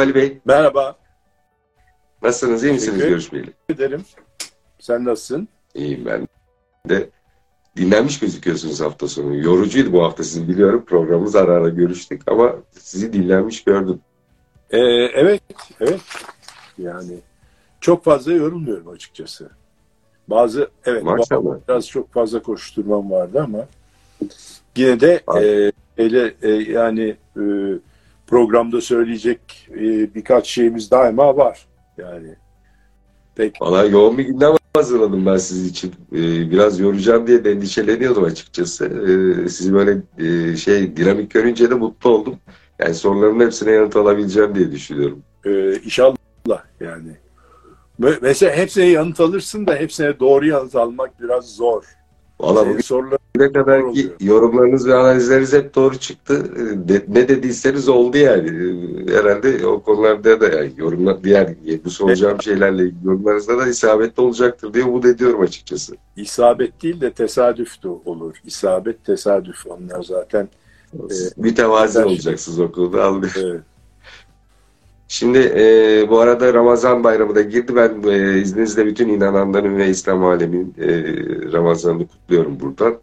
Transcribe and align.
Merhaba 0.00 0.18
Ali 0.18 0.30
Bey. 0.30 0.38
Merhaba. 0.44 0.96
Nasılsınız? 2.22 2.64
İyi 2.64 2.72
misiniz 2.72 2.92
Teşekkür 2.94 3.08
görüşmeyeli? 3.10 3.52
ederim. 3.68 4.04
Sen 4.78 5.04
nasılsın? 5.04 5.48
İyiyim 5.74 6.06
ben 6.06 6.28
de. 6.88 7.10
Dinlenmiş 7.76 8.18
gözüküyorsunuz 8.18 8.80
hafta 8.80 9.08
sonu. 9.08 9.36
Yorucuydu 9.36 9.92
bu 9.92 10.02
hafta 10.04 10.24
sizin 10.24 10.48
biliyorum. 10.48 10.84
Programımız 10.84 11.36
ara 11.36 11.52
ara 11.52 11.68
görüştük 11.68 12.22
ama 12.26 12.54
sizi 12.70 13.12
dinlenmiş 13.12 13.64
gördüm. 13.64 14.00
Ee, 14.70 14.78
evet, 15.14 15.42
evet. 15.80 16.00
Yani 16.78 17.18
çok 17.80 18.04
fazla 18.04 18.32
yorulmuyorum 18.32 18.88
açıkçası. 18.88 19.50
Bazı, 20.28 20.70
evet, 20.84 21.02
Maşallah. 21.02 21.56
biraz 21.68 21.88
çok 21.88 22.12
fazla 22.12 22.42
koşturmam 22.42 23.10
vardı 23.10 23.40
ama 23.42 23.66
yine 24.76 25.00
de 25.00 25.22
Var. 25.26 25.42
e, 25.42 25.72
öyle, 25.98 26.34
e, 26.42 26.48
yani 26.50 27.16
e, 27.36 27.42
programda 28.30 28.80
söyleyecek 28.80 29.68
e, 29.74 30.14
birkaç 30.14 30.46
şeyimiz 30.46 30.90
daima 30.90 31.36
var. 31.36 31.66
Yani 31.98 32.34
pek 33.34 33.62
Valla 33.62 33.84
yoğun 33.84 34.18
bir 34.18 34.24
gündem 34.24 34.52
hazırladım 34.74 35.26
ben 35.26 35.36
sizin 35.36 35.68
için. 35.70 35.94
Ee, 36.12 36.50
biraz 36.50 36.80
yoracağım 36.80 37.26
diye 37.26 37.44
de 37.44 37.52
endişeleniyordum 37.52 38.24
açıkçası. 38.24 38.84
Ee, 38.86 39.48
sizi 39.48 39.72
böyle 39.74 39.96
e, 40.18 40.56
şey 40.56 40.96
dinamik 40.96 41.30
görünce 41.30 41.70
de 41.70 41.74
mutlu 41.74 42.10
oldum. 42.10 42.36
Yani 42.78 42.94
sorularımın 42.94 43.44
hepsine 43.44 43.70
yanıt 43.70 43.96
alabileceğim 43.96 44.54
diye 44.54 44.72
düşünüyorum. 44.72 45.22
e, 45.44 45.74
inşallah 45.74 46.16
yani. 46.80 47.16
Me- 48.00 48.18
Mesela 48.22 48.56
hepsine 48.56 48.84
yanıt 48.86 49.20
alırsın 49.20 49.66
da 49.66 49.74
hepsine 49.74 50.20
doğru 50.20 50.46
yanıt 50.46 50.76
almak 50.76 51.20
biraz 51.22 51.54
zor. 51.56 51.84
Valla 52.40 52.68
bugün 52.68 52.80
sorular 52.80 53.18
Ne 53.36 53.52
kadar 53.52 53.82
Doğru 53.82 53.92
ki 53.92 54.00
oluyor. 54.00 54.14
yorumlarınız 54.20 54.86
ve 54.88 54.94
analizleriniz 54.94 55.52
hep 55.52 55.74
doğru 55.74 55.98
çıktı. 55.98 56.44
De- 56.88 57.04
ne 57.08 57.28
dediyseniz 57.28 57.88
oldu 57.88 58.16
yani. 58.16 58.48
Ee, 58.48 59.12
Herhalde 59.16 59.66
o 59.66 59.82
konularda 59.82 60.40
da 60.40 60.48
yani 60.48 60.72
yorumlar 60.76 61.24
diğer 61.24 61.54
bu 61.84 61.90
soracağım 61.90 62.42
şeylerle 62.42 62.82
ilgili 62.82 63.06
yorumlarınızda 63.06 63.58
da 63.58 63.66
isabetli 63.68 64.20
olacaktır 64.22 64.74
diye 64.74 64.84
umut 64.84 65.04
ediyorum 65.04 65.40
açıkçası. 65.40 65.96
isabet 66.16 66.82
değil 66.82 67.00
de 67.00 67.10
tesadüf 67.12 67.82
de 67.82 67.88
olur. 67.88 68.36
İsabet, 68.44 69.04
tesadüf 69.04 69.66
onlar 69.66 70.02
zaten. 70.02 70.48
Mütevazi 71.36 71.92
güzel. 71.92 72.04
olacaksınız 72.04 72.60
o 72.60 72.72
konuda 72.72 73.04
anlıyorum. 73.04 73.56
e, 73.56 73.60
Şimdi 75.08 75.38
e, 75.38 76.06
bu 76.10 76.20
arada 76.20 76.54
Ramazan 76.54 77.04
bayramı 77.04 77.34
da 77.34 77.42
girdi. 77.42 77.76
Ben 77.76 78.02
e, 78.10 78.38
izninizle 78.40 78.86
bütün 78.86 79.08
inananların 79.08 79.76
ve 79.76 79.88
İslam 79.88 80.24
aleminin 80.24 80.74
e, 80.78 80.88
Ramazan'ını 81.52 82.06
kutluyorum 82.08 82.60
buradan. 82.60 82.94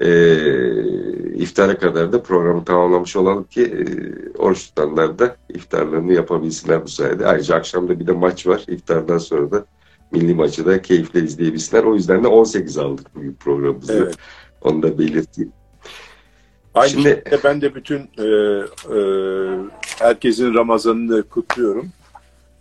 E, 0.00 0.10
iftara 1.34 1.78
kadar 1.78 2.12
da 2.12 2.22
programı 2.22 2.64
tamamlamış 2.64 3.16
olalım 3.16 3.44
ki 3.44 3.62
e, 3.62 3.84
oruç 4.38 4.66
tutanlar 4.66 5.18
da 5.18 5.36
iftarlarını 5.48 6.12
yapabilsinler 6.12 6.84
bu 6.84 6.88
sayede. 6.88 7.26
Ayrıca 7.26 7.54
akşamda 7.54 8.00
bir 8.00 8.06
de 8.06 8.12
maç 8.12 8.46
var. 8.46 8.64
İftardan 8.68 9.18
sonra 9.18 9.50
da 9.50 9.64
milli 10.12 10.34
maçı 10.34 10.66
da 10.66 10.82
keyifle 10.82 11.20
izleyebilsinler. 11.20 11.84
O 11.84 11.94
yüzden 11.94 12.24
de 12.24 12.28
18 12.28 12.78
aldık 12.78 13.06
bugün 13.14 13.32
programımızı. 13.34 13.92
evet. 13.92 14.14
Onu 14.62 14.82
da 14.82 14.98
belirteyim. 14.98 15.52
Aynı 16.74 16.90
Şimdi- 16.90 17.08
şekilde 17.08 17.38
ben 17.44 17.60
de 17.60 17.74
bütün 17.74 17.98
e, 17.98 18.24
e, 18.96 18.98
herkesin 19.98 20.54
Ramazan'ını 20.54 21.22
kutluyorum. 21.22 21.88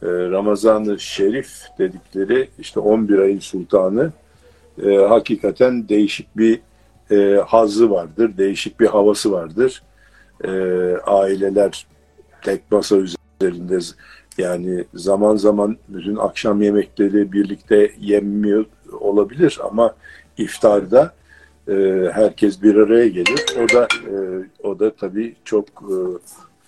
E, 0.01 0.07
Ramazan-ı 0.07 0.99
Şerif 0.99 1.49
dedikleri 1.79 2.49
işte 2.59 2.79
11 2.79 3.19
ayın 3.19 3.39
sultanı 3.39 4.11
e, 4.85 4.95
hakikaten 4.95 5.89
değişik 5.89 6.37
bir 6.37 6.59
e, 7.11 7.41
hazzı 7.47 7.91
vardır, 7.91 8.37
değişik 8.37 8.79
bir 8.79 8.87
havası 8.87 9.31
vardır. 9.31 9.83
E, 10.43 10.51
aileler 11.05 11.87
tek 12.41 12.71
masa 12.71 12.95
üzerinde 12.97 13.79
yani 14.37 14.85
zaman 14.93 15.35
zaman 15.35 15.77
bütün 15.87 16.15
akşam 16.15 16.61
yemekleri 16.61 17.31
birlikte 17.31 17.91
yenmiyor 17.99 18.65
olabilir 18.99 19.59
ama 19.63 19.95
iftarda 20.37 21.13
e, 21.67 22.09
herkes 22.13 22.63
bir 22.63 22.75
araya 22.75 23.07
gelir. 23.07 23.45
O 23.63 23.75
da 23.75 23.87
e, 24.11 24.15
o 24.63 24.79
da 24.79 24.95
tabii 24.95 25.35
çok 25.45 25.65
e, 25.67 25.95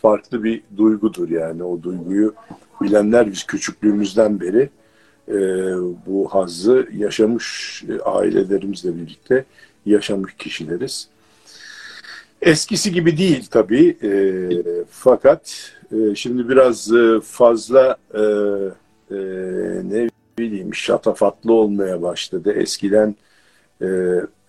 farklı 0.01 0.43
bir 0.43 0.63
duygudur 0.77 1.29
yani 1.29 1.63
o 1.63 1.83
duyguyu 1.83 2.33
bilenler 2.81 3.31
biz 3.31 3.43
küçüklüğümüzden 3.43 4.39
beri 4.39 4.69
e, 5.27 5.37
bu 6.07 6.27
hazzı 6.29 6.87
yaşamış 6.93 7.83
e, 7.89 8.01
ailelerimizle 8.01 8.95
birlikte 8.95 9.45
yaşamış 9.85 10.33
kişileriz. 10.37 11.07
Eskisi 12.41 12.91
gibi 12.91 13.17
değil 13.17 13.47
tabii 13.51 13.97
e, 14.03 14.11
fakat 14.89 15.71
e, 15.91 16.15
şimdi 16.15 16.49
biraz 16.49 16.93
e, 16.93 17.19
fazla 17.23 17.97
e, 18.13 18.21
e, 19.11 19.17
ne 19.83 20.09
bileyim 20.37 20.75
şatafatlı 20.75 21.53
olmaya 21.53 22.01
başladı. 22.01 22.53
Eskiden 22.53 23.15
e, 23.81 23.87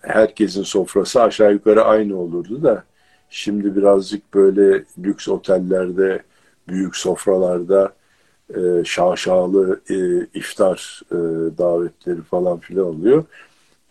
herkesin 0.01 0.63
sofrası 0.63 1.21
aşağı 1.21 1.53
yukarı 1.53 1.83
aynı 1.83 2.17
olurdu 2.17 2.63
da 2.63 2.83
şimdi 3.29 3.75
birazcık 3.75 4.33
böyle 4.33 4.83
lüks 5.03 5.27
otellerde, 5.27 6.23
büyük 6.67 6.95
sofralarda 6.95 7.93
e, 8.55 8.59
şaşalı 8.85 9.81
e, 9.89 9.95
iftar 10.33 11.01
e, 11.11 11.15
davetleri 11.57 12.21
falan 12.21 12.59
filan 12.59 12.85
oluyor. 12.85 13.25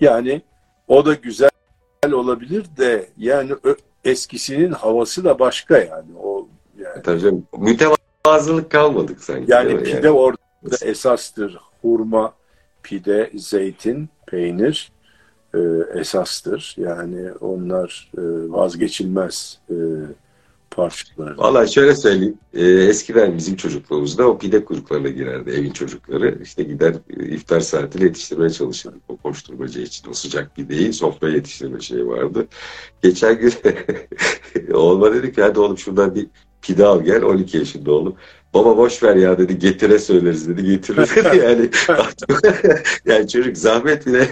Yani 0.00 0.42
o 0.88 1.06
da 1.06 1.14
güzel 1.14 1.50
olabilir 2.12 2.66
de 2.76 3.08
yani 3.18 3.52
eskisinin 4.04 4.72
havası 4.72 5.24
da 5.24 5.38
başka 5.38 5.78
yani. 5.78 6.10
O 6.22 6.48
yani, 6.78 7.02
Tabii 7.02 7.20
canım, 7.20 7.46
mütevazılık 7.58 8.70
kalmadık 8.70 9.20
sanki. 9.20 9.52
yani 9.52 9.82
pide 9.82 10.10
orada 10.10 10.38
esastır. 10.82 11.58
Hurma, 11.82 12.34
pide, 12.82 13.30
zeytin, 13.34 14.08
peynir 14.26 14.92
e, 15.54 15.58
esastır. 15.94 16.74
Yani 16.78 17.32
onlar 17.32 18.10
e, 18.18 18.22
vazgeçilmez 18.52 19.60
e, 19.70 19.74
parçalar. 20.76 21.38
Valla 21.38 21.66
şöyle 21.66 21.96
söyleyeyim. 21.96 22.38
Ee, 22.54 22.64
eskiden 22.64 23.36
bizim 23.38 23.56
çocukluğumuzda 23.56 24.28
o 24.28 24.38
pide 24.38 24.64
kuyruklarına 24.64 25.08
girerdi 25.08 25.50
evin 25.50 25.70
çocukları. 25.70 26.38
İşte 26.42 26.62
gider 26.62 26.94
e, 27.20 27.24
iftar 27.24 27.60
saatini 27.60 28.04
yetiştirmeye 28.04 28.50
çalışırdık 28.50 29.02
o 29.08 29.16
koşturmacı 29.16 29.80
için. 29.80 30.10
O 30.10 30.14
sıcak 30.14 30.56
pideyi 30.56 30.92
sofraya 30.92 31.34
yetiştirme 31.34 31.80
şeyi 31.80 32.06
vardı. 32.06 32.46
Geçen 33.02 33.38
gün 33.38 33.52
oğluma 34.74 35.14
dedi 35.14 35.32
ki 35.32 35.42
hadi 35.42 35.60
oğlum 35.60 35.78
şuradan 35.78 36.14
bir 36.14 36.26
pide 36.62 36.86
al 36.86 37.02
gel 37.02 37.22
12 37.22 37.58
yaşında 37.58 37.92
oğlum. 37.92 38.16
Baba 38.54 38.76
boş 38.76 39.02
ver 39.02 39.16
ya 39.16 39.38
dedi 39.38 39.58
getire 39.58 39.98
söyleriz 39.98 40.48
dedi 40.48 40.64
getirir 40.64 41.10
dedi 41.16 41.36
yani. 41.44 41.70
yani 43.04 43.28
çocuk 43.28 43.56
zahmet 43.56 44.06
bile 44.06 44.28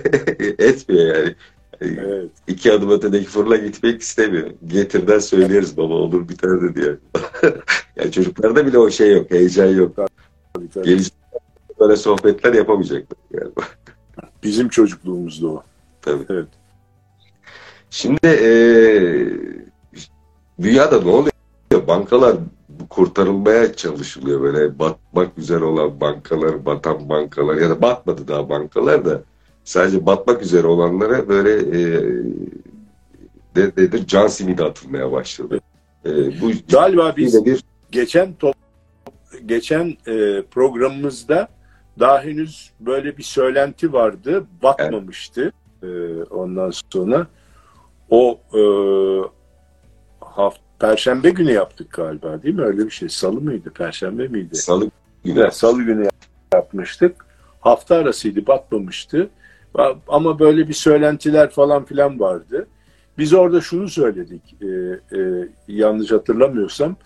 etmiyor 0.58 1.16
yani. 1.16 1.34
Evet. 1.80 2.30
İki 2.46 2.72
adım 2.72 2.90
ötedeki 2.90 3.26
fırla 3.26 3.56
gitmek 3.56 4.02
istemiyor. 4.02 4.50
Getirden 4.66 5.18
söyleriz 5.18 5.76
baba 5.76 5.94
olur 5.94 6.28
biter 6.28 6.62
dedi 6.62 6.80
yani. 7.42 7.52
yani 7.96 8.12
çocuklarda 8.12 8.66
bile 8.66 8.78
o 8.78 8.90
şey 8.90 9.12
yok, 9.12 9.30
heyecan 9.30 9.66
yok. 9.66 9.96
tabii, 10.54 10.68
tabii. 10.74 10.84
Gelecek 10.84 11.12
böyle 11.80 11.96
sohbetler 11.96 12.54
yapamayacaklar 12.54 13.18
yani. 13.30 13.52
Bizim 14.42 14.68
çocukluğumuzda 14.68 15.46
o. 15.48 15.62
Tabii. 16.02 16.24
Evet. 16.28 16.48
Şimdi 17.90 18.26
eee 18.26 19.36
dünyada 20.62 21.00
ne 21.02 21.10
oluyor? 21.10 21.30
Bankalar 21.88 22.36
kurtarılmaya 22.90 23.72
çalışılıyor 23.74 24.40
böyle 24.42 24.78
batmak 24.78 25.38
üzere 25.38 25.64
olan 25.64 26.00
bankalar, 26.00 26.66
batan 26.66 27.08
bankalar 27.08 27.54
ya 27.56 27.70
da 27.70 27.82
batmadı 27.82 28.28
daha 28.28 28.48
bankalar 28.48 29.04
da 29.04 29.22
sadece 29.64 30.06
batmak 30.06 30.42
üzere 30.42 30.66
olanlara 30.66 31.28
böyle 31.28 31.64
eee 31.78 32.24
de, 33.56 33.66
nedir 33.76 34.06
can 34.06 34.26
simidi 34.26 34.64
atılmaya 34.64 35.12
başladı. 35.12 35.60
Eee 36.04 36.12
bu 36.40 36.50
Galiba 36.68 37.14
biz 37.16 37.44
bir 37.44 37.64
geçen 37.92 38.34
top, 38.34 38.54
geçen 39.46 39.96
e, 40.06 40.42
programımızda 40.50 41.48
daha 41.98 42.22
henüz 42.22 42.70
böyle 42.80 43.18
bir 43.18 43.22
söylenti 43.22 43.92
vardı. 43.92 44.46
Batmamıştı. 44.62 45.52
E, 45.82 45.86
ondan 46.30 46.72
sonra 46.92 47.26
o 48.10 48.40
e, 48.54 48.60
haft, 50.20 50.58
Perşembe 50.78 51.30
günü 51.30 51.52
yaptık 51.52 51.92
galiba 51.92 52.42
değil 52.42 52.54
mi? 52.54 52.62
Öyle 52.62 52.86
bir 52.86 52.90
şey. 52.90 53.08
Salı 53.08 53.40
mıydı? 53.40 53.70
Perşembe 53.74 54.28
miydi? 54.28 54.56
salı 54.56 54.90
günü 55.24 55.40
Evet, 55.40 55.54
Salı 55.54 55.82
günü 55.82 56.08
yapmıştık. 56.54 57.26
Hafta 57.60 57.94
arasıydı, 57.96 58.46
batmamıştı. 58.46 59.30
Ama 60.08 60.38
böyle 60.38 60.68
bir 60.68 60.72
söylentiler 60.72 61.50
falan 61.50 61.84
filan 61.84 62.20
vardı. 62.20 62.66
Biz 63.18 63.34
orada 63.34 63.60
şunu 63.60 63.88
söyledik, 63.88 64.56
e, 64.62 64.66
e, 65.18 65.48
yanlış 65.68 66.12
hatırlamıyorsam. 66.12 66.96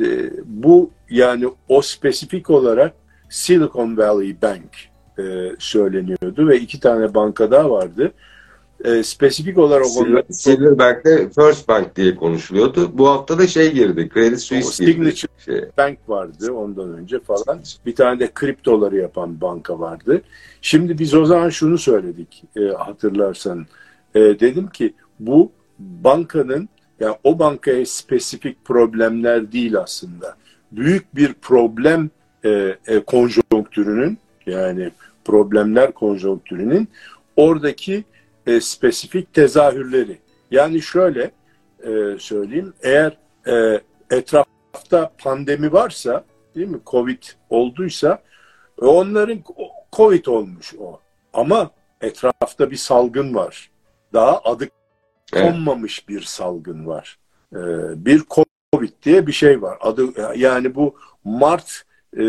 E, 0.00 0.30
bu 0.44 0.90
yani 1.10 1.48
o 1.68 1.82
spesifik 1.82 2.50
olarak 2.50 2.94
Silicon 3.30 3.96
Valley 3.96 4.36
Bank 4.42 4.70
e, 5.18 5.22
söyleniyordu 5.58 6.48
ve 6.48 6.60
iki 6.60 6.80
tane 6.80 7.14
banka 7.14 7.50
daha 7.50 7.70
vardı. 7.70 8.12
E, 8.84 9.02
spesifik 9.02 9.58
olarak 9.58 9.86
Silver, 9.86 10.24
Silverbank'te 10.30 11.28
First 11.28 11.68
Bank 11.68 11.96
diye 11.96 12.14
konuşuluyordu. 12.14 12.98
Bu 12.98 13.08
hafta 13.08 13.38
da 13.38 13.46
şey 13.46 13.72
girdi. 13.72 14.10
Credit 14.14 14.40
Suisse 14.40 14.84
girdi. 14.84 14.92
Signature 14.92 15.32
Şey. 15.44 15.68
Bank 15.78 15.98
vardı 16.08 16.52
ondan 16.52 16.92
önce 16.92 17.20
falan. 17.20 17.60
Bir 17.86 17.94
tane 17.94 18.20
de 18.20 18.30
kriptoları 18.34 18.96
yapan 18.96 19.40
banka 19.40 19.78
vardı. 19.78 20.22
Şimdi 20.62 20.98
biz 20.98 21.14
o 21.14 21.24
zaman 21.24 21.48
şunu 21.48 21.78
söyledik 21.78 22.44
e, 22.56 22.60
hatırlarsan. 22.60 23.66
E, 24.14 24.20
dedim 24.20 24.68
ki 24.68 24.94
bu 25.20 25.52
bankanın 25.78 26.68
yani 27.00 27.16
o 27.24 27.38
bankaya 27.38 27.86
spesifik 27.86 28.64
problemler 28.64 29.52
değil 29.52 29.78
aslında. 29.78 30.36
Büyük 30.72 31.16
bir 31.16 31.34
problem 31.34 32.10
e, 32.44 32.76
e, 32.86 33.00
konjonktürünün 33.00 34.18
yani 34.46 34.90
problemler 35.24 35.92
konjonktürünün 35.92 36.88
oradaki 37.36 38.04
e, 38.46 38.60
spesifik 38.60 39.34
tezahürleri. 39.34 40.18
Yani 40.50 40.82
şöyle 40.82 41.30
e, 41.82 42.18
söyleyeyim 42.18 42.72
eğer 42.82 43.16
e, 43.46 43.80
etrafta 44.10 45.12
pandemi 45.18 45.72
varsa 45.72 46.24
değil 46.54 46.68
mi 46.68 46.80
Covid 46.86 47.22
olduysa 47.50 48.22
e, 48.82 48.84
onların 48.84 49.38
Covid 49.92 50.26
olmuş 50.26 50.74
o. 50.78 51.00
Ama 51.32 51.70
etrafta 52.00 52.70
bir 52.70 52.76
salgın 52.76 53.34
var. 53.34 53.70
Daha 54.12 54.40
adı 54.44 54.68
konmamış 55.32 56.08
bir 56.08 56.22
salgın 56.22 56.86
var. 56.86 57.18
E, 57.52 57.60
bir 58.04 58.22
Covid 58.30 58.92
diye 59.02 59.26
bir 59.26 59.32
şey 59.32 59.62
var. 59.62 59.78
Adı 59.80 60.36
yani 60.38 60.74
bu 60.74 60.96
Mart 61.24 61.82
e, 62.16 62.22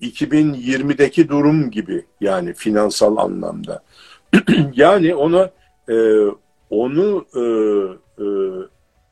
2020'deki 0.00 1.28
durum 1.28 1.70
gibi 1.70 2.04
yani 2.20 2.54
finansal 2.54 3.16
anlamda. 3.16 3.82
yani 4.74 5.14
ona 5.14 5.50
e, 5.88 5.96
onu 6.70 7.26
e, 7.34 7.42
e, 8.22 8.26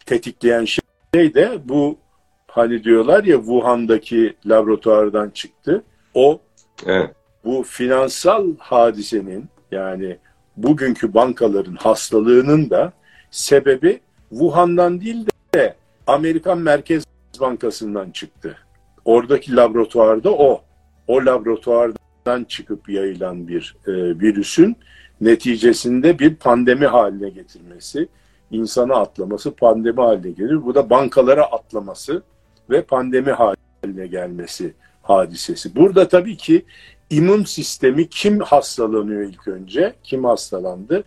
tetikleyen 0.06 0.64
şey 0.64 1.34
de 1.34 1.58
bu 1.64 1.98
hani 2.46 2.84
diyorlar 2.84 3.24
ya 3.24 3.36
Wuhan'daki 3.36 4.36
laboratuvardan 4.46 5.30
çıktı. 5.30 5.84
O 6.14 6.40
Evet. 6.86 7.10
bu 7.44 7.62
finansal 7.62 8.46
hadisenin 8.58 9.48
yani 9.70 10.18
bugünkü 10.56 11.14
bankaların 11.14 11.74
hastalığının 11.76 12.70
da 12.70 12.92
sebebi 13.30 14.00
Wuhan'dan 14.30 15.00
değil 15.00 15.26
de 15.54 15.74
Amerikan 16.06 16.58
Merkez 16.58 17.04
Bankası'ndan 17.40 18.10
çıktı. 18.10 18.56
Oradaki 19.04 19.56
laboratuvarda 19.56 20.30
o. 20.32 20.62
O 21.06 21.26
laboratuvardan 21.26 22.44
çıkıp 22.44 22.88
yayılan 22.88 23.48
bir 23.48 23.76
e, 23.86 23.92
virüsün 23.92 24.76
neticesinde 25.20 26.18
bir 26.18 26.34
pandemi 26.34 26.86
haline 26.86 27.28
getirmesi, 27.28 28.08
insana 28.50 28.94
atlaması 28.94 29.54
pandemi 29.54 30.00
haline 30.00 30.30
gelir. 30.30 30.64
Bu 30.64 30.74
da 30.74 30.90
bankalara 30.90 31.44
atlaması 31.44 32.22
ve 32.70 32.82
pandemi 32.82 33.30
haline 33.30 34.06
gelmesi 34.06 34.74
hadisesi. 35.02 35.76
Burada 35.76 36.08
tabii 36.08 36.36
ki 36.36 36.64
immün 37.10 37.44
sistemi 37.44 38.08
kim 38.08 38.40
hastalanıyor 38.40 39.22
ilk 39.22 39.48
önce? 39.48 39.94
Kim 40.02 40.24
hastalandı? 40.24 41.04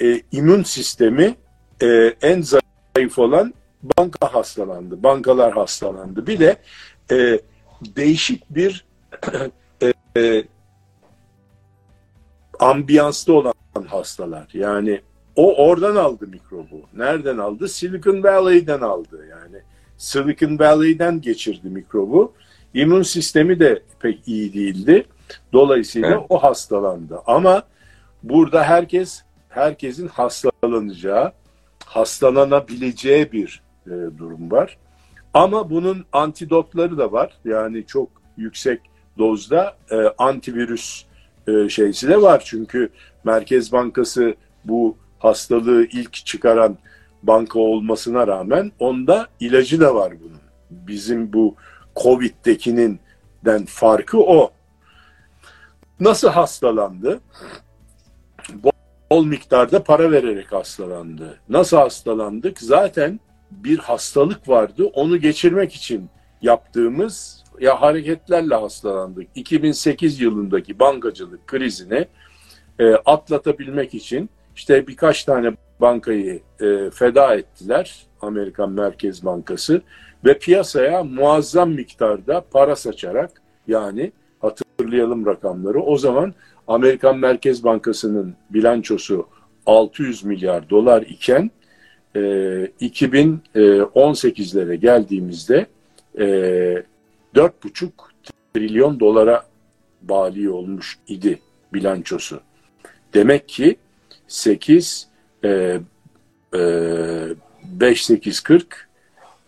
Ee, 0.00 0.20
immün 0.32 0.62
sistemi 0.62 1.34
e, 1.82 2.14
en 2.22 2.42
zayıf 2.42 3.18
olan 3.18 3.54
banka 3.98 4.34
hastalandı. 4.34 5.02
Bankalar 5.02 5.52
hastalandı. 5.52 6.26
Bir 6.26 6.38
de 6.38 6.56
e, 7.10 7.40
değişik 7.96 8.54
bir 8.54 8.84
e, 9.82 9.92
e, 10.16 10.44
ambiyansta 12.60 13.32
olan 13.32 13.54
hastalar. 13.86 14.48
Yani 14.52 15.00
o 15.36 15.66
oradan 15.66 15.96
aldı 15.96 16.26
mikrobu. 16.26 16.82
Nereden 16.96 17.38
aldı? 17.38 17.68
Silicon 17.68 18.22
Valley'den 18.22 18.80
aldı 18.80 19.26
yani. 19.30 19.56
Silicon 19.96 20.58
Valley'den 20.58 21.20
geçirdi 21.20 21.68
mikrobu. 21.68 22.32
İmmün 22.74 23.02
sistemi 23.02 23.60
de 23.60 23.82
pek 24.00 24.28
iyi 24.28 24.54
değildi. 24.54 25.06
Dolayısıyla 25.52 26.08
evet. 26.08 26.26
o 26.28 26.42
hastalandı. 26.42 27.20
Ama 27.26 27.62
burada 28.22 28.64
herkes 28.64 29.22
herkesin 29.48 30.08
hastalanacağı, 30.08 31.32
hastalanabileceği 31.84 33.32
bir 33.32 33.62
e, 33.86 33.90
durum 34.18 34.50
var. 34.50 34.78
Ama 35.34 35.70
bunun 35.70 36.04
antidotları 36.12 36.98
da 36.98 37.12
var. 37.12 37.32
Yani 37.44 37.86
çok 37.86 38.08
yüksek 38.36 38.80
dozda 39.18 39.76
e, 39.90 39.96
antivirüs 40.18 41.04
e, 41.50 41.68
şeysi 41.68 42.08
de 42.08 42.22
var. 42.22 42.42
Çünkü 42.46 42.90
Merkez 43.24 43.72
Bankası 43.72 44.34
bu 44.64 44.96
hastalığı 45.18 45.84
ilk 45.84 46.12
çıkaran 46.12 46.78
banka 47.22 47.58
olmasına 47.58 48.26
rağmen 48.26 48.72
onda 48.78 49.28
ilacı 49.40 49.80
da 49.80 49.94
var 49.94 50.12
bunun. 50.20 50.40
Bizim 50.70 51.32
bu 51.32 51.54
Covid'dekinin 51.96 53.00
den 53.44 53.64
farkı 53.64 54.18
o. 54.18 54.50
Nasıl 56.00 56.28
hastalandı? 56.28 57.20
Bol 59.10 59.24
miktarda 59.24 59.82
para 59.82 60.12
vererek 60.12 60.52
hastalandı. 60.52 61.40
Nasıl 61.48 61.76
hastalandık? 61.76 62.60
Zaten 62.60 63.20
bir 63.50 63.78
hastalık 63.78 64.48
vardı. 64.48 64.84
Onu 64.84 65.16
geçirmek 65.16 65.74
için 65.74 66.10
yaptığımız 66.42 67.44
ya 67.60 67.80
hareketlerle 67.80 68.54
hastalandık. 68.54 69.28
2008 69.34 70.20
yılındaki 70.20 70.78
bankacılık 70.78 71.46
krizini 71.46 72.06
e, 72.78 72.92
atlatabilmek 72.94 73.94
için 73.94 74.30
işte 74.56 74.86
birkaç 74.86 75.24
tane 75.24 75.52
bankayı 75.80 76.40
e, 76.60 76.90
feda 76.90 77.34
ettiler 77.34 78.06
Amerikan 78.22 78.70
Merkez 78.70 79.24
Bankası 79.24 79.82
ve 80.24 80.38
piyasaya 80.38 81.04
muazzam 81.04 81.70
miktarda 81.70 82.44
para 82.50 82.76
saçarak 82.76 83.42
yani 83.68 84.12
hatırlayalım 84.40 85.26
rakamları 85.26 85.82
o 85.82 85.96
zaman 85.96 86.34
Amerikan 86.68 87.18
Merkez 87.18 87.64
Bankası'nın 87.64 88.34
bilançosu 88.50 89.26
600 89.66 90.24
milyar 90.24 90.70
dolar 90.70 91.02
iken 91.02 91.50
e, 92.14 92.20
2018'lere 92.80 94.74
geldiğimizde 94.74 95.66
e, 96.18 96.26
4,5 97.34 97.90
trilyon 98.54 99.00
dolara 99.00 99.46
bali 100.02 100.50
olmuş 100.50 100.98
idi 101.08 101.38
bilançosu. 101.72 102.40
Demek 103.14 103.48
ki 103.48 103.76
8 104.28 105.08
e, 105.44 105.80
e, 106.54 106.60
5 107.64 108.04
8 108.04 108.40
40 108.40 108.88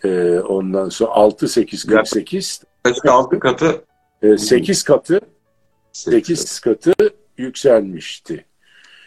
e, 0.04 0.38
ondan 0.40 0.88
sonra 0.88 1.10
6 1.10 1.48
8 1.48 1.84
48 1.86 2.62
6 3.08 3.38
katı 3.38 3.84
e, 4.22 4.38
8 4.38 4.82
katı 4.82 5.20
8 5.92 6.60
katı 6.60 6.94
yükselmişti. 7.38 8.44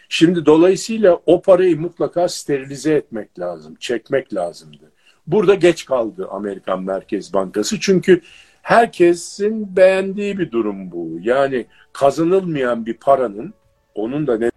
Şimdi 0.08 0.46
dolayısıyla 0.46 1.20
o 1.26 1.42
parayı 1.42 1.80
mutlaka 1.80 2.28
sterilize 2.28 2.94
etmek 2.94 3.38
lazım, 3.38 3.74
çekmek 3.80 4.34
lazımdı. 4.34 4.92
Burada 5.26 5.54
geç 5.54 5.84
kaldı 5.84 6.28
Amerikan 6.30 6.82
Merkez 6.82 7.32
Bankası 7.32 7.80
çünkü 7.80 8.20
herkesin 8.66 9.76
beğendiği 9.76 10.38
bir 10.38 10.50
durum 10.50 10.90
bu. 10.90 11.18
Yani 11.20 11.66
kazanılmayan 11.92 12.86
bir 12.86 12.94
paranın, 12.94 13.54
onun 13.94 14.26
da 14.26 14.38
ne 14.38 14.50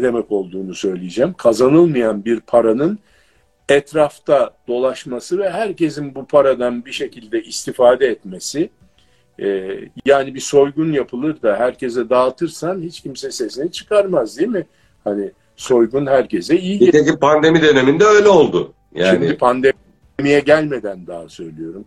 demek 0.00 0.32
olduğunu 0.32 0.74
söyleyeceğim. 0.74 1.32
Kazanılmayan 1.32 2.24
bir 2.24 2.40
paranın 2.40 2.98
etrafta 3.68 4.50
dolaşması 4.68 5.38
ve 5.38 5.50
herkesin 5.50 6.14
bu 6.14 6.26
paradan 6.26 6.84
bir 6.84 6.92
şekilde 6.92 7.42
istifade 7.42 8.06
etmesi 8.06 8.70
e, 9.38 9.70
yani 10.04 10.34
bir 10.34 10.40
soygun 10.40 10.92
yapılır 10.92 11.42
da 11.42 11.56
herkese 11.56 12.10
dağıtırsan 12.10 12.80
hiç 12.82 13.00
kimse 13.00 13.30
sesini 13.30 13.72
çıkarmaz 13.72 14.38
değil 14.38 14.50
mi? 14.50 14.66
Hani 15.04 15.30
soygun 15.56 16.06
herkese 16.06 16.58
iyi 16.58 16.78
gelir. 16.78 16.88
Nitekim 16.88 17.18
pandemi 17.18 17.62
döneminde 17.62 18.04
öyle 18.04 18.28
oldu. 18.28 18.74
Yani... 18.94 19.18
Şimdi 19.18 19.36
pandemiye 19.36 20.40
gelmeden 20.40 21.06
daha 21.06 21.28
söylüyorum. 21.28 21.84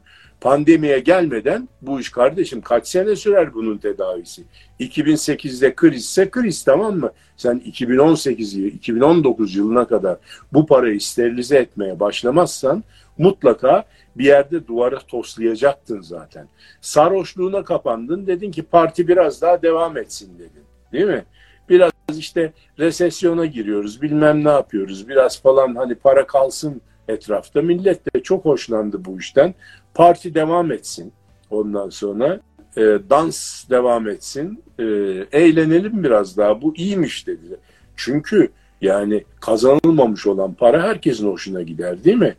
Pandemiye 0.47 0.99
gelmeden 0.99 1.69
bu 1.81 1.99
iş 1.99 2.09
kardeşim 2.09 2.61
kaç 2.61 2.87
sene 2.87 3.15
sürer 3.15 3.53
bunun 3.53 3.77
tedavisi? 3.77 4.43
2008'de 4.79 5.75
krizse 5.75 6.29
kriz 6.29 6.63
tamam 6.63 6.97
mı? 6.97 7.11
Sen 7.37 7.61
2018 7.65 8.55
2019 8.55 9.55
yılına 9.55 9.87
kadar 9.87 10.17
bu 10.53 10.65
parayı 10.65 11.01
sterilize 11.01 11.57
etmeye 11.57 11.99
başlamazsan 11.99 12.83
mutlaka 13.17 13.85
bir 14.15 14.25
yerde 14.25 14.67
duvara 14.67 14.99
toslayacaktın 14.99 16.01
zaten. 16.01 16.47
Sarhoşluğuna 16.81 17.63
kapandın 17.63 18.27
dedin 18.27 18.51
ki 18.51 18.63
parti 18.63 19.07
biraz 19.07 19.41
daha 19.41 19.61
devam 19.61 19.97
etsin 19.97 20.39
dedin. 20.39 20.63
Değil 20.91 21.05
mi? 21.05 21.25
Biraz 21.69 21.91
işte 22.17 22.53
resesyona 22.79 23.45
giriyoruz 23.45 24.01
bilmem 24.01 24.43
ne 24.43 24.49
yapıyoruz 24.49 25.07
biraz 25.07 25.41
falan 25.41 25.75
hani 25.75 25.95
para 25.95 26.27
kalsın 26.27 26.81
etrafta. 27.07 27.61
Millet 27.61 28.15
de 28.15 28.23
çok 28.23 28.45
hoşlandı 28.45 29.05
bu 29.05 29.19
işten. 29.19 29.53
Parti 29.93 30.35
devam 30.35 30.71
etsin 30.71 31.13
ondan 31.49 31.89
sonra. 31.89 32.39
E, 32.77 32.81
dans 33.09 33.69
devam 33.69 34.07
etsin. 34.07 34.63
E, 34.79 34.83
eğlenelim 35.31 36.03
biraz 36.03 36.37
daha 36.37 36.61
bu 36.61 36.75
iyiymiş 36.75 37.27
dedi. 37.27 37.57
Çünkü 37.95 38.51
Yani 38.81 39.23
kazanılmamış 39.39 40.27
olan 40.27 40.53
para 40.53 40.83
herkesin 40.83 41.27
hoşuna 41.27 41.61
gider 41.61 42.03
değil 42.03 42.17
mi? 42.17 42.35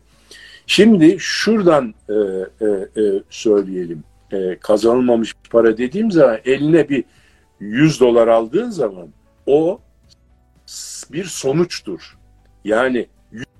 Şimdi 0.67 1.15
şuradan 1.19 1.93
e, 2.09 2.13
e, 2.13 3.01
e, 3.01 3.23
söyleyelim. 3.29 4.03
E, 4.31 4.57
kazanılmamış 4.59 5.35
para 5.49 5.77
dediğim 5.77 6.11
zaman 6.11 6.37
eline 6.45 6.89
bir 6.89 7.03
100 7.59 7.99
dolar 7.99 8.27
aldığın 8.27 8.69
zaman 8.69 9.07
o 9.45 9.79
bir 11.11 11.25
sonuçtur. 11.25 12.17
Yani 12.65 13.07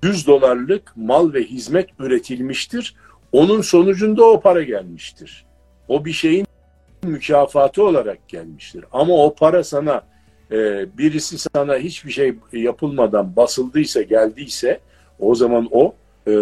100 0.02 0.26
dolarlık 0.26 0.92
mal 0.96 1.32
ve 1.32 1.42
hizmet 1.42 1.88
üretilmiştir. 1.98 2.94
Onun 3.32 3.60
sonucunda 3.60 4.24
o 4.24 4.40
para 4.40 4.62
gelmiştir. 4.62 5.44
O 5.88 6.04
bir 6.04 6.12
şeyin 6.12 6.46
mükafatı 7.02 7.84
olarak 7.84 8.28
gelmiştir. 8.28 8.84
Ama 8.92 9.14
o 9.14 9.34
para 9.34 9.64
sana 9.64 10.02
e, 10.52 10.86
birisi 10.98 11.38
sana 11.38 11.76
hiçbir 11.76 12.10
şey 12.10 12.34
yapılmadan 12.52 13.36
basıldıysa 13.36 14.02
geldiyse 14.02 14.80
o 15.18 15.34
zaman 15.34 15.68
o 15.70 15.94
e, 16.26 16.32
e, 16.32 16.34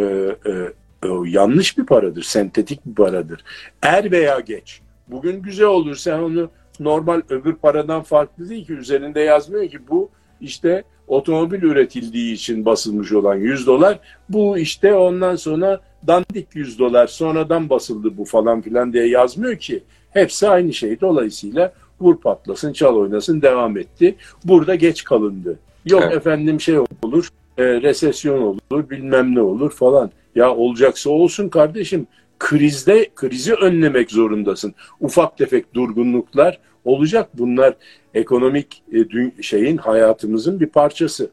e, 1.02 1.08
yanlış 1.26 1.78
bir 1.78 1.86
paradır, 1.86 2.22
sentetik 2.22 2.86
bir 2.86 2.94
paradır. 2.94 3.44
Er 3.82 4.10
veya 4.10 4.40
geç. 4.40 4.80
Bugün 5.08 5.42
güzel 5.42 5.66
olur 5.66 5.96
sen 5.96 6.18
onu 6.18 6.50
normal 6.80 7.22
öbür 7.28 7.54
paradan 7.54 8.02
farklı 8.02 8.48
değil 8.48 8.66
ki 8.66 8.72
üzerinde 8.72 9.20
yazmıyor 9.20 9.68
ki 9.68 9.88
bu 9.88 10.10
işte 10.40 10.84
otomobil 11.08 11.62
üretildiği 11.62 12.34
için 12.34 12.64
basılmış 12.64 13.12
olan 13.12 13.34
100 13.34 13.66
dolar 13.66 13.98
bu 14.28 14.58
işte 14.58 14.94
ondan 14.94 15.36
sonra 15.36 15.80
dandik 16.06 16.46
100 16.54 16.78
dolar 16.78 17.06
sonradan 17.06 17.70
basıldı 17.70 18.16
bu 18.16 18.24
falan 18.24 18.60
filan 18.60 18.92
diye 18.92 19.08
yazmıyor 19.08 19.56
ki. 19.56 19.82
Hepsi 20.10 20.48
aynı 20.48 20.72
şey. 20.72 21.00
Dolayısıyla 21.00 21.72
vur 22.00 22.20
patlasın, 22.20 22.72
çal 22.72 22.96
oynasın 22.96 23.42
devam 23.42 23.78
etti. 23.78 24.16
Burada 24.44 24.74
geç 24.74 25.04
kalındı. 25.04 25.58
Yok 25.86 26.02
evet. 26.04 26.16
efendim 26.16 26.60
şey 26.60 26.78
olur, 27.02 27.28
e, 27.58 27.64
resesyon 27.64 28.42
olur, 28.42 28.90
bilmem 28.90 29.34
ne 29.34 29.40
olur 29.40 29.70
falan. 29.70 30.10
Ya 30.34 30.54
olacaksa 30.54 31.10
olsun 31.10 31.48
kardeşim. 31.48 32.06
Krizde 32.38 33.08
krizi 33.14 33.54
önlemek 33.54 34.10
zorundasın. 34.10 34.74
Ufak 35.00 35.38
tefek 35.38 35.74
durgunluklar 35.74 36.58
olacak. 36.84 37.30
Bunlar 37.34 37.74
ekonomik 38.14 38.82
e, 38.92 39.42
şeyin 39.42 39.76
hayatımızın 39.76 40.60
bir 40.60 40.66
parçası. 40.66 41.30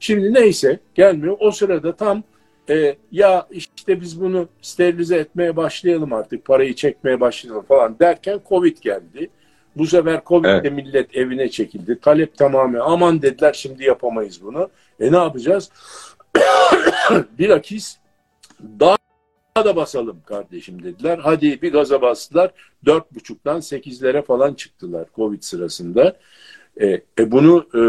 Şimdi 0.00 0.34
neyse 0.34 0.78
gelmiyor. 0.94 1.36
O 1.40 1.50
sırada 1.50 1.96
tam 1.96 2.22
e, 2.70 2.96
ya 3.12 3.46
işte 3.50 4.00
biz 4.00 4.20
bunu 4.20 4.48
sterilize 4.62 5.16
etmeye 5.16 5.56
başlayalım 5.56 6.12
artık 6.12 6.44
parayı 6.44 6.74
çekmeye 6.74 7.20
başlayalım 7.20 7.64
falan 7.64 7.98
derken 7.98 8.40
Covid 8.48 8.76
geldi. 8.80 9.30
Bu 9.76 9.86
sefer 9.86 10.20
Covid'de 10.26 10.50
evet. 10.50 10.72
millet 10.72 11.16
evine 11.16 11.50
çekildi. 11.50 12.00
Talep 12.00 12.36
tamamen 12.36 12.80
aman 12.80 13.22
dediler 13.22 13.52
şimdi 13.52 13.84
yapamayız 13.84 14.42
bunu. 14.42 14.70
E 15.00 15.12
ne 15.12 15.16
yapacağız? 15.16 15.70
Bilakis 17.38 17.96
daha 18.80 18.97
da 19.64 19.76
basalım 19.76 20.16
kardeşim 20.26 20.82
dediler. 20.82 21.18
Hadi 21.22 21.62
bir 21.62 21.72
gaza 21.72 22.02
bastılar. 22.02 22.50
Dört 22.84 23.14
buçuktan 23.14 23.60
sekizlere 23.60 24.22
falan 24.22 24.54
çıktılar 24.54 25.06
Covid 25.16 25.42
sırasında. 25.42 26.16
E, 26.80 26.86
e 27.18 27.30
bunu 27.30 27.66
e, 27.74 27.82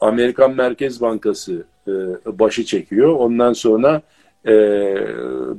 Amerikan 0.00 0.54
Merkez 0.54 1.00
Bankası 1.00 1.64
e, 1.88 1.92
başı 2.38 2.64
çekiyor. 2.64 3.12
Ondan 3.12 3.52
sonra 3.52 4.02
e, 4.46 4.52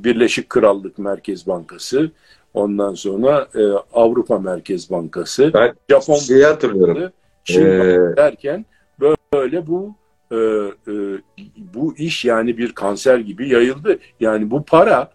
Birleşik 0.04 0.50
Krallık 0.50 0.98
Merkez 0.98 1.46
Bankası, 1.46 2.10
ondan 2.54 2.94
sonra 2.94 3.48
e, 3.54 3.62
Avrupa 3.92 4.38
Merkez 4.38 4.90
Bankası, 4.90 5.50
ben 5.54 5.74
Japon 5.90 6.14
şeyi 6.14 6.44
hatırlıyorum. 6.44 7.12
Çin 7.44 7.66
ee... 7.66 8.16
derken 8.16 8.64
böyle 9.32 9.66
bu 9.66 9.94
e, 10.32 10.36
e, 10.36 10.92
bu 11.74 11.94
iş 11.96 12.24
yani 12.24 12.58
bir 12.58 12.72
kanser 12.72 13.18
gibi 13.18 13.48
yayıldı. 13.48 13.98
Yani 14.20 14.50
bu 14.50 14.64
para 14.64 15.10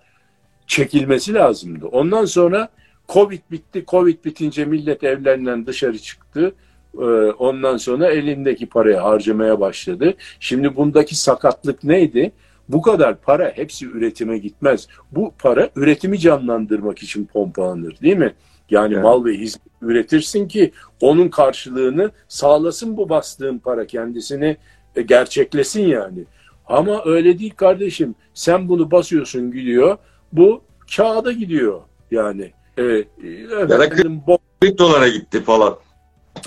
çekilmesi 0.71 1.33
lazımdı. 1.33 1.85
Ondan 1.85 2.25
sonra 2.25 2.69
Covid 3.09 3.41
bitti. 3.51 3.83
Covid 3.87 4.25
bitince 4.25 4.65
millet 4.65 5.03
evlerinden 5.03 5.65
dışarı 5.65 5.97
çıktı. 5.97 6.53
E, 6.97 7.05
ondan 7.39 7.77
sonra 7.77 8.11
elindeki 8.11 8.69
parayı 8.69 8.97
harcamaya 8.97 9.59
başladı. 9.59 10.13
Şimdi 10.39 10.75
bundaki 10.75 11.15
sakatlık 11.15 11.83
neydi? 11.83 12.31
Bu 12.69 12.81
kadar 12.81 13.21
para 13.21 13.51
hepsi 13.55 13.85
üretime 13.85 14.37
gitmez. 14.37 14.87
Bu 15.11 15.33
para 15.39 15.69
üretimi 15.75 16.19
canlandırmak 16.19 17.03
için 17.03 17.25
pompalanır 17.25 17.99
değil 18.01 18.17
mi? 18.17 18.33
Yani 18.69 18.93
evet. 18.93 19.03
mal 19.03 19.25
ve 19.25 19.33
hizmet 19.33 19.71
üretirsin 19.81 20.47
ki 20.47 20.71
onun 21.01 21.29
karşılığını 21.29 22.11
sağlasın 22.27 22.97
bu 22.97 23.09
bastığın 23.09 23.57
para 23.57 23.87
kendisini 23.87 24.57
e, 24.95 25.01
gerçeklesin 25.01 25.87
yani. 25.87 26.23
Ama 26.65 27.01
öyle 27.05 27.39
değil 27.39 27.53
kardeşim. 27.55 28.15
Sen 28.33 28.69
bunu 28.69 28.91
basıyorsun 28.91 29.51
gidiyor. 29.51 29.97
Bu 30.33 30.61
kağıda 30.95 31.31
gidiyor 31.31 31.81
yani. 32.11 32.51
E, 32.77 32.83
efendim, 32.83 34.21
ya 34.27 34.38
kriptolara 34.61 35.07
gitti 35.07 35.43
falan. 35.43 35.77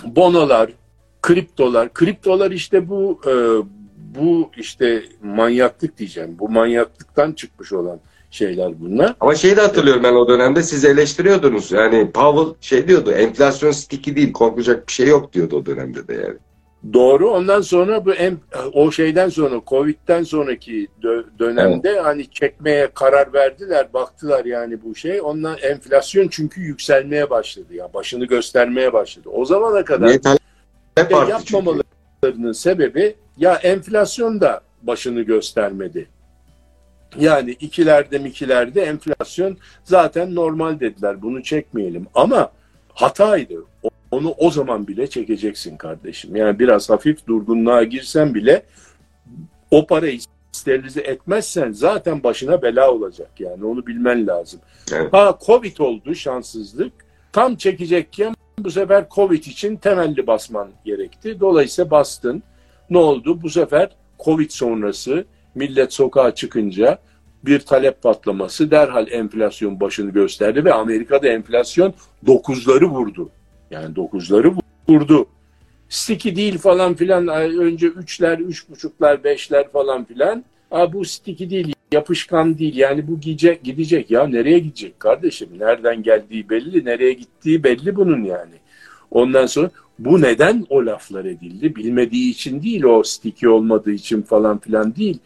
Bonolar, 0.05 0.71
kriptolar. 1.23 1.93
Kriptolar 1.93 2.50
işte 2.50 2.88
bu 2.88 3.21
e, 3.26 3.33
bu 4.14 4.50
işte 4.57 5.03
manyaklık 5.23 5.99
diyeceğim. 5.99 6.37
Bu 6.38 6.49
manyaklıktan 6.49 7.33
çıkmış 7.33 7.73
olan 7.73 8.00
şeyler 8.31 8.81
bunlar. 8.81 9.14
Ama 9.21 9.35
şeyi 9.35 9.57
de 9.57 9.61
hatırlıyorum 9.61 10.03
ben 10.03 10.14
o 10.14 10.29
dönemde 10.29 10.62
siz 10.62 10.85
eleştiriyordunuz. 10.85 11.73
Yani 11.73 12.11
Powell 12.11 12.55
şey 12.61 12.88
diyordu 12.88 13.11
enflasyon 13.11 13.71
stiki 13.71 14.17
değil 14.17 14.33
korkacak 14.33 14.88
bir 14.88 14.93
şey 14.93 15.07
yok 15.09 15.33
diyordu 15.33 15.57
o 15.57 15.67
dönemde 15.67 16.09
de 16.09 16.14
yani. 16.14 16.37
Doğru. 16.93 17.31
Ondan 17.31 17.61
sonra 17.61 18.05
bu 18.05 18.14
en, 18.14 18.38
o 18.73 18.91
şeyden 18.91 19.29
sonra 19.29 19.61
Covid'den 19.67 20.23
sonraki 20.23 20.88
dönemde 21.38 21.88
evet. 21.88 22.05
hani 22.05 22.31
çekmeye 22.31 22.91
karar 22.95 23.33
verdiler. 23.33 23.93
Baktılar 23.93 24.45
yani 24.45 24.83
bu 24.83 24.95
şey. 24.95 25.21
Ondan 25.21 25.57
enflasyon 25.62 26.29
çünkü 26.29 26.61
yükselmeye 26.61 27.31
başladı 27.31 27.75
ya. 27.75 27.95
Başını 27.95 28.25
göstermeye 28.25 28.93
başladı. 28.93 29.29
O 29.29 29.45
zamana 29.45 29.85
kadar 29.85 30.09
şey 30.09 30.19
yapmamalarının 31.29 32.53
sebebi 32.53 33.17
ya 33.37 33.55
enflasyon 33.55 34.41
da 34.41 34.61
başını 34.83 35.23
göstermedi. 35.23 36.09
Yani 37.19 37.50
ikilerde 37.50 38.19
mikilerde 38.19 38.83
enflasyon 38.83 39.57
zaten 39.85 40.35
normal 40.35 40.81
dediler. 40.81 41.23
Bunu 41.23 41.43
çekmeyelim. 41.43 42.07
Ama 42.14 42.53
hataydı. 42.88 43.55
Onu 44.14 44.35
o 44.38 44.50
zaman 44.50 44.87
bile 44.87 45.06
çekeceksin 45.06 45.76
kardeşim. 45.76 46.37
Yani 46.37 46.59
biraz 46.59 46.90
hafif 46.90 47.26
durgunluğa 47.26 47.83
girsen 47.83 48.35
bile 48.35 48.62
o 49.71 49.87
parayı 49.87 50.18
sterilize 50.52 51.00
etmezsen 51.00 51.73
zaten 51.73 52.23
başına 52.23 52.62
bela 52.62 52.90
olacak 52.90 53.30
yani 53.38 53.64
onu 53.64 53.87
bilmen 53.87 54.26
lazım. 54.26 54.61
Evet. 54.92 55.12
Ha 55.12 55.38
Covid 55.47 55.78
oldu 55.78 56.14
şanssızlık. 56.14 56.92
Tam 57.33 57.56
çekecekken 57.56 58.35
bu 58.59 58.71
sefer 58.71 59.06
Covid 59.14 59.44
için 59.44 59.76
temelli 59.76 60.26
basman 60.26 60.68
gerekti. 60.85 61.40
Dolayısıyla 61.40 61.90
bastın. 61.90 62.42
Ne 62.90 62.99
oldu? 62.99 63.42
Bu 63.42 63.50
sefer 63.50 63.90
Covid 64.25 64.50
sonrası 64.50 65.25
millet 65.54 65.92
sokağa 65.92 66.35
çıkınca 66.35 66.99
bir 67.42 67.61
talep 67.61 68.02
patlaması 68.02 68.71
derhal 68.71 69.06
enflasyon 69.11 69.80
başını 69.80 70.11
gösterdi 70.11 70.64
ve 70.64 70.73
Amerika'da 70.73 71.28
enflasyon 71.28 71.94
dokuzları 72.26 72.87
vurdu. 72.87 73.30
Yani 73.71 73.97
dokuzları 73.97 74.54
vurdu. 74.88 75.26
Sticky 75.88 76.37
değil 76.37 76.59
falan 76.59 76.94
filan 76.94 77.28
önce 77.28 77.87
üçler, 77.87 78.38
üç 78.38 78.68
buçuklar, 78.68 79.25
beşler 79.25 79.68
falan 79.73 80.04
filan. 80.04 80.44
Aa, 80.71 80.92
bu 80.92 81.04
sticky 81.04 81.50
değil, 81.50 81.75
yapışkan 81.92 82.59
değil. 82.59 82.76
Yani 82.76 83.09
bu 83.09 83.21
gidecek, 83.21 83.64
gidecek. 83.64 84.11
Ya 84.11 84.26
nereye 84.26 84.59
gidecek 84.59 85.00
kardeşim? 85.00 85.49
Nereden 85.59 86.02
geldiği 86.02 86.50
belli, 86.50 86.85
nereye 86.85 87.12
gittiği 87.12 87.64
belli 87.64 87.97
bunun 87.97 88.25
yani. 88.25 88.54
Ondan 89.11 89.47
sonra 89.47 89.71
bu 89.99 90.23
neden 90.23 90.66
o 90.68 90.87
laflar 90.87 91.25
edildi? 91.25 91.76
Bilmediği 91.76 92.30
için 92.30 92.62
değil, 92.62 92.83
o 92.83 93.02
sticky 93.02 93.52
olmadığı 93.52 93.92
için 93.92 94.23
falan 94.23 94.59
filan 94.59 94.97
değil. 94.97 95.18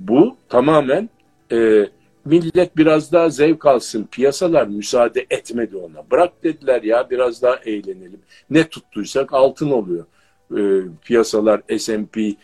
Bu 0.00 0.36
tamamen 0.48 1.08
e, 1.52 1.86
millet 2.24 2.76
biraz 2.76 3.12
daha 3.12 3.30
zevk 3.30 3.66
alsın. 3.66 4.08
Piyasalar 4.10 4.66
müsaade 4.66 5.26
etmedi 5.30 5.76
ona. 5.76 6.10
Bırak 6.10 6.44
dediler 6.44 6.82
ya 6.82 7.10
biraz 7.10 7.42
daha 7.42 7.56
eğlenelim. 7.56 8.20
Ne 8.50 8.68
tuttuysak 8.68 9.32
altın 9.32 9.70
oluyor. 9.70 10.04
E, 10.56 10.62
piyasalar 11.04 11.62
S&P, 11.78 12.20
e, 12.20 12.34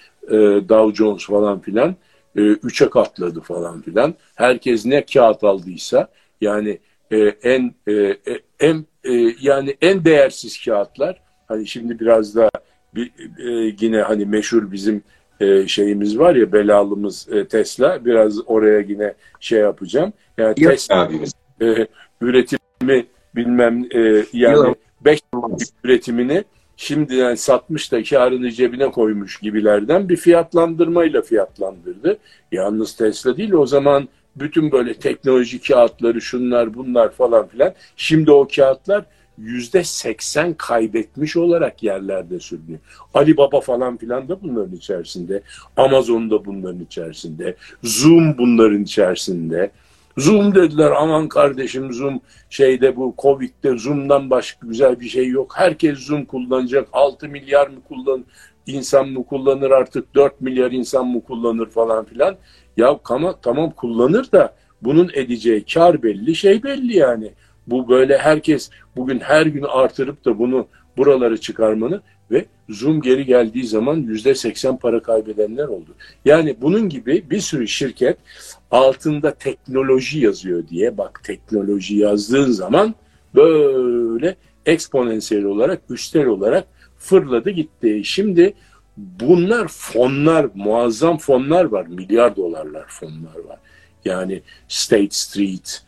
Dow 0.69 0.95
Jones 0.95 1.27
falan 1.27 1.61
filan 1.61 1.97
e, 2.37 2.41
üçe 2.41 2.91
katladı 2.91 3.41
falan 3.41 3.83
filan. 3.83 4.15
Herkes 4.35 4.87
ne 4.87 5.05
kağıt 5.05 5.45
aldıysa 5.45 6.09
yani 6.41 6.79
e, 7.11 7.19
en 7.43 7.75
e, 7.87 7.93
e 7.93 8.41
en 8.61 8.87
e, 9.05 9.35
yani 9.41 9.77
en 9.83 10.05
değersiz 10.05 10.65
kağıtlar 10.65 11.21
hani 11.49 11.67
şimdi 11.67 12.01
biraz 12.01 12.37
da 12.37 12.51
bir, 12.95 13.13
e, 13.39 13.77
yine 13.81 14.01
hani 14.01 14.27
meşhur 14.27 14.73
bizim 14.73 15.03
e, 15.41 15.67
şeyimiz 15.67 16.19
var 16.19 16.35
ya 16.35 16.53
belalımız 16.53 17.29
e, 17.33 17.49
Tesla 17.49 18.05
biraz 18.05 18.49
oraya 18.49 18.81
yine 18.81 19.15
şey 19.41 19.61
yapacağım. 19.61 20.13
Yani 20.39 20.55
Yok 20.59 20.73
Tesla 20.73 21.11
e, 21.63 21.87
üretimi 22.21 23.07
bilmem 23.37 23.85
e, 23.95 24.25
yani 24.33 24.75
5 25.01 25.21
üretimini 25.85 26.45
şimdi 26.77 27.15
yani 27.15 27.37
satmış 27.37 27.93
da 27.93 28.03
karını 28.03 28.51
cebine 28.51 28.91
koymuş 28.91 29.41
gibilerden 29.41 30.09
bir 30.09 30.17
fiyatlandırmayla 30.17 31.23
fiyatlandırdı. 31.23 32.19
Yalnız 32.53 32.97
Tesla 32.97 33.37
değil 33.37 33.53
o 33.53 33.67
zaman 33.67 34.09
bütün 34.37 34.73
böyle 34.73 34.95
teknoloji 34.95 35.61
kağıtları 35.61 36.21
şunlar 36.21 36.75
bunlar 36.75 37.13
falan 37.13 37.49
filan. 37.49 37.75
Şimdi 37.97 38.31
o 38.31 38.49
kağıtlar 38.57 39.05
yüzde 39.39 39.85
seksen 39.85 40.55
kaybetmiş 40.55 41.37
olarak 41.37 41.83
yerlerde 41.83 42.41
sürünüyor. 42.41 42.79
Ali 43.15 43.37
Baba 43.37 43.61
falan 43.61 43.97
filan 43.97 44.29
da 44.29 44.43
bunların 44.43 44.75
içerisinde. 44.77 45.43
Amazon 45.77 46.31
da 46.31 46.45
bunların 46.45 46.81
içerisinde. 46.81 47.57
Zoom 47.83 48.39
bunların 48.39 48.83
içerisinde. 48.83 49.71
Zoom 50.19 50.55
dediler 50.55 50.91
aman 50.91 51.29
kardeşim 51.29 51.93
Zoom 51.93 52.21
şeyde 52.51 52.97
bu 52.97 53.15
Covid'de 53.19 53.79
Zoom'dan 53.79 54.31
başka 54.31 54.67
güzel 54.67 55.01
bir 55.01 55.09
şey 55.09 55.29
yok. 55.29 55.53
Herkes 55.57 55.99
Zoom 55.99 56.25
kullanacak. 56.25 56.89
6 56.93 57.29
milyar 57.29 57.69
mı 57.69 57.77
kullan 57.89 58.25
insan 58.67 59.09
mı 59.09 59.27
kullanır 59.27 59.71
artık 59.71 60.15
4 60.15 60.41
milyar 60.41 60.73
insan 60.73 61.07
mı 61.07 61.25
kullanır 61.25 61.71
falan 61.71 62.05
filan. 62.05 62.37
Ya 62.77 63.01
tamam, 63.09 63.35
tamam 63.43 63.71
kullanır 63.71 64.33
da 64.33 64.55
bunun 64.83 65.11
edeceği 65.15 65.65
kar 65.65 66.03
belli 66.03 66.35
şey 66.35 66.63
belli 66.63 66.97
yani. 66.97 67.33
Bu 67.67 67.89
böyle 67.89 68.19
herkes 68.19 68.71
bugün 68.97 69.21
her 69.21 69.47
gün 69.47 69.63
artırıp 69.63 70.25
da 70.25 70.39
bunu 70.39 70.69
buraları 70.97 71.41
çıkarmanı 71.41 72.01
ve 72.31 72.45
Zoom 72.69 73.03
geri 73.03 73.27
geldiği 73.27 73.67
zaman 73.67 73.97
yüzde 73.97 74.35
seksen 74.35 74.77
para 74.77 75.03
kaybedenler 75.03 75.69
oldu. 75.69 75.95
Yani 76.25 76.57
bunun 76.61 76.89
gibi 76.89 77.25
bir 77.31 77.41
sürü 77.41 77.69
şirket 77.69 78.17
altında 78.71 79.35
teknoloji 79.35 80.19
yazıyor 80.19 80.69
diye 80.69 80.99
bak 80.99 81.21
teknoloji 81.25 81.97
yazdığın 81.97 82.51
zaman 82.51 82.95
böyle 83.35 84.37
eksponansiyel 84.67 85.45
olarak 85.45 85.83
üstel 85.91 86.27
olarak 86.27 86.65
fırladı 86.99 87.51
gitti. 87.51 88.01
Şimdi 88.05 88.55
bunlar 88.97 89.69
fonlar 89.69 90.47
muazzam 90.55 91.19
fonlar 91.19 91.65
var 91.65 91.87
milyar 91.87 92.37
dolarlar 92.37 92.87
fonlar 92.89 93.39
var. 93.49 93.59
Yani 94.05 94.43
State 94.69 95.11
Street, 95.11 95.83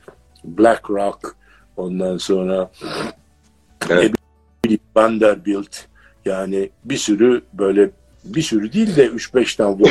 BlackRock, 0.44 1.36
ondan 1.78 2.16
sonra 2.16 2.70
evet. 3.90 4.14
Vanderbilt 4.96 5.76
yani 6.24 6.70
bir 6.84 6.96
sürü 6.96 7.42
böyle 7.52 7.90
bir 8.24 8.42
sürü 8.42 8.72
değil 8.72 8.96
de 8.96 9.06
3-5 9.06 9.56
tane 9.56 9.82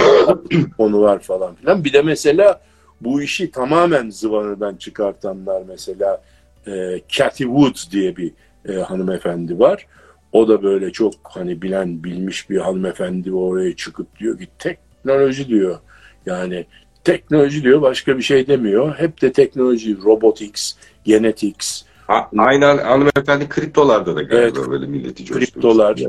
konu 0.78 1.02
var 1.02 1.20
falan 1.20 1.56
filan. 1.56 1.84
Bir 1.84 1.94
de 1.94 2.02
mesela 2.02 2.62
bu 3.02 3.22
işi 3.22 3.52
tamamen 3.52 4.10
zıvanadan 4.10 4.76
çıkartanlar 4.76 5.64
mesela 5.68 6.22
e, 6.68 7.02
Cathy 7.10 7.44
Woods 7.44 7.92
diye 7.92 8.18
bir 8.18 8.32
e, 8.70 8.74
hanımefendi 8.74 9.60
var. 9.60 9.88
O 10.32 10.48
da 10.48 10.64
böyle 10.64 10.92
çok 10.92 11.14
hani 11.24 11.62
bilen 11.62 12.04
bilmiş 12.04 12.50
bir 12.50 12.58
hanımefendi 12.58 13.34
oraya 13.34 13.76
çıkıp 13.76 14.20
diyor 14.20 14.40
ki 14.40 14.48
teknoloji 14.60 15.48
diyor. 15.48 15.80
Yani 16.26 16.66
teknoloji 17.04 17.64
diyor 17.64 17.82
başka 17.82 18.18
bir 18.18 18.24
şey 18.24 18.48
demiyor. 18.48 18.96
Hep 18.96 19.22
de 19.22 19.32
teknoloji, 19.32 19.98
robotics, 19.98 20.74
genetics. 21.08 21.84
Ha, 22.08 22.30
aynı 22.38 22.66
hanımefendi 22.66 23.50
kriptolarda 23.50 24.16
da 24.16 24.22
galiba 24.22 24.60
evet, 24.60 24.70
böyle 24.70 24.86
milleti 24.86 25.26
Kriptolar. 25.26 26.00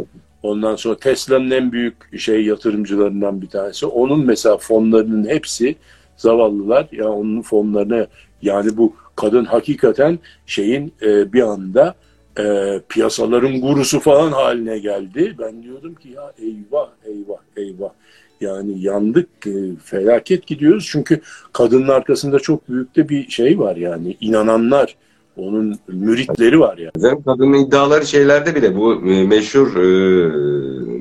Ondan 0.42 0.76
sonra 0.76 0.96
Tesla'nın 0.96 1.50
en 1.50 1.72
büyük 1.72 2.20
şey 2.20 2.44
yatırımcılarından 2.44 3.42
bir 3.42 3.48
tanesi. 3.48 3.86
Onun 3.86 4.26
mesela 4.26 4.56
fonlarının 4.56 5.28
hepsi 5.28 5.76
zavallılar 6.16 6.88
ya 6.92 7.08
onun 7.08 7.42
fonlarını 7.42 8.06
yani 8.42 8.76
bu 8.76 8.96
kadın 9.16 9.44
hakikaten 9.44 10.18
şeyin 10.46 10.92
e, 11.02 11.32
bir 11.32 11.42
anda 11.42 11.94
e, 12.38 12.44
piyasaların 12.88 13.60
gurusu 13.60 14.00
falan 14.00 14.32
haline 14.32 14.78
geldi. 14.78 15.34
Ben 15.38 15.62
diyordum 15.62 15.94
ki 15.94 16.08
ya 16.08 16.32
eyvah 16.38 16.88
eyvah 17.04 17.40
eyvah. 17.56 17.90
Yani 18.40 18.80
yandık, 18.80 19.46
e, 19.46 19.76
felaket 19.84 20.46
gidiyoruz. 20.46 20.88
Çünkü 20.90 21.20
kadının 21.52 21.88
arkasında 21.88 22.38
çok 22.38 22.68
büyük 22.68 22.96
de 22.96 23.08
bir 23.08 23.28
şey 23.28 23.58
var 23.58 23.76
yani 23.76 24.16
inananlar. 24.20 24.96
Onun 25.36 25.78
müritleri 25.88 26.60
var 26.60 26.78
yani. 26.78 26.90
Zaten 26.96 27.22
kadının 27.22 27.66
iddiaları 27.66 28.06
şeylerde 28.06 28.54
bile 28.54 28.76
bu 28.76 28.94
e, 28.94 29.26
meşhur 29.26 29.76
e, 29.76 29.88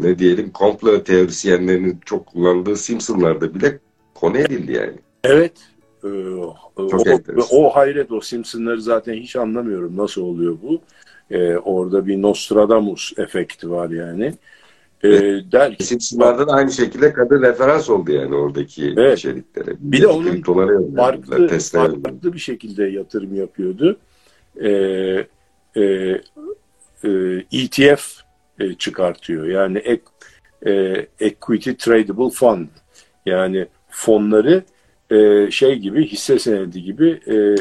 ne 0.01 0.19
diyelim 0.19 0.49
komplo 0.49 1.03
teorisyenlerinin 1.03 1.99
çok 2.05 2.25
kullandığı 2.25 2.75
Simpsonlarda 2.75 3.55
bile 3.55 3.79
konu 4.13 4.37
edildi 4.37 4.71
yani. 4.71 4.93
Evet. 5.23 5.53
E, 6.03 6.09
Çok 6.75 7.07
o, 7.07 7.21
o 7.51 7.69
hayret 7.69 8.11
o 8.11 8.21
Simpsonları 8.21 8.81
zaten 8.81 9.13
hiç 9.13 9.35
anlamıyorum 9.35 9.97
nasıl 9.97 10.21
oluyor 10.21 10.57
bu. 10.63 10.81
E, 11.31 11.57
orada 11.57 12.07
bir 12.07 12.21
Nostradamus 12.21 13.13
efekti 13.17 13.71
var 13.71 13.89
yani. 13.89 14.33
E, 15.03 15.09
der 15.51 15.77
ki, 15.77 16.19
da 16.19 16.45
aynı 16.47 16.71
şekilde 16.71 17.13
kadın 17.13 17.41
referans 17.41 17.89
oldu 17.89 18.11
yani 18.11 18.35
oradaki 18.35 18.93
evet. 18.97 19.17
içeriklere. 19.17 19.75
Bir 19.79 20.01
de 20.01 20.07
onun 20.07 20.41
farklı, 20.95 21.47
farklı 21.59 22.33
bir 22.33 22.39
şekilde 22.39 22.85
yatırım 22.85 23.35
yapıyordu. 23.35 23.97
E, 24.61 24.69
e, 25.75 25.81
e, 27.03 27.09
ETF 27.51 28.21
e, 28.59 28.73
çıkartıyor. 28.73 29.47
Yani 29.47 29.77
ek, 29.77 30.03
e, 30.65 30.71
Equity 31.19 31.71
Tradable 31.71 32.29
Fund. 32.29 32.67
Yani 33.25 33.67
fonları 33.89 34.63
e, 35.11 35.51
şey 35.51 35.75
gibi 35.75 36.07
hisse 36.07 36.39
senedi 36.39 36.83
gibi 36.83 37.19
e, 37.27 37.55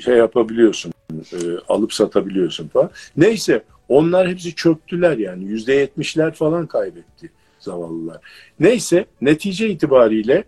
şey 0.00 0.16
yapabiliyorsun 0.16 0.92
e, 1.12 1.36
alıp 1.68 1.92
satabiliyorsun 1.92 2.68
falan. 2.68 2.90
Neyse 3.16 3.62
onlar 3.92 4.28
hepsi 4.28 4.54
çöktüler 4.54 5.18
yani 5.18 5.44
yüzde 5.44 5.74
yetmişler 5.74 6.34
falan 6.34 6.66
kaybetti 6.66 7.30
zavallılar. 7.58 8.18
Neyse 8.60 9.06
netice 9.20 9.68
itibariyle 9.68 10.44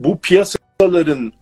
bu 0.00 0.18
piyasaların 0.18 1.32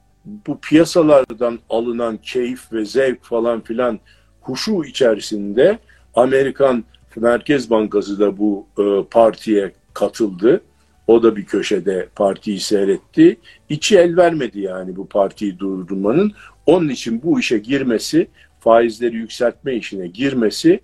bu 0.47 0.61
piyasalardan 0.61 1.59
alınan 1.71 2.17
keyif 2.17 2.73
ve 2.73 2.85
zevk 2.85 3.25
falan 3.25 3.61
filan 3.61 4.01
huşu 4.41 4.85
içerisinde 4.85 5.79
Amerikan 6.15 6.85
Merkez 7.17 7.71
Bankası 7.71 8.21
da 8.21 8.39
bu 8.39 8.67
e, 8.79 8.83
partiye 9.11 9.73
katıldı. 9.95 10.61
O 11.07 11.23
da 11.23 11.37
bir 11.37 11.45
köşede 11.45 12.09
partiyi 12.17 12.61
seyretti. 12.61 13.37
İçi 13.69 13.99
el 13.99 14.17
vermedi 14.17 14.61
yani 14.61 14.97
bu 14.97 15.07
partiyi 15.07 15.59
durdurmanın. 15.59 16.33
Onun 16.67 16.89
için 16.89 17.23
bu 17.23 17.41
işe 17.41 17.59
girmesi, 17.59 18.29
faizleri 18.61 19.17
yükseltme 19.17 19.75
işine 19.75 20.07
girmesi 20.07 20.81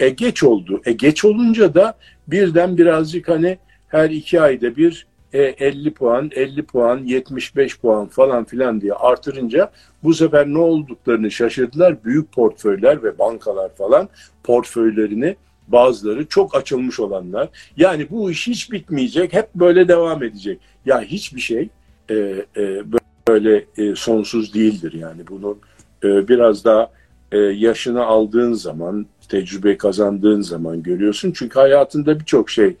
e 0.00 0.08
geç 0.08 0.42
oldu. 0.42 0.82
E 0.84 0.92
geç 0.92 1.24
olunca 1.24 1.74
da 1.74 1.94
birden 2.28 2.78
birazcık 2.78 3.28
hani 3.28 3.58
her 3.88 4.10
iki 4.10 4.40
ayda 4.40 4.76
bir 4.76 5.06
e, 5.32 5.42
50 5.42 5.94
puan, 5.94 6.30
50 6.34 6.62
puan, 6.62 6.98
75 7.04 7.78
puan 7.78 8.06
falan 8.06 8.44
filan 8.44 8.80
diye 8.80 8.92
artırınca 8.92 9.70
bu 10.02 10.14
sefer 10.14 10.46
ne 10.46 10.58
olduklarını 10.58 11.30
şaşırdılar. 11.30 12.04
Büyük 12.04 12.32
portföyler 12.32 13.02
ve 13.02 13.18
bankalar 13.18 13.74
falan 13.74 14.08
portföylerini 14.44 15.36
bazıları 15.68 16.26
çok 16.26 16.56
açılmış 16.56 17.00
olanlar. 17.00 17.48
Yani 17.76 18.06
bu 18.10 18.30
iş 18.30 18.46
hiç 18.46 18.72
bitmeyecek, 18.72 19.32
hep 19.32 19.54
böyle 19.54 19.88
devam 19.88 20.22
edecek. 20.22 20.60
Ya 20.86 21.02
hiçbir 21.02 21.40
şey 21.40 21.68
e, 22.10 22.14
e, 22.56 22.82
böyle 23.28 23.64
e, 23.78 23.94
sonsuz 23.94 24.54
değildir 24.54 24.92
yani. 24.92 25.26
Bunun 25.26 25.58
e, 26.04 26.28
biraz 26.28 26.64
daha 26.64 26.90
e, 27.32 27.38
yaşını 27.38 28.04
aldığın 28.04 28.52
zaman, 28.52 29.06
tecrübe 29.28 29.76
kazandığın 29.76 30.40
zaman 30.40 30.82
görüyorsun. 30.82 31.32
Çünkü 31.32 31.58
hayatında 31.58 32.20
birçok 32.20 32.50
şey 32.50 32.76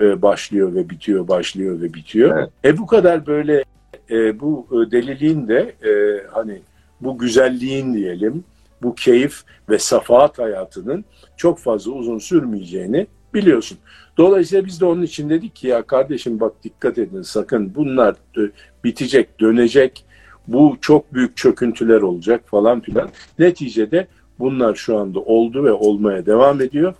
e, 0.00 0.22
başlıyor 0.22 0.74
ve 0.74 0.90
bitiyor, 0.90 1.28
başlıyor 1.28 1.80
ve 1.80 1.94
bitiyor. 1.94 2.38
Evet. 2.38 2.50
E 2.64 2.78
bu 2.78 2.86
kadar 2.86 3.26
böyle 3.26 3.64
e, 4.10 4.40
bu 4.40 4.66
e, 4.72 4.90
deliliğin 4.90 5.48
de 5.48 5.74
e, 5.84 6.22
hani 6.30 6.60
bu 7.00 7.18
güzelliğin 7.18 7.94
diyelim, 7.94 8.44
bu 8.82 8.94
keyif 8.94 9.42
ve 9.68 9.78
safahat 9.78 10.38
hayatının 10.38 11.04
çok 11.36 11.58
fazla 11.58 11.92
uzun 11.92 12.18
sürmeyeceğini 12.18 13.06
biliyorsun. 13.34 13.78
Dolayısıyla 14.16 14.66
biz 14.66 14.80
de 14.80 14.84
onun 14.84 15.02
için 15.02 15.30
dedik 15.30 15.56
ki 15.56 15.68
ya 15.68 15.82
kardeşim 15.82 16.40
bak 16.40 16.52
dikkat 16.64 16.98
edin 16.98 17.22
sakın 17.22 17.74
bunlar 17.74 18.16
bitecek, 18.84 19.40
dönecek. 19.40 20.04
Bu 20.48 20.76
çok 20.80 21.14
büyük 21.14 21.36
çöküntüler 21.36 22.00
olacak 22.00 22.42
falan 22.46 22.80
filan. 22.80 23.08
Neticede 23.38 24.06
bunlar 24.38 24.74
şu 24.74 24.98
anda 24.98 25.20
oldu 25.20 25.64
ve 25.64 25.72
olmaya 25.72 26.26
devam 26.26 26.60
ediyor. 26.60 26.94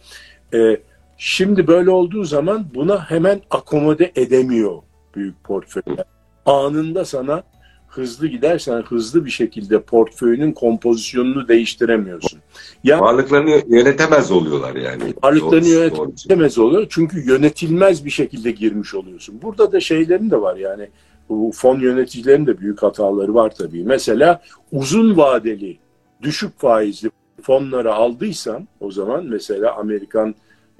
Ee, 0.55 0.77
şimdi 1.18 1.66
böyle 1.66 1.90
olduğu 1.90 2.24
zaman 2.24 2.64
buna 2.74 3.11
hemen 3.11 3.40
akomode 3.51 4.12
edemiyor 4.16 4.79
büyük 5.14 5.44
portföyler. 5.44 6.05
Anında 6.46 7.05
sana 7.05 7.42
hızlı 7.88 8.27
gidersen 8.27 8.83
hızlı 8.83 9.24
bir 9.24 9.31
şekilde 9.31 9.81
portföyünün 9.83 10.53
kompozisyonunu 10.53 11.48
değiştiremiyorsun. 11.48 12.40
Yani, 12.85 13.01
varlıklarını 13.01 13.62
yönetemez 13.68 14.31
oluyorlar 14.31 14.74
yani. 14.74 15.03
Varlıklarını 15.22 15.68
yönetemez 15.68 16.59
oluyor 16.59 16.87
çünkü 16.90 17.29
yönetilmez 17.29 18.05
bir 18.05 18.11
şekilde 18.11 18.51
girmiş 18.51 18.94
oluyorsun. 18.94 19.42
Burada 19.42 19.72
da 19.72 19.81
şeylerin 19.81 20.31
de 20.31 20.40
var 20.40 20.57
yani 20.57 20.88
bu 21.29 21.53
fon 21.55 21.81
yöneticilerin 21.81 22.46
de 22.46 22.59
büyük 22.59 22.83
hataları 22.83 23.35
var 23.35 23.55
tabii. 23.55 23.85
Mesela 23.85 24.42
uzun 24.72 25.16
vadeli 25.16 25.79
düşük 26.22 26.61
faizli 26.61 27.11
fonları 27.42 27.94
aldıysan 27.94 28.68
o 28.81 28.90
zaman 28.90 29.24
mesela 29.24 29.77
Amerikan 29.77 30.35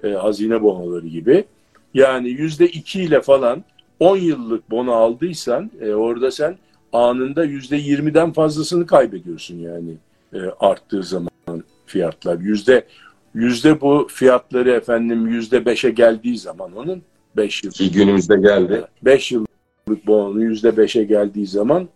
e, 0.05 0.09
hazine 0.09 0.63
bonoları 0.63 1.07
gibi. 1.07 1.45
Yani 1.95 2.29
yüzde 2.29 2.67
iki 2.69 3.03
ile 3.03 3.21
falan 3.21 3.65
10 4.01 4.17
yıllık 4.17 4.71
bono 4.71 4.93
aldıysan 4.93 5.71
e, 5.81 5.91
orada 5.91 6.31
sen 6.31 6.57
anında 6.93 7.45
yüzde 7.45 7.77
yirmiden 7.77 8.33
fazlasını 8.33 8.87
kaybediyorsun 8.87 9.57
yani 9.57 9.91
e, 10.35 10.39
arttığı 10.61 11.03
zaman 11.03 11.65
fiyatlar. 11.87 12.39
Yüzde 12.41 12.85
yüzde 13.35 13.81
bu 13.81 14.07
fiyatları 14.11 14.71
efendim 14.71 15.27
yüzde 15.27 15.67
beşe 15.67 15.91
geldiği 15.91 16.39
zaman 16.39 16.77
onun 16.77 17.03
beş 17.37 17.65
yıl. 17.65 17.71
Ki 17.71 17.91
günümüzde 17.91 18.37
geldi. 18.37 18.85
Beş 19.03 19.33
yıllık 19.33 20.07
bonus 20.07 20.43
yüzde 20.43 20.77
beşe 20.77 21.05
geldiği 21.05 21.47
zaman 21.47 21.89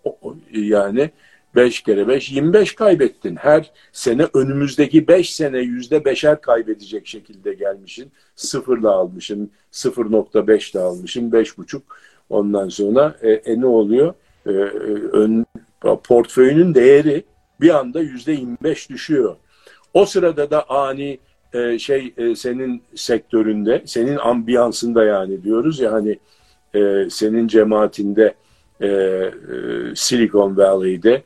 yani 0.52 1.10
5 1.54 1.82
kere 1.82 2.08
5 2.08 2.32
25 2.32 2.74
kaybettin. 2.74 3.36
Her 3.36 3.70
sene 3.92 4.26
önümüzdeki 4.34 5.08
5 5.08 5.34
sene 5.34 5.58
yüzde 5.58 6.04
beşer 6.04 6.40
kaybedecek 6.40 7.06
şekilde 7.06 7.54
gelmişsin. 7.54 8.12
Sıfırla 8.36 8.90
almışsın. 8.90 9.50
0.5 9.72 10.72
ile 10.72 10.80
almışsın. 10.80 11.30
5.5 11.30 11.80
ondan 12.30 12.68
sonra 12.68 13.16
e, 13.22 13.30
e, 13.30 13.60
ne 13.60 13.66
oluyor? 13.66 14.14
E, 14.46 14.50
e, 14.50 14.54
ön, 15.12 15.46
portföyünün 16.04 16.74
değeri 16.74 17.24
bir 17.60 17.78
anda 17.78 18.00
yüzde 18.00 18.32
25 18.32 18.90
düşüyor. 18.90 19.36
O 19.94 20.06
sırada 20.06 20.50
da 20.50 20.70
ani 20.70 21.18
e, 21.52 21.78
şey 21.78 22.14
e, 22.16 22.34
senin 22.34 22.82
sektöründe, 22.94 23.82
senin 23.86 24.16
ambiyansında 24.16 25.04
yani 25.04 25.42
diyoruz 25.42 25.80
ya 25.80 25.92
hani 25.92 26.18
e, 26.74 27.10
senin 27.10 27.48
cemaatinde 27.48 28.34
e, 28.80 28.86
e, 28.86 29.30
Silicon 29.94 30.56
Valley'de 30.56 31.22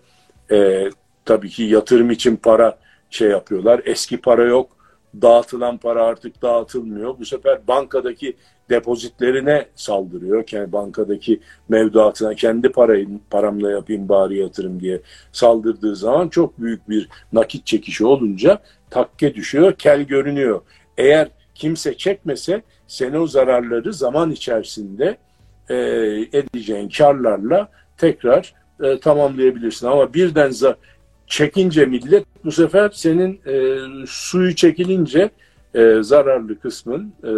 e, 0.51 0.91
tabii 1.25 1.49
ki 1.49 1.63
yatırım 1.63 2.11
için 2.11 2.37
para 2.37 2.79
şey 3.11 3.29
yapıyorlar. 3.29 3.83
Eski 3.85 4.17
para 4.17 4.45
yok. 4.45 4.77
Dağıtılan 5.23 5.79
para 5.79 6.05
artık 6.05 6.43
dağıtılmıyor. 6.43 7.19
Bu 7.19 7.25
sefer 7.25 7.67
bankadaki 7.69 8.37
depozitlerine 8.71 9.67
saldırıyor. 9.75 10.45
Yani 10.53 10.73
bankadaki 10.73 11.41
mevduatına 11.69 12.35
kendi 12.35 12.69
parayı 12.69 13.09
paramla 13.31 13.71
yapayım 13.71 14.09
bari 14.09 14.39
yatırım 14.39 14.81
diye 14.81 15.01
saldırdığı 15.33 15.97
zaman 15.97 16.29
çok 16.29 16.61
büyük 16.61 16.89
bir 16.89 17.09
nakit 17.33 17.67
çekişi 17.67 18.07
olunca 18.07 18.59
takke 18.91 19.35
düşüyor, 19.35 19.73
kel 19.73 20.03
görünüyor. 20.03 20.61
Eğer 20.99 21.29
kimse 21.55 21.97
çekmese 21.97 22.63
sen 22.87 23.13
o 23.15 23.27
zararları 23.27 23.93
zaman 23.93 24.31
içerisinde 24.31 25.17
e, 25.69 25.77
edeceğin 26.33 26.89
karlarla 26.89 27.69
tekrar 27.99 28.55
e, 28.83 29.01
tamamlayabilirsin. 29.01 29.87
Ama 29.87 30.15
birden 30.15 30.51
za 30.51 30.77
çekince 31.27 31.87
millet 31.87 32.25
bu 32.45 32.53
sefer 32.53 32.91
senin 32.95 33.41
e, 33.47 33.77
suyu 34.07 34.55
çekilince 34.55 35.31
e, 35.75 36.03
zararlı 36.03 36.61
kısmın 36.61 37.13
e, 37.25 37.31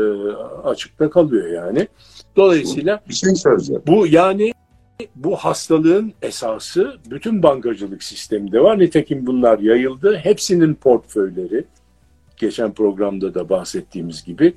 açıkta 0.69 1.11
kalıyor 1.11 1.49
yani. 1.49 1.89
Dolayısıyla 2.37 3.01
bir 3.09 3.15
şey 3.15 3.35
söyleyeceğim. 3.35 3.83
Bu 3.87 4.07
yani 4.07 4.53
bu 5.17 5.37
hastalığın 5.37 6.13
esası 6.23 6.97
bütün 7.11 7.43
bankacılık 7.43 8.03
sisteminde 8.03 8.61
var. 8.61 8.79
Nitekim 8.79 9.27
bunlar 9.27 9.59
yayıldı. 9.59 10.17
Hepsinin 10.17 10.75
portföyleri 10.75 11.65
geçen 12.37 12.73
programda 12.73 13.35
da 13.35 13.49
bahsettiğimiz 13.49 14.25
gibi 14.25 14.55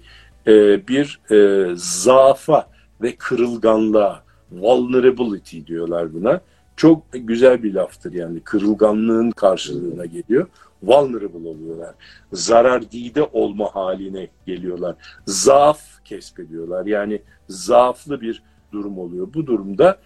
e, 0.47 0.87
bir 0.87 1.19
e, 1.31 1.67
zaafa 1.75 2.67
ve 3.01 3.15
kırılganlığa 3.15 4.23
vulnerability 4.51 5.59
diyorlar 5.67 6.13
buna. 6.13 6.41
Çok 6.81 7.03
güzel 7.13 7.63
bir 7.63 7.73
laftır 7.73 8.13
yani 8.13 8.39
kırılganlığın 8.39 9.31
karşılığına 9.31 10.05
geliyor. 10.05 10.47
Vulnerable 10.83 11.47
oluyorlar. 11.49 11.95
Zarar 12.33 12.91
dide 12.91 13.23
olma 13.23 13.75
haline 13.75 14.27
geliyorlar. 14.45 14.95
Zaaf 15.27 16.03
kesbediyorlar. 16.05 16.85
Yani 16.85 17.21
zaaflı 17.49 18.21
bir 18.21 18.43
durum 18.71 18.97
oluyor. 18.97 19.27
Bu 19.33 19.47
durumda 19.47 19.97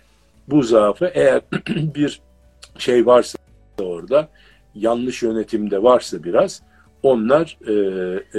bu 0.47 0.63
zaafı 0.63 1.05
eğer 1.05 1.41
bir 1.95 2.21
şey 2.77 3.05
varsa 3.05 3.37
orada 3.81 4.27
yanlış 4.73 5.23
yönetimde 5.23 5.83
varsa 5.83 6.23
biraz 6.23 6.61
onlar 7.03 7.57
e, 7.67 7.73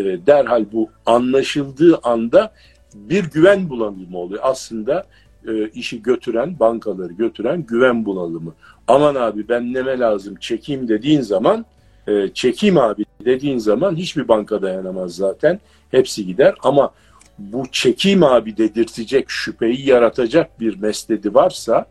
e, 0.00 0.26
derhal 0.26 0.64
bu 0.72 0.90
anlaşıldığı 1.06 1.98
anda 2.02 2.52
bir 2.94 3.24
güven 3.24 3.70
bulanımı 3.70 4.18
oluyor. 4.18 4.40
Aslında 4.44 5.06
e, 5.46 5.68
işi 5.68 6.02
götüren, 6.02 6.60
bankaları 6.60 7.12
götüren 7.12 7.62
güven 7.62 8.04
bunalımı. 8.04 8.54
Aman 8.88 9.14
abi 9.14 9.48
ben 9.48 9.74
neme 9.74 9.98
lazım 9.98 10.34
çekeyim 10.40 10.88
dediğin 10.88 11.20
zaman 11.20 11.64
e, 12.06 12.28
çekeyim 12.34 12.78
abi 12.78 13.04
dediğin 13.24 13.58
zaman 13.58 13.96
hiçbir 13.96 14.28
banka 14.28 14.62
dayanamaz 14.62 15.14
zaten. 15.14 15.60
Hepsi 15.90 16.26
gider 16.26 16.54
ama 16.62 16.92
bu 17.38 17.62
çekeyim 17.72 18.22
abi 18.22 18.56
dedirtecek, 18.56 19.30
şüpheyi 19.30 19.88
yaratacak 19.88 20.60
bir 20.60 20.78
mesledi 20.78 21.34
varsa 21.34 21.86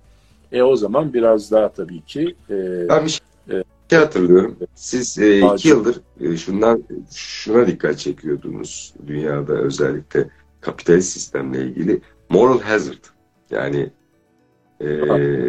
e 0.52 0.64
o 0.64 0.76
zaman 0.76 1.14
biraz 1.14 1.52
daha 1.52 1.70
tabii 1.70 2.02
ki 2.02 2.36
e, 2.50 2.90
ben 2.90 3.06
bir 3.06 3.10
şey, 3.10 3.62
e, 3.92 3.96
hatırlıyorum. 3.96 4.58
Siz 4.76 5.20
e, 5.20 5.54
iki 5.54 5.68
yıldır 5.68 6.02
e, 6.22 6.38
şundan 6.38 6.84
şuna 7.16 7.68
dikkat 7.68 8.00
çekiyordunuz 8.00 8.94
dünyada 9.08 9.54
özellikle 9.54 10.30
kapitalist 10.62 11.14
sistemle 11.14 11.66
ilgili 11.66 12.02
moral 12.30 12.62
hazard 12.62 13.15
yani 13.50 13.90
e, 14.80 14.88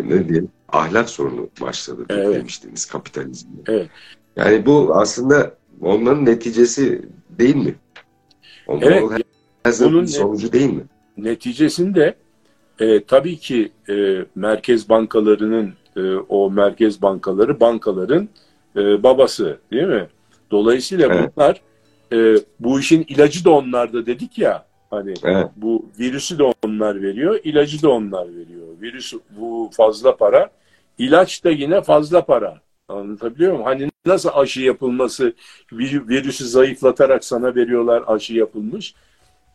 ne 0.09 0.29
diyelim 0.29 0.49
ahlak 0.69 1.11
sorunu 1.11 1.49
başladı 1.61 2.05
evet. 2.09 2.35
demiştiniz 2.35 2.87
kapitalizmde. 2.87 3.61
Evet. 3.69 3.89
Yani 4.37 4.67
bu 4.67 4.95
aslında 4.95 5.55
onların 5.81 6.25
neticesi 6.25 7.03
değil 7.31 7.57
mi? 7.57 7.75
O 8.67 8.79
evet. 8.83 9.03
Bunun 9.81 10.05
sonucu 10.05 10.53
değil 10.53 10.73
mi? 10.73 10.83
Neticesinde 11.17 12.15
e, 12.81 13.05
tabii 13.05 13.37
ki 13.37 13.73
e, 13.89 14.25
merkez 14.35 14.89
bankalarının 14.89 15.75
e, 15.97 16.01
o 16.29 16.51
merkez 16.51 17.03
bankaları 17.03 17.61
bankaların 17.61 18.29
e, 18.77 19.03
babası 19.03 19.59
değil 19.73 19.87
mi? 19.87 20.09
Dolayısıyla 20.51 21.07
evet. 21.07 21.31
bunlar 21.37 21.61
e, 22.13 22.41
bu 22.61 22.81
işin 22.81 23.05
ilacı 23.09 23.45
da 23.45 23.51
onlarda 23.51 24.07
dedik 24.07 24.39
ya 24.39 24.67
Hani 24.91 25.15
evet. 25.25 25.47
bu 25.57 25.87
virüsü 25.99 26.39
de 26.39 26.53
onlar 26.65 27.03
veriyor, 27.03 27.41
ilacı 27.45 27.83
da 27.83 27.91
onlar 27.91 28.29
veriyor. 28.29 28.67
Virüs 28.81 29.13
bu 29.31 29.71
fazla 29.73 30.17
para, 30.17 30.51
ilaç 30.99 31.45
da 31.45 31.51
yine 31.51 31.83
fazla 31.83 32.25
para. 32.25 32.61
Anlatabiliyor 32.89 33.53
muyum? 33.53 33.65
Hani 33.65 33.91
nasıl 34.07 34.31
aşı 34.35 34.61
yapılması, 34.61 35.35
virüsü 35.73 36.45
zayıflatarak 36.45 37.25
sana 37.25 37.55
veriyorlar 37.55 38.05
aşı 38.07 38.35
yapılmış. 38.35 38.95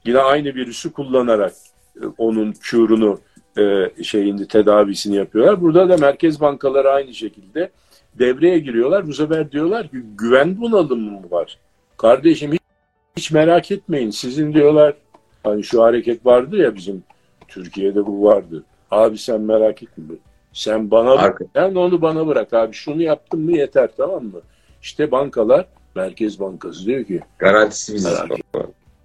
Yine 0.05 0.19
aynı 0.19 0.45
virüsü 0.45 0.91
kullanarak 0.91 1.53
e, 2.01 2.05
onun 2.17 2.51
kürünü 2.51 3.17
e, 3.57 4.03
şeyinde 4.03 4.47
tedavisini 4.47 5.15
yapıyorlar. 5.15 5.61
Burada 5.61 5.89
da 5.89 5.97
merkez 5.97 6.41
bankaları 6.41 6.89
aynı 6.91 7.13
şekilde 7.13 7.71
devreye 8.19 8.59
giriyorlar. 8.59 9.07
Bu 9.07 9.13
sefer 9.13 9.51
diyorlar 9.51 9.87
ki 9.87 9.97
güven 10.17 10.61
bunalımı 10.61 11.11
mı 11.11 11.31
var? 11.31 11.57
Kardeşim 11.97 12.51
hiç, 12.53 12.61
hiç 13.17 13.31
merak 13.31 13.71
etmeyin. 13.71 14.09
Sizin 14.09 14.53
diyorlar 14.53 14.93
Hani 15.43 15.63
şu 15.63 15.83
hareket 15.83 16.25
vardı 16.25 16.57
ya 16.57 16.75
bizim 16.75 17.03
Türkiye'de 17.47 18.05
bu 18.05 18.23
vardı. 18.23 18.63
Abi 18.91 19.17
sen 19.17 19.41
merak 19.41 19.83
etme. 19.83 20.03
Sen 20.53 20.91
bana 20.91 21.11
Arka. 21.11 21.45
sen 21.55 21.75
onu 21.75 22.01
bana 22.01 22.27
bırak 22.27 22.53
abi. 22.53 22.73
Şunu 22.73 23.01
yaptın 23.01 23.39
mı 23.39 23.57
yeter 23.57 23.89
tamam 23.97 24.23
mı? 24.23 24.41
İşte 24.81 25.11
bankalar 25.11 25.65
Merkez 25.95 26.39
Bankası 26.39 26.85
diyor 26.85 27.05
ki 27.05 27.21
garantisi 27.37 27.93
bizde. 27.93 28.09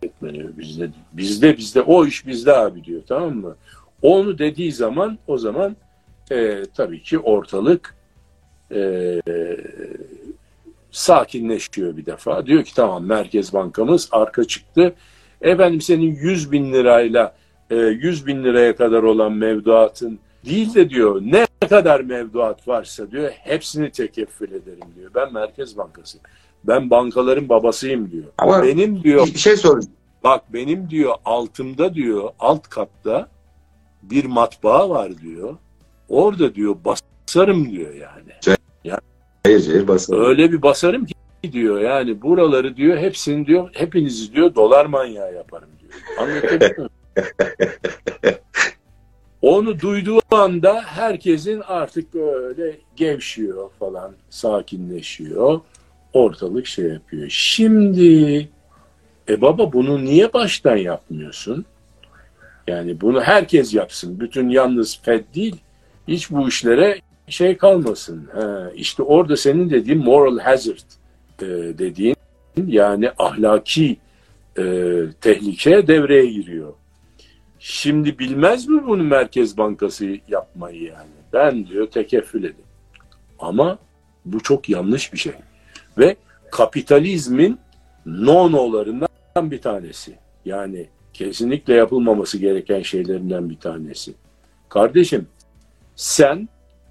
Etme 0.03 0.35
diyor. 0.35 0.49
Bizde, 0.59 0.91
bizde 1.13 1.57
bizde 1.57 1.83
o 1.83 2.07
iş 2.07 2.27
bizde 2.27 2.57
abi 2.57 2.85
diyor 2.85 3.03
tamam 3.09 3.37
mı? 3.37 3.57
Onu 4.03 4.39
dediği 4.39 4.73
zaman 4.73 5.19
o 5.27 5.39
zaman 5.39 5.77
e, 6.31 6.63
tabii 6.77 7.03
ki 7.03 7.19
ortalık 7.19 7.95
e, 8.75 9.21
sakinleşiyor 10.91 11.97
bir 11.97 12.07
defa. 12.07 12.47
Diyor 12.47 12.65
ki 12.65 12.75
tamam 12.75 13.05
Merkez 13.05 13.53
Bankamız 13.53 14.09
arka 14.13 14.45
çıktı. 14.45 14.95
Efendim 15.43 15.81
senin 15.81 16.15
100 16.15 16.53
bin 16.53 16.73
lirayla 16.73 17.35
100 17.71 18.23
e, 18.23 18.27
bin 18.27 18.45
liraya 18.45 18.77
kadar 18.77 19.03
olan 19.03 19.33
mevduatın 19.33 20.19
değil 20.45 20.75
de 20.75 20.91
diyor 20.91 21.23
ne 21.25 21.47
kadar 21.69 22.01
mevduat 22.01 22.69
varsa 22.69 23.11
diyor 23.11 23.31
hepsini 23.31 23.91
tekeffül 23.91 24.53
ederim 24.53 24.89
diyor. 24.97 25.11
Ben 25.15 25.33
Merkez 25.33 25.79
Bankası. 25.79 26.19
Ben 26.65 26.91
bankaların 26.91 27.49
babasıyım 27.49 28.11
diyor. 28.11 28.25
Ama 28.39 28.63
benim 28.63 29.03
diyor 29.03 29.27
bir 29.27 29.39
şey 29.39 29.57
soracağım. 29.57 29.95
Bak 30.25 30.53
benim 30.53 30.91
diyor 30.91 31.15
altımda 31.25 31.95
diyor 31.95 32.31
alt 32.39 32.69
katta 32.69 33.29
bir 34.03 34.25
matbaa 34.25 34.91
var 34.91 35.19
diyor. 35.19 35.57
Orada 36.09 36.55
diyor 36.55 36.77
basarım 36.85 37.71
diyor 37.71 37.95
yani. 37.95 38.33
Cahil, 38.41 38.59
yani 38.85 39.01
cahil 39.45 39.89
basarım. 39.89 40.25
Öyle 40.25 40.53
bir 40.53 40.63
basarım 40.63 41.05
ki 41.05 41.15
diyor 41.53 41.81
yani 41.81 42.23
buraları 42.23 42.77
diyor 42.77 42.99
hepsini 42.99 43.47
diyor 43.47 43.71
hepinizi 43.73 44.33
diyor 44.33 44.55
dolar 44.55 44.87
manyağı 44.87 45.35
yaparım 45.35 45.69
diyor. 45.81 45.93
Anlatabiliyor 46.19 46.77
muyum? 46.77 46.91
Onu 49.43 49.81
duyduğu 49.81 50.21
anda 50.31 50.83
herkesin 50.87 51.61
artık 51.67 52.15
böyle 52.15 52.79
gevşiyor 52.97 53.71
falan, 53.79 54.13
sakinleşiyor. 54.31 55.61
Ortalık 56.13 56.67
şey 56.67 56.85
yapıyor. 56.85 57.27
Şimdi 57.29 58.49
E 59.29 59.41
baba 59.41 59.73
bunu 59.73 60.05
niye 60.05 60.33
baştan 60.33 60.77
yapmıyorsun? 60.77 61.65
Yani 62.67 63.01
bunu 63.01 63.21
herkes 63.21 63.75
yapsın. 63.75 64.21
Bütün 64.21 64.49
yalnız 64.49 65.01
Fed 65.03 65.25
değil. 65.35 65.57
Hiç 66.09 66.31
bu 66.31 66.49
işlere 66.49 67.01
şey 67.29 67.57
kalmasın. 67.57 68.29
Ha, 68.35 68.71
işte 68.75 69.03
orada 69.03 69.37
senin 69.37 69.71
dediğin 69.71 69.99
moral 69.99 70.39
hazard 70.39 70.79
e, 71.43 71.47
dediğin 71.79 72.17
yani 72.67 73.11
ahlaki 73.19 73.97
e, 74.59 74.63
tehlike 75.21 75.87
devreye 75.87 76.27
giriyor. 76.27 76.73
Şimdi 77.59 78.19
bilmez 78.19 78.69
mi 78.69 78.87
bunu 78.87 79.03
Merkez 79.03 79.59
Bankası 79.59 80.19
yapmayı 80.29 80.83
yani? 80.83 81.11
Ben 81.33 81.67
diyor 81.67 81.87
tekeffül 81.87 82.45
edin. 82.45 82.65
Ama 83.39 83.79
bu 84.25 84.41
çok 84.41 84.69
yanlış 84.69 85.13
bir 85.13 85.19
şey. 85.19 85.33
Ve 85.99 86.17
kapitalizmin 86.51 87.59
no-no'larından 88.07 89.51
bir 89.51 89.61
tanesi. 89.61 90.17
Yani 90.45 90.87
kesinlikle 91.13 91.75
yapılmaması 91.75 92.39
gereken 92.39 92.83
şeylerinden 92.83 93.51
bir 93.51 93.59
tanesi. 93.59 94.15
Kardeşim 94.69 95.27
sen 95.97 96.49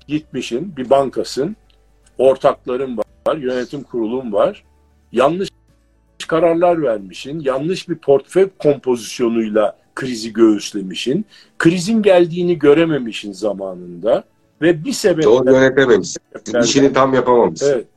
gitmişin 0.07 0.77
bir 0.77 0.89
bankasın, 0.89 1.55
ortakların 2.17 2.97
var, 2.97 3.05
yönetim 3.33 3.83
kurulun 3.83 4.33
var. 4.33 4.63
Yanlış 5.11 5.49
kararlar 6.27 6.81
vermişin, 6.81 7.39
yanlış 7.39 7.89
bir 7.89 7.95
portföy 7.95 8.49
kompozisyonuyla 8.59 9.77
krizi 9.95 10.33
göğüslemişin, 10.33 11.25
krizin 11.57 12.01
geldiğini 12.01 12.59
görememişin 12.59 13.31
zamanında 13.31 14.23
ve 14.61 14.85
bir 14.85 14.91
sebeple... 14.91 15.23
Doğru 15.23 15.53
yönetememişsin. 15.53 16.21
İşini 16.63 16.93
tam 16.93 17.13
yapamamışsın. 17.13 17.71
Evet. 17.73 17.87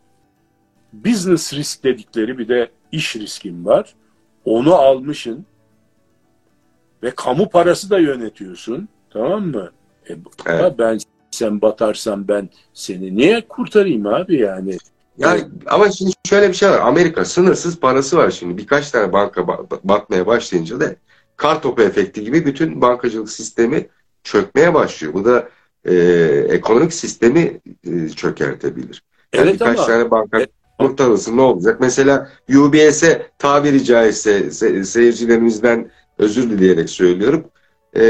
Business 0.93 1.55
risk 1.55 1.85
dedikleri 1.85 2.39
bir 2.39 2.49
de 2.49 2.71
iş 2.93 3.17
riskin 3.17 3.65
var. 3.65 3.95
Onu 4.45 4.75
almışın 4.75 5.47
ve 7.03 7.11
kamu 7.11 7.49
parası 7.49 7.91
da 7.91 7.99
yönetiyorsun. 7.99 8.89
Tamam 9.11 9.47
mı? 9.47 9.71
E, 10.11 10.17
Evet. 10.47 10.75
Ben 10.79 10.99
sen 11.31 11.61
batarsan 11.61 12.29
ben 12.29 12.49
seni 12.75 13.17
niye 13.17 13.41
kurtarayım 13.49 14.07
abi 14.07 14.37
yani? 14.37 14.79
Yani 15.19 15.45
ama 15.67 15.91
şimdi 15.91 16.11
şöyle 16.29 16.49
bir 16.49 16.55
şey 16.55 16.71
var. 16.71 16.81
Amerika 16.81 17.25
sınırsız 17.25 17.81
parası 17.81 18.17
var 18.17 18.31
şimdi. 18.31 18.59
Birkaç 18.59 18.91
tane 18.91 19.13
banka 19.13 19.41
ba- 19.41 19.79
batmaya 19.85 20.27
başlayınca 20.27 20.81
da 20.81 20.95
kar 21.37 21.63
topu 21.63 21.83
efekti 21.83 22.25
gibi 22.25 22.47
bütün 22.47 22.81
bankacılık 22.81 23.31
sistemi 23.31 23.87
çökmeye 24.25 24.75
başlıyor. 24.75 25.15
Bu 25.15 25.25
da 25.25 25.49
e, 25.85 25.95
ekonomik 26.49 26.93
sistemi 26.93 27.61
e, 27.85 28.09
çökertebilir. 28.09 29.03
Yani 29.35 29.43
Evet 29.45 29.55
birkaç 29.55 29.79
ama 29.79 29.87
tane 29.87 30.11
banka 30.11 30.39
Evet. 30.39 30.51
kurtarılsın 30.79 31.37
ne 31.37 31.41
olacak? 31.41 31.81
Mesela 31.81 32.29
UBS'e 32.59 33.27
tabiri 33.39 33.85
caizse 33.85 34.39
se- 34.41 34.85
seyircilerimizden 34.85 35.91
özür 36.19 36.51
dileyerek 36.51 36.91
söylüyorum. 36.91 37.45
E, 37.95 38.01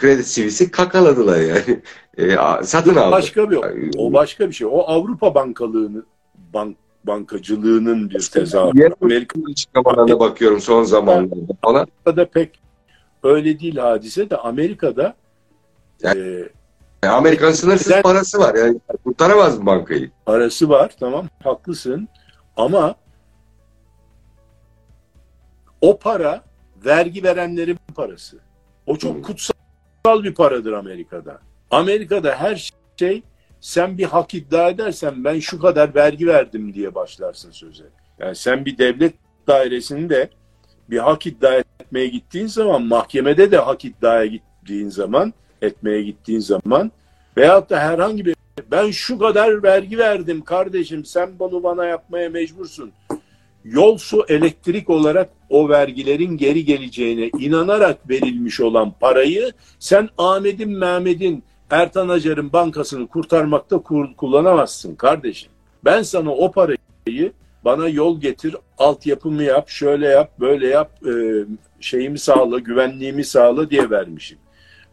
Credit 0.00 0.26
Suisse'i 0.26 0.70
kakaladılar 0.70 1.40
yani. 1.40 1.82
E, 2.18 2.36
satın 2.62 2.96
aldı. 2.96 3.10
başka 3.10 3.50
bir 3.50 3.58
o 3.96 4.12
başka 4.12 4.48
bir 4.48 4.52
şey. 4.54 4.66
O 4.70 4.78
Avrupa 4.80 5.34
bankalığını 5.34 6.02
bank 6.54 6.76
bankacılığının 7.04 8.10
bir 8.10 8.20
tezahürü. 8.32 8.90
Amerika'da 9.02 9.50
açıklamalarına 9.50 10.20
bakıyorum 10.20 10.60
son 10.60 10.82
zamanlarda 10.84 11.52
falan. 11.62 11.86
pek 12.24 12.60
öyle 13.22 13.60
değil 13.60 13.76
hadise 13.76 14.30
de 14.30 14.36
Amerika'da 14.36 15.14
Yani- 16.02 16.20
e, 16.20 16.48
Yani 17.04 17.12
Amerika'nın 17.14 17.52
sınırsız 17.52 17.88
Neden- 17.90 18.02
parası 18.02 18.38
var. 18.38 18.54
Yani 18.54 18.80
kurtaramaz 19.04 19.58
mı 19.58 19.66
bankayı? 19.66 20.10
arası 20.26 20.68
var 20.68 20.92
tamam 21.00 21.26
haklısın 21.44 22.08
ama 22.56 22.94
o 25.80 25.98
para 25.98 26.42
vergi 26.84 27.22
verenlerin 27.22 27.78
parası. 27.94 28.38
O 28.86 28.96
çok 28.96 29.14
Hmm. 29.14 29.22
kutsal 29.22 30.22
bir 30.24 30.34
paradır 30.34 30.72
Amerika'da. 30.72 31.38
Amerika'da 31.70 32.34
her 32.36 32.72
şey 32.96 33.22
sen 33.60 33.98
bir 33.98 34.04
hak 34.04 34.34
iddia 34.34 34.68
edersen 34.68 35.24
ben 35.24 35.38
şu 35.38 35.60
kadar 35.60 35.94
vergi 35.94 36.26
verdim 36.26 36.74
diye 36.74 36.94
başlarsın 36.94 37.50
söze. 37.50 37.84
Yani 38.18 38.36
sen 38.36 38.64
bir 38.64 38.78
devlet 38.78 39.14
dairesinde 39.46 40.30
bir 40.90 40.98
hak 40.98 41.26
iddia 41.26 41.54
etmeye 41.54 42.06
gittiğin 42.06 42.46
zaman 42.46 42.82
mahkemede 42.82 43.50
de 43.50 43.58
hak 43.58 43.84
iddiaya 43.84 44.26
gittiğin 44.26 44.88
zaman 44.88 45.32
etmeye 45.62 46.02
gittiğin 46.02 46.40
zaman 46.40 46.90
veyahut 47.36 47.70
da 47.70 47.80
herhangi 47.80 48.26
bir 48.26 48.34
ben 48.70 48.90
şu 48.90 49.18
kadar 49.18 49.62
vergi 49.62 49.98
verdim 49.98 50.44
kardeşim 50.44 51.04
sen 51.04 51.38
bunu 51.38 51.62
bana 51.62 51.84
yapmaya 51.84 52.28
mecbursun. 52.28 52.92
Yol 53.64 53.98
su 53.98 54.24
elektrik 54.28 54.90
olarak 54.90 55.30
o 55.48 55.68
vergilerin 55.68 56.36
geri 56.36 56.64
geleceğine 56.64 57.30
inanarak 57.38 58.08
verilmiş 58.08 58.60
olan 58.60 58.94
parayı 59.00 59.52
sen 59.78 60.08
Ahmet'in 60.18 60.78
Mehmet'in 60.78 61.44
Ertan 61.70 62.08
Acar'ın 62.08 62.52
bankasını 62.52 63.06
kurtarmakta 63.06 63.76
kur- 63.78 64.16
kullanamazsın 64.16 64.94
kardeşim. 64.94 65.52
Ben 65.84 66.02
sana 66.02 66.30
o 66.30 66.52
parayı 66.52 67.32
bana 67.64 67.88
yol 67.88 68.20
getir, 68.20 68.56
altyapımı 68.78 69.42
yap, 69.42 69.68
şöyle 69.68 70.06
yap, 70.08 70.30
böyle 70.40 70.66
yap, 70.66 70.90
e, 71.06 71.12
şeyimi 71.80 72.18
sağla, 72.18 72.58
güvenliğimi 72.58 73.24
sağla 73.24 73.70
diye 73.70 73.90
vermişim. 73.90 74.38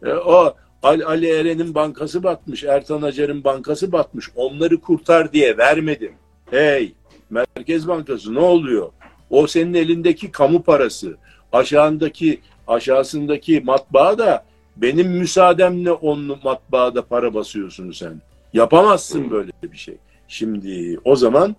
E, 0.04 0.12
o 0.12 0.54
Ali, 0.82 1.04
Ali 1.04 1.30
Eren'in 1.30 1.74
bankası 1.74 2.22
batmış, 2.22 2.64
Ertan 2.64 3.02
Acar'ın 3.02 3.44
bankası 3.44 3.92
batmış. 3.92 4.30
Onları 4.36 4.80
kurtar 4.80 5.32
diye 5.32 5.56
vermedim. 5.56 6.12
Hey, 6.50 6.92
Merkez 7.30 7.88
Bankası 7.88 8.34
ne 8.34 8.40
oluyor? 8.40 8.90
O 9.30 9.46
senin 9.46 9.74
elindeki 9.74 10.30
kamu 10.30 10.62
parası. 10.62 11.16
Aşağındaki, 11.52 12.40
aşağısındaki 12.66 13.60
matbaa 13.60 14.18
da 14.18 14.44
benim 14.82 15.10
müsaademle 15.10 15.92
onun 15.92 16.38
matbaada 16.44 17.02
para 17.06 17.34
basıyorsun 17.34 17.90
sen. 17.90 18.22
Yapamazsın 18.52 19.30
böyle 19.30 19.52
bir 19.62 19.76
şey. 19.76 19.96
Şimdi 20.28 20.98
o 21.04 21.16
zaman 21.16 21.56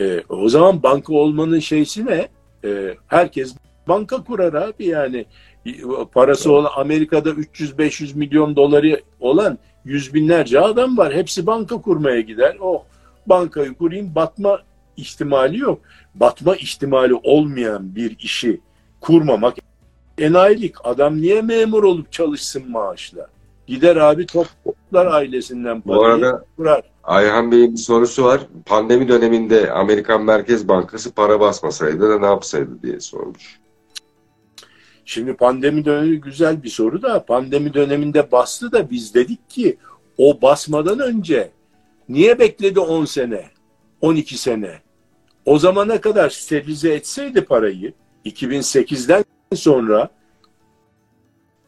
e, 0.00 0.22
o 0.28 0.48
zaman 0.48 0.82
banka 0.82 1.14
olmanın 1.14 1.58
şeysi 1.58 2.06
ne? 2.06 2.28
E, 2.64 2.94
herkes 3.06 3.54
banka 3.88 4.24
kurar 4.24 4.54
abi 4.54 4.86
yani 4.86 5.26
parası 6.12 6.52
olan 6.52 6.70
Amerika'da 6.76 7.30
300-500 7.30 8.18
milyon 8.18 8.56
doları 8.56 9.00
olan 9.20 9.58
yüz 9.84 10.14
binlerce 10.14 10.60
adam 10.60 10.98
var. 10.98 11.14
Hepsi 11.14 11.46
banka 11.46 11.80
kurmaya 11.80 12.20
gider. 12.20 12.56
Oh 12.60 12.82
bankayı 13.26 13.74
kurayım 13.74 14.14
batma 14.14 14.62
ihtimali 14.96 15.58
yok. 15.58 15.80
Batma 16.14 16.56
ihtimali 16.56 17.14
olmayan 17.14 17.94
bir 17.94 18.18
işi 18.18 18.60
kurmamak 19.00 19.54
enayilik. 20.18 20.74
Adam 20.84 21.16
niye 21.16 21.42
memur 21.42 21.84
olup 21.84 22.12
çalışsın 22.12 22.70
maaşla? 22.70 23.28
Gider 23.66 23.96
abi 23.96 24.26
toplar 24.26 25.06
ailesinden 25.06 25.82
Bu 25.84 25.88
parayı 25.88 26.14
arada 26.14 26.44
kurar. 26.56 26.82
Ayhan 27.04 27.52
Bey'in 27.52 27.72
bir 27.72 27.78
sorusu 27.78 28.24
var. 28.24 28.40
Pandemi 28.66 29.08
döneminde 29.08 29.72
Amerikan 29.72 30.24
Merkez 30.24 30.68
Bankası 30.68 31.12
para 31.12 31.40
basmasaydı 31.40 32.10
da 32.10 32.18
ne 32.18 32.26
yapsaydı 32.26 32.82
diye 32.82 33.00
sormuş. 33.00 33.60
Şimdi 35.04 35.34
pandemi 35.34 35.84
dönemi 35.84 36.20
güzel 36.20 36.62
bir 36.62 36.68
soru 36.68 37.02
da 37.02 37.24
pandemi 37.24 37.74
döneminde 37.74 38.32
bastı 38.32 38.72
da 38.72 38.90
biz 38.90 39.14
dedik 39.14 39.50
ki 39.50 39.76
o 40.18 40.42
basmadan 40.42 40.98
önce 40.98 41.50
niye 42.08 42.38
bekledi 42.38 42.80
10 42.80 43.04
sene, 43.04 43.44
12 44.00 44.38
sene? 44.38 44.72
O 45.44 45.58
zamana 45.58 46.00
kadar 46.00 46.30
sterilize 46.30 46.94
etseydi 46.94 47.44
parayı 47.44 47.92
2008'den 48.24 49.24
sonra 49.54 50.08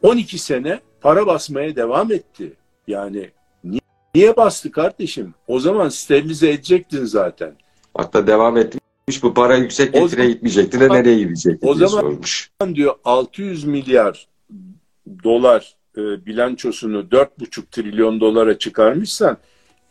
12 0.01 0.37
sene 0.39 0.79
para 1.01 1.27
basmaya 1.27 1.75
devam 1.75 2.11
etti. 2.11 2.53
Yani 2.87 3.29
niye, 3.63 3.79
niye 4.15 4.37
bastı 4.37 4.71
kardeşim? 4.71 5.33
O 5.47 5.59
zaman 5.59 5.89
sterilize 5.89 6.49
edecektin 6.49 7.05
zaten. 7.05 7.55
Hatta 7.93 8.27
devam 8.27 8.57
etmiş 8.57 9.23
bu 9.23 9.33
para 9.33 9.55
yüksek 9.55 9.93
getire 9.93 10.27
gitmeyecekti 10.27 10.79
de 10.79 10.89
nereye 10.89 11.17
gidecekti 11.17 11.67
O 11.67 11.73
zaman- 11.73 12.01
sormuş. 12.01 12.51
diyor 12.73 12.95
600 13.03 13.63
milyar 13.63 14.27
dolar 15.23 15.75
e, 15.97 16.25
bilançosunu 16.25 17.11
4,5 17.11 17.65
trilyon 17.71 18.19
dolara 18.19 18.57
çıkarmışsan 18.57 19.37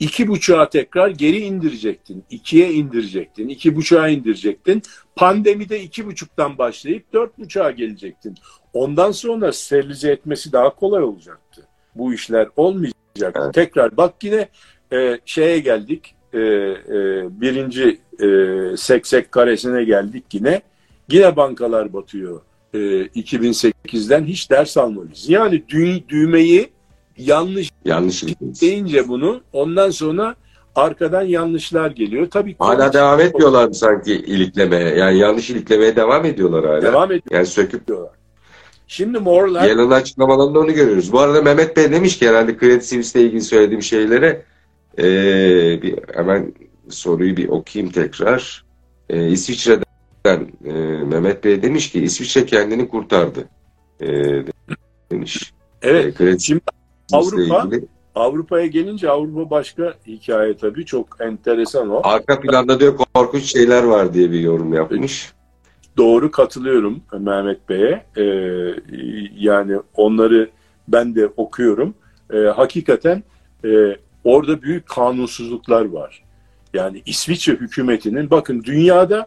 iki 0.00 0.28
buçuğa 0.28 0.68
tekrar 0.68 1.08
geri 1.08 1.38
indirecektin. 1.38 2.24
ikiye 2.30 2.72
indirecektin. 2.72 3.48
iki 3.48 3.76
buçuğa 3.76 4.08
indirecektin. 4.08 4.82
Pandemide 5.16 5.82
iki 5.82 6.06
buçuktan 6.06 6.58
başlayıp 6.58 7.12
dört 7.12 7.38
buçuğa 7.38 7.70
gelecektin. 7.70 8.34
Ondan 8.72 9.10
sonra 9.10 9.52
sterilize 9.52 10.10
etmesi 10.10 10.52
daha 10.52 10.74
kolay 10.74 11.02
olacaktı. 11.02 11.66
Bu 11.94 12.14
işler 12.14 12.48
olmayacak. 12.56 12.96
Evet. 13.34 13.54
Tekrar 13.54 13.96
bak 13.96 14.14
yine 14.22 14.48
e, 14.92 15.18
şeye 15.24 15.58
geldik. 15.58 16.14
E, 16.32 16.38
e, 16.38 16.80
birinci 17.40 18.00
e, 18.22 18.26
seksek 18.76 19.32
karesine 19.32 19.84
geldik 19.84 20.24
yine. 20.32 20.62
Yine 21.10 21.36
bankalar 21.36 21.92
batıyor. 21.92 22.40
E, 22.74 22.78
2008'den 22.78 24.24
hiç 24.24 24.50
ders 24.50 24.76
almalıyız. 24.76 25.28
Yani 25.28 25.62
dü- 25.68 26.08
düğmeyi 26.08 26.68
yanlış 27.18 27.70
Yanlış 27.84 28.24
deyince 28.60 29.08
bunu 29.08 29.40
ondan 29.52 29.90
sonra 29.90 30.34
arkadan 30.74 31.22
yanlışlar 31.22 31.90
geliyor. 31.90 32.30
Tabii 32.30 32.56
hala 32.58 32.92
devam 32.92 33.20
etmiyorlar 33.20 33.68
mı 33.68 33.74
sanki 33.74 34.12
iliklemeye? 34.12 34.94
Yani 34.94 35.18
yanlış 35.18 35.50
iliklemeye 35.50 35.96
devam 35.96 36.24
ediyorlar 36.24 36.66
hala. 36.66 36.82
Devam 36.82 37.12
ediyor. 37.12 37.22
Yani 37.30 37.46
söküp 37.46 37.86
diyorlar. 37.88 38.10
Şimdi 38.88 39.18
Morlar 39.18 39.68
Yalın 39.68 39.90
açıklamalarında 39.90 40.58
onu 40.58 40.72
görüyoruz. 40.72 41.12
Bu 41.12 41.20
arada 41.20 41.42
Mehmet 41.42 41.76
Bey 41.76 41.92
demiş 41.92 42.18
ki 42.18 42.28
herhalde 42.28 42.58
Credit 42.58 42.84
Suisse'le 42.84 43.20
ilgili 43.20 43.40
söylediğim 43.40 43.82
şeylere 43.82 44.42
ee, 44.98 45.82
bir 45.82 45.98
hemen 46.14 46.54
soruyu 46.88 47.36
bir 47.36 47.48
okuyayım 47.48 47.92
tekrar. 47.92 48.64
Ee, 49.10 49.28
İsviçre'den 49.28 50.48
e, 50.64 50.72
Mehmet 51.04 51.44
Bey 51.44 51.62
demiş 51.62 51.92
ki 51.92 52.02
İsviçre 52.02 52.46
kendini 52.46 52.88
kurtardı. 52.88 53.44
E, 54.00 54.06
demiş. 55.10 55.52
evet 55.82 56.06
E, 56.06 56.14
Credit 56.18 56.40
şimdi 56.40 56.60
Avrupa- 57.12 57.66
ilgili. 57.66 57.86
Avrupa'ya 58.14 58.66
gelince 58.66 59.10
Avrupa 59.10 59.50
başka 59.50 59.94
hikaye 60.06 60.56
tabii 60.56 60.84
çok 60.84 61.16
enteresan 61.20 61.90
o. 61.90 62.00
Arka 62.04 62.40
planda 62.40 62.80
diyor 62.80 62.96
korkunç 63.14 63.42
şeyler 63.42 63.82
var 63.82 64.14
diye 64.14 64.30
bir 64.30 64.40
yorum 64.40 64.74
yapmış. 64.74 65.32
Doğru 65.96 66.30
katılıyorum 66.30 67.00
Mehmet 67.18 67.68
Bey'e. 67.68 68.06
Ee, 68.16 68.22
yani 69.36 69.76
onları 69.94 70.50
ben 70.88 71.14
de 71.14 71.26
okuyorum. 71.36 71.94
Ee, 72.32 72.36
hakikaten 72.38 73.22
e, 73.64 73.96
orada 74.24 74.62
büyük 74.62 74.86
kanunsuzluklar 74.86 75.84
var. 75.84 76.24
Yani 76.74 77.02
İsviçre 77.06 77.52
hükümetinin 77.52 78.30
bakın 78.30 78.62
dünyada 78.64 79.26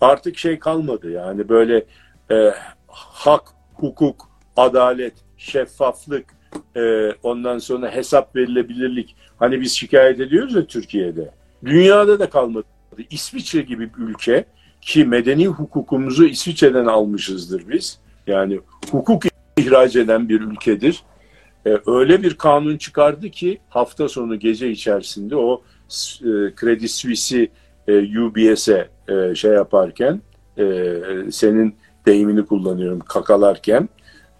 artık 0.00 0.38
şey 0.38 0.58
kalmadı. 0.58 1.10
Yani 1.10 1.48
böyle 1.48 1.84
e, 2.30 2.52
hak, 2.88 3.42
hukuk, 3.74 4.28
adalet, 4.56 5.14
şeffaflık, 5.36 6.35
e, 6.76 7.12
ondan 7.22 7.58
sonra 7.58 7.90
hesap 7.90 8.36
verilebilirlik. 8.36 9.16
Hani 9.38 9.60
biz 9.60 9.72
şikayet 9.72 10.20
ediyoruz 10.20 10.54
ya 10.54 10.66
Türkiye'de. 10.66 11.30
Dünyada 11.64 12.18
da 12.18 12.30
kalmadı. 12.30 12.66
İsviçre 13.10 13.62
gibi 13.62 13.90
bir 13.94 14.02
ülke 14.02 14.44
ki 14.80 15.04
medeni 15.04 15.46
hukukumuzu 15.46 16.24
İsviçre'den 16.24 16.86
almışızdır 16.86 17.68
biz. 17.68 17.98
Yani 18.26 18.60
hukuk 18.90 19.22
ihraç 19.56 19.96
eden 19.96 20.28
bir 20.28 20.40
ülkedir. 20.40 21.02
Ee, 21.66 21.78
öyle 21.86 22.22
bir 22.22 22.34
kanun 22.34 22.76
çıkardı 22.76 23.30
ki 23.30 23.58
hafta 23.68 24.08
sonu 24.08 24.38
gece 24.38 24.70
içerisinde 24.70 25.36
o 25.36 25.62
e, 26.20 26.30
Credit 26.60 26.90
Suisse'i 26.90 27.50
e, 27.88 28.20
UBS'e 28.20 28.88
e, 29.08 29.34
şey 29.34 29.50
yaparken 29.50 30.20
e, 30.58 30.94
senin 31.30 31.74
deyimini 32.06 32.46
kullanıyorum 32.46 33.00
kakalarken 33.00 33.88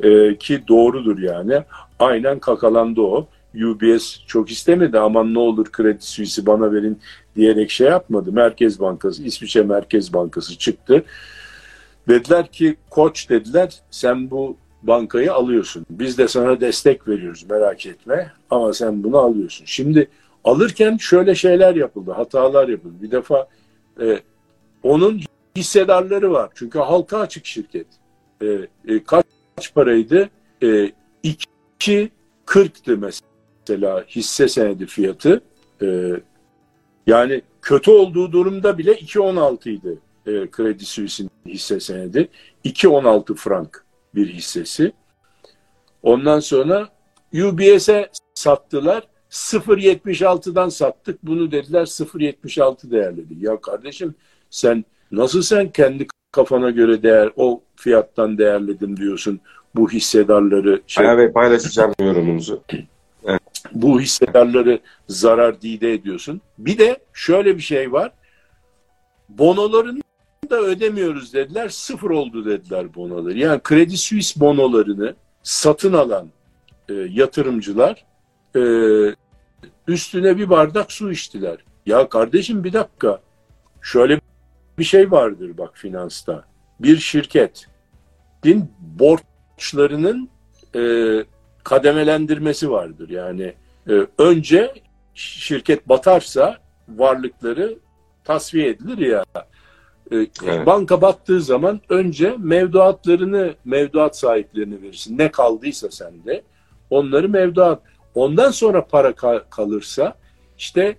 e, 0.01 0.39
ki 0.39 0.63
doğrudur 0.69 1.19
yani. 1.19 1.63
Aynen 1.99 2.39
kakalandı 2.39 3.01
o. 3.01 3.29
UBS 3.65 4.27
çok 4.27 4.51
istemedi 4.51 4.99
aman 4.99 5.35
ne 5.35 5.39
olur 5.39 5.67
Credit 5.77 6.05
Suisse'i 6.05 6.47
bana 6.47 6.73
verin 6.73 6.99
diyerek 7.37 7.71
şey 7.71 7.89
yapmadı. 7.89 8.33
Merkez 8.33 8.81
Bankası, 8.81 9.23
İsviçre 9.23 9.63
Merkez 9.63 10.13
Bankası 10.13 10.59
çıktı. 10.59 11.05
Dediler 12.09 12.47
ki 12.47 12.77
koç 12.91 13.31
dediler 13.31 13.75
sen 13.91 14.31
bu 14.31 14.57
bankayı 14.83 15.35
alıyorsun. 15.35 15.87
Biz 15.91 16.19
de 16.19 16.29
sana 16.29 16.61
destek 16.61 17.09
veriyoruz 17.09 17.47
merak 17.51 17.87
etme 17.87 18.33
ama 18.51 18.73
sen 18.73 19.03
bunu 19.05 19.19
alıyorsun. 19.19 19.65
Şimdi 19.67 20.09
alırken 20.45 20.97
şöyle 20.97 21.35
şeyler 21.35 21.75
yapıldı, 21.75 22.13
hatalar 22.13 22.69
yapıldı. 22.69 22.95
Bir 23.03 23.11
defa 23.11 23.49
e, 24.01 24.21
onun 24.83 25.21
hissedarları 25.57 26.33
var. 26.33 26.51
Çünkü 26.55 26.79
halka 26.79 27.19
açık 27.19 27.47
şirket. 27.47 27.87
E, 28.43 28.47
e, 28.89 29.05
kaç 29.05 29.75
paraydı? 29.75 30.29
E, 30.63 30.93
2.40'tı 31.87 32.99
mesela 32.99 34.05
hisse 34.09 34.49
senedi 34.49 34.87
fiyatı. 34.87 35.41
E, 35.83 36.13
yani 37.07 37.43
kötü 37.63 37.91
olduğu 37.91 38.33
durumda 38.33 38.79
bile 38.79 38.93
2.16 38.93 39.71
idi 39.71 39.99
e, 40.27 40.51
Kredi 40.51 40.85
Suisse'in 40.85 41.31
hisse 41.47 41.81
senedi. 41.81 42.29
2.16 42.65 43.35
frank 43.35 43.85
bir 44.15 44.29
hissesi. 44.33 44.93
Ondan 46.03 46.41
sonra 46.41 46.89
UBS'e 47.35 48.11
sattılar. 48.35 49.07
0.76'dan 49.31 50.69
sattık. 50.69 51.23
Bunu 51.23 51.53
dediler 51.53 51.83
0.76 51.83 52.91
değerledi. 52.91 53.35
Ya 53.39 53.61
kardeşim 53.61 54.15
sen 54.51 54.85
nasıl 55.11 55.43
sen 55.43 55.73
kendi 55.73 56.07
kafana 56.37 56.71
göre 56.71 57.03
değer 57.03 57.31
o 57.37 57.63
fiyattan 57.77 58.39
değerledim 58.39 58.97
diyorsun 58.97 59.41
bu 59.75 59.91
hissedarları 59.91 60.81
şey, 60.87 61.07
Aya 61.07 61.19
Bey 61.19 61.33
paylaşacağım 61.33 61.95
yorumunuzu. 62.01 62.63
bu 63.73 64.01
hissedarları 64.01 64.79
zarar 65.09 65.61
dide 65.61 65.93
ediyorsun. 65.93 66.41
Bir 66.59 66.79
de 66.79 66.99
şöyle 67.13 67.57
bir 67.57 67.63
şey 67.63 67.93
var. 67.93 68.13
Bonolarını 69.29 70.01
da 70.51 70.61
ödemiyoruz 70.61 71.35
dediler. 71.35 71.69
Sıfır 71.69 72.11
oldu 72.11 72.45
dediler 72.45 72.95
bonoları. 72.95 73.39
Yani 73.39 73.61
Kredi 73.61 73.97
Suisse 73.97 74.41
bonolarını 74.41 75.15
satın 75.43 75.93
alan 75.93 76.29
e, 76.89 76.95
yatırımcılar 76.95 78.05
e, 78.57 78.63
üstüne 79.89 80.37
bir 80.39 80.51
bardak 80.51 80.93
su 80.93 81.13
içtiler. 81.13 81.57
Ya 81.87 82.09
kardeşim 82.09 82.65
bir 82.65 82.73
dakika. 82.73 83.21
Şöyle 83.83 84.21
bir 84.79 84.85
şey 84.85 85.11
vardır 85.11 85.59
bak 85.59 85.71
finansta. 85.75 86.45
Bir 86.81 86.97
şirketin 86.97 88.73
borçlarının 88.81 90.29
e, 90.77 90.81
kademelendirmesi 91.65 92.71
vardır. 92.71 93.09
Yani 93.09 93.55
e, 93.89 93.93
önce 94.19 94.75
şirket 95.15 95.89
batarsa 95.89 96.57
varlıkları 96.89 97.79
tasfiye 98.25 98.69
edilir 98.69 98.99
ya. 98.99 99.25
E, 100.13 100.17
Evet. 100.45 100.67
Banka 100.67 101.01
battığı 101.03 101.41
zaman 101.41 101.81
önce 101.89 102.35
mevduatlarını 102.39 103.55
mevduat 103.65 104.17
sahiplerine 104.19 104.83
verirsin. 104.83 105.19
Ne 105.19 105.31
kaldıysa 105.31 105.91
sende 105.91 106.43
onları 106.91 107.29
mevduat. 107.29 107.83
Ondan 108.15 108.51
sonra 108.51 108.87
para 108.87 109.11
ka- 109.11 109.43
kalırsa 109.51 110.15
işte 110.59 110.97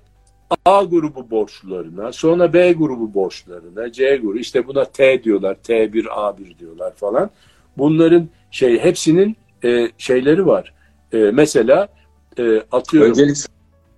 A 0.65 0.83
grubu 0.83 1.31
borçlularına, 1.31 2.11
sonra 2.11 2.53
B 2.53 2.71
grubu 2.71 3.13
borçlarına, 3.13 3.91
C 3.91 4.17
grubu 4.17 4.37
işte 4.37 4.67
buna 4.67 4.85
T 4.85 5.23
diyorlar, 5.23 5.57
T1, 5.67 6.03
A1 6.03 6.59
diyorlar 6.59 6.95
falan. 6.95 7.29
Bunların 7.77 8.29
şey 8.51 8.79
hepsinin 8.79 9.37
e, 9.63 9.89
şeyleri 9.97 10.45
var. 10.45 10.73
E, 11.13 11.17
mesela 11.17 11.87
e, 12.39 12.63
atıyorum 12.71 13.11
Öncelik 13.11 13.37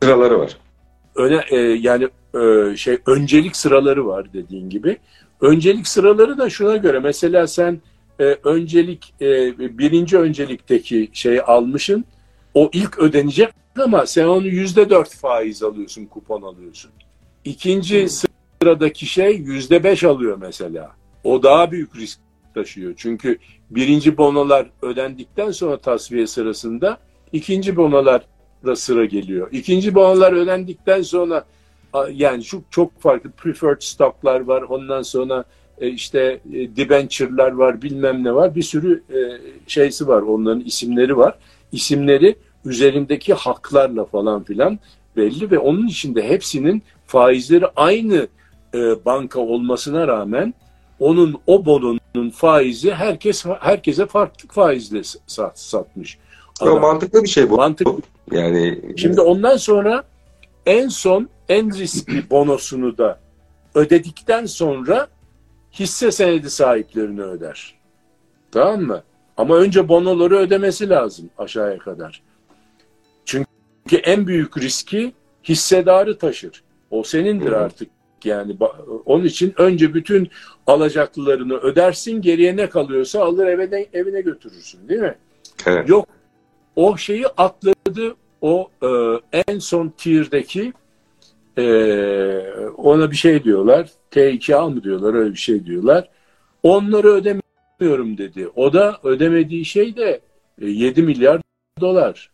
sıraları 0.03 0.39
var. 0.39 0.57
öne 1.15 1.43
e, 1.49 1.57
yani 1.57 2.07
e, 2.35 2.75
şey 2.77 2.97
öncelik 3.05 3.55
sıraları 3.55 4.07
var 4.07 4.33
dediğin 4.33 4.69
gibi. 4.69 4.97
Öncelik 5.41 5.88
sıraları 5.88 6.38
da 6.38 6.49
şuna 6.49 6.77
göre 6.77 6.99
mesela 6.99 7.47
sen 7.47 7.81
e, 8.19 8.23
öncelik 8.43 9.13
e, 9.21 9.59
birinci 9.77 10.17
öncelikteki 10.17 11.09
şeyi 11.13 11.41
almışın 11.41 12.05
o 12.53 12.69
ilk 12.73 12.99
ödenecek 12.99 13.49
ama 13.80 14.06
sen 14.06 14.26
onu 14.26 14.48
yüzde 14.48 14.89
dört 14.89 15.15
faiz 15.15 15.63
alıyorsun 15.63 16.06
kupon 16.06 16.42
alıyorsun. 16.42 16.92
İkinci 17.46 18.08
sıradaki 18.10 19.06
şey 19.06 19.38
yüzde 19.38 19.84
beş 19.84 20.04
alıyor 20.04 20.38
mesela. 20.42 20.92
O 21.24 21.44
daha 21.44 21.72
büyük 21.72 21.96
risk 21.96 22.20
taşıyor. 22.54 22.94
Çünkü 22.98 23.38
birinci 23.70 24.18
bonolar 24.18 24.70
ödendikten 24.82 25.52
sonra 25.52 25.78
tasfiye 25.78 26.28
sırasında 26.28 26.98
ikinci 27.34 27.75
bonolar 27.75 28.21
da 28.65 28.75
sıra 28.75 29.06
geliyor. 29.06 29.50
İkinci 29.52 29.96
bonolar 29.96 30.34
ödendikten 30.34 31.02
sonra 31.02 31.46
yani 32.12 32.44
çok 32.44 32.62
çok 32.71 33.02
farklı 33.02 33.32
preferred 33.32 33.82
stocklar 33.82 34.40
var. 34.40 34.62
Ondan 34.62 35.02
sonra 35.02 35.44
e, 35.82 35.88
işte 35.88 36.40
e, 36.54 36.75
debenture'lar 36.75 37.52
var, 37.52 37.82
bilmem 37.82 38.23
ne 38.23 38.36
var. 38.36 38.56
Bir 38.56 38.62
sürü 38.62 39.04
e, 39.10 39.17
şeysi 39.67 40.08
var. 40.08 40.21
Onların 40.21 40.62
isimleri 40.62 41.17
var. 41.17 41.36
İsimleri 41.71 42.36
üzerindeki 42.65 43.33
haklarla 43.33 44.05
falan 44.05 44.43
filan 44.43 44.79
belli 45.15 45.51
ve 45.51 45.60
onun 45.60 45.87
içinde 45.87 46.29
hepsinin 46.29 46.83
faizleri 47.07 47.65
aynı 47.75 48.27
e, 48.73 49.05
banka 49.05 49.39
olmasına 49.39 50.07
rağmen 50.07 50.53
onun 50.99 51.41
o 51.47 51.65
bononun 51.65 52.29
faizi 52.29 52.91
herkes 52.91 53.45
herkese 53.60 54.05
farklı 54.05 54.49
faizle 54.49 55.01
sat, 55.27 55.60
satmış. 55.60 56.17
Adam. 56.60 56.81
mantıklı 56.81 57.23
bir 57.23 57.29
şey 57.29 57.49
bu. 57.49 57.55
Mantık 57.55 57.87
Yani 58.31 58.81
Şimdi 58.97 59.21
ondan 59.21 59.57
sonra 59.57 60.03
en 60.65 60.87
son 60.87 61.29
en 61.49 61.77
riskli 61.77 62.29
bonosunu 62.29 62.97
da 62.97 63.19
ödedikten 63.75 64.45
sonra 64.45 65.07
hisse 65.73 66.12
senedi 66.12 66.49
sahiplerine 66.49 67.21
öder. 67.21 67.75
Tamam 68.51 68.81
mı? 68.81 69.03
Ama 69.37 69.55
önce 69.55 69.87
bonoları 69.87 70.37
ödemesi 70.37 70.89
lazım 70.89 71.29
aşağıya 71.37 71.77
kadar. 71.77 72.21
Çünkü 73.90 74.04
en 74.04 74.27
büyük 74.27 74.58
riski 74.58 75.13
hissedarı 75.44 76.17
taşır. 76.17 76.63
O 76.92 77.04
senindir 77.04 77.52
Hı 77.52 77.56
hı. 77.56 77.58
artık. 77.58 77.90
Yani 78.23 78.58
onun 79.06 79.25
için 79.25 79.54
önce 79.58 79.94
bütün 79.94 80.29
alacaklılarını 80.67 81.58
ödersin, 81.58 82.21
geriye 82.21 82.56
ne 82.56 82.69
kalıyorsa 82.69 83.23
alır 83.23 83.48
evine 83.48 83.85
evine 83.94 84.21
götürürsün, 84.21 84.90
değil 84.90 85.02
mi? 85.02 85.15
evet. 85.65 85.90
Yok. 85.90 86.08
O 86.75 86.98
şeyi 86.98 87.27
atladı. 87.27 88.15
O 88.42 88.69
e, 88.83 88.90
en 89.48 89.60
son 89.60 89.94
tier'deki 89.98 90.73
Ee, 91.58 92.67
ona 92.77 93.12
bir 93.12 93.15
şey 93.15 93.44
diyorlar. 93.44 93.90
T2A 94.12 94.69
mı 94.69 94.83
diyorlar 94.83 95.13
öyle 95.13 95.31
bir 95.31 95.40
şey 95.40 95.65
diyorlar. 95.65 96.10
Onları 96.63 97.08
ödemiyorum 97.08 98.17
dedi. 98.17 98.48
O 98.56 98.73
da 98.73 99.00
ödemediği 99.04 99.65
şey 99.65 99.98
de 99.98 100.21
7 100.62 101.02
milyar 101.02 101.42
dolar. 101.81 102.31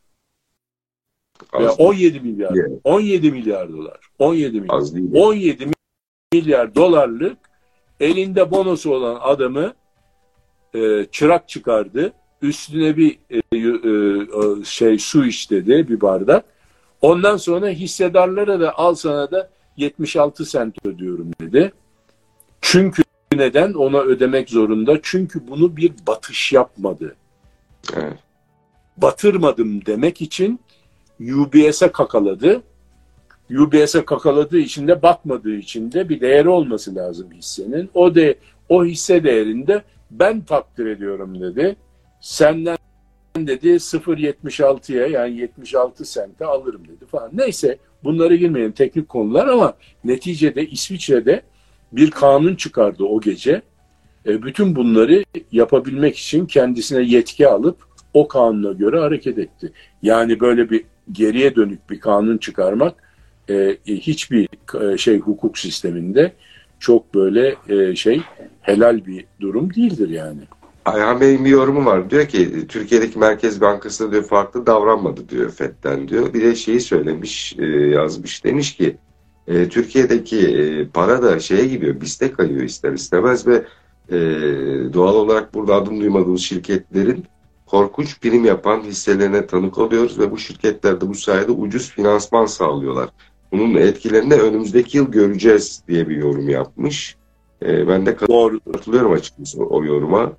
Ya 1.60 1.72
17 1.72 2.20
milyar. 2.20 2.54
Yeah. 2.54 2.70
17 2.84 3.32
milyar 3.32 3.72
dolar. 3.72 4.00
17 4.20 4.62
milyar. 4.62 4.78
Az 4.78 4.96
değil. 4.96 5.10
17 5.14 5.68
milyar 6.34 6.76
dolarlık 6.76 7.38
elinde 8.00 8.52
bonosu 8.52 8.94
olan 8.94 9.18
adamı 9.22 9.74
e, 10.76 11.06
çırak 11.12 11.50
çıkardı. 11.50 12.14
Üstüne 12.42 12.98
bir 12.98 13.20
e, 13.30 13.38
e, 13.38 14.64
şey 14.66 15.00
su 15.00 15.26
iç 15.26 15.52
dedi 15.52 15.88
bir 15.90 16.02
bardak. 16.02 16.46
Ondan 17.02 17.38
sonra 17.38 17.68
hissedarlara 17.70 18.60
da 18.60 18.78
al 18.78 18.96
sana 18.96 19.32
da 19.32 19.50
76 19.78 20.46
sent 20.46 20.86
ödüyorum 20.86 21.32
dedi. 21.42 21.72
Çünkü 22.62 23.04
neden? 23.34 23.74
Ona 23.74 24.00
ödemek 24.00 24.50
zorunda. 24.50 25.00
Çünkü 25.04 25.48
bunu 25.48 25.78
bir 25.78 25.94
batış 26.08 26.54
yapmadı. 26.54 27.16
Evet. 27.94 28.20
Batırmadım 28.98 29.86
demek 29.86 30.22
için 30.22 30.60
UBS'e 31.20 31.92
kakaladı. 31.92 32.62
UBS'e 33.60 34.06
kakaladığı 34.06 34.58
için 34.58 34.88
de 34.88 35.02
batmadığı 35.02 35.56
için 35.56 35.92
de 35.92 36.10
bir 36.10 36.22
değeri 36.22 36.50
olması 36.50 36.96
lazım 36.96 37.32
hissenin. 37.32 37.90
O 37.94 38.16
de 38.16 38.36
o 38.70 38.86
hisse 38.86 39.24
değerinde 39.24 39.84
ben 40.12 40.42
takdir 40.42 40.86
ediyorum 40.86 41.42
dedi. 41.42 41.76
Senden 42.22 42.78
dedi 43.38 43.68
0.76'ya 43.68 45.08
yani 45.08 45.38
76 45.38 46.06
sente 46.06 46.46
alırım 46.46 46.88
dedi 46.88 47.06
falan. 47.06 47.30
Neyse 47.34 47.78
bunlara 48.04 48.36
girmeyelim 48.36 48.72
teknik 48.72 49.10
konular 49.10 49.48
ama 49.48 49.74
neticede 50.04 50.68
İsviçre'de 50.68 51.42
bir 51.92 52.12
kanun 52.12 52.56
çıkardı 52.56 53.04
o 53.04 53.22
gece. 53.22 53.62
E, 54.26 54.44
bütün 54.44 54.76
bunları 54.76 55.24
yapabilmek 55.52 56.18
için 56.18 56.46
kendisine 56.46 57.02
yetki 57.02 57.48
alıp 57.48 57.78
o 58.14 58.28
kanuna 58.28 58.72
göre 58.72 59.00
hareket 59.00 59.38
etti. 59.38 59.72
Yani 60.02 60.40
böyle 60.40 60.70
bir 60.70 60.86
geriye 61.12 61.56
dönük 61.56 61.90
bir 61.90 62.00
kanun 62.00 62.38
çıkarmak 62.38 62.96
e, 63.50 63.78
hiçbir 63.86 64.48
e, 64.82 64.98
şey 64.98 65.20
hukuk 65.20 65.58
sisteminde 65.58 66.34
çok 66.80 67.16
böyle 67.16 67.56
e, 67.70 67.96
şey 67.96 68.22
helal 68.62 69.06
bir 69.06 69.26
durum 69.42 69.74
değildir 69.74 70.10
yani. 70.10 70.42
Ayhan 70.86 71.22
Bey'in 71.22 71.46
bir 71.46 71.50
yorumu 71.50 71.86
var. 71.86 72.10
Diyor 72.10 72.26
ki 72.26 72.68
Türkiye'deki 72.68 73.20
Merkez 73.20 73.62
Bankası 73.62 74.12
diyor 74.12 74.24
farklı 74.24 74.66
davranmadı 74.66 75.30
diyor 75.30 75.52
FED'den 75.52 76.08
diyor. 76.08 76.34
Bir 76.34 76.42
de 76.42 76.56
şeyi 76.56 76.80
söylemiş, 76.80 77.56
e, 77.60 77.66
yazmış. 77.66 78.44
Demiş 78.44 78.76
ki 78.76 78.98
e, 79.48 79.70
Türkiye'deki 79.70 80.48
e, 80.48 80.88
para 80.88 81.24
da 81.24 81.40
şeye 81.40 81.68
gidiyor, 81.68 82.02
biste 82.02 82.32
kayıyor 82.32 82.62
ister 82.62 82.94
istemez 82.94 83.48
ve 83.48 83.64
doğal 84.94 85.16
olarak 85.16 85.54
burada 85.54 85.76
adım 85.76 86.02
duymadığımız 86.02 86.42
şirketlerin 86.42 87.26
korkunç 87.76 88.20
prim 88.20 88.46
yapan 88.46 88.82
hisselerine 88.82 89.48
tanık 89.48 89.78
oluyoruz 89.78 90.20
ve 90.20 90.32
bu 90.32 90.38
şirketler 90.38 91.02
de 91.02 91.08
bu 91.10 91.16
sayede 91.16 91.52
ucuz 91.52 91.92
finansman 91.92 92.46
sağlıyorlar. 92.46 93.10
Bunun 93.52 93.76
etkilerini 93.76 94.32
de 94.32 94.42
önümüzdeki 94.42 94.98
yıl 94.98 95.12
göreceğiz 95.12 95.84
diye 95.88 96.10
bir 96.10 96.18
yorum 96.18 96.50
yapmış. 96.50 97.16
E, 97.62 97.88
ben 97.88 98.06
de 98.06 98.20
Doğru. 98.28 98.60
katılıyorum 98.74 99.12
açıkçası 99.12 99.64
o, 99.64 99.78
o 99.78 99.84
yoruma. 99.86 100.32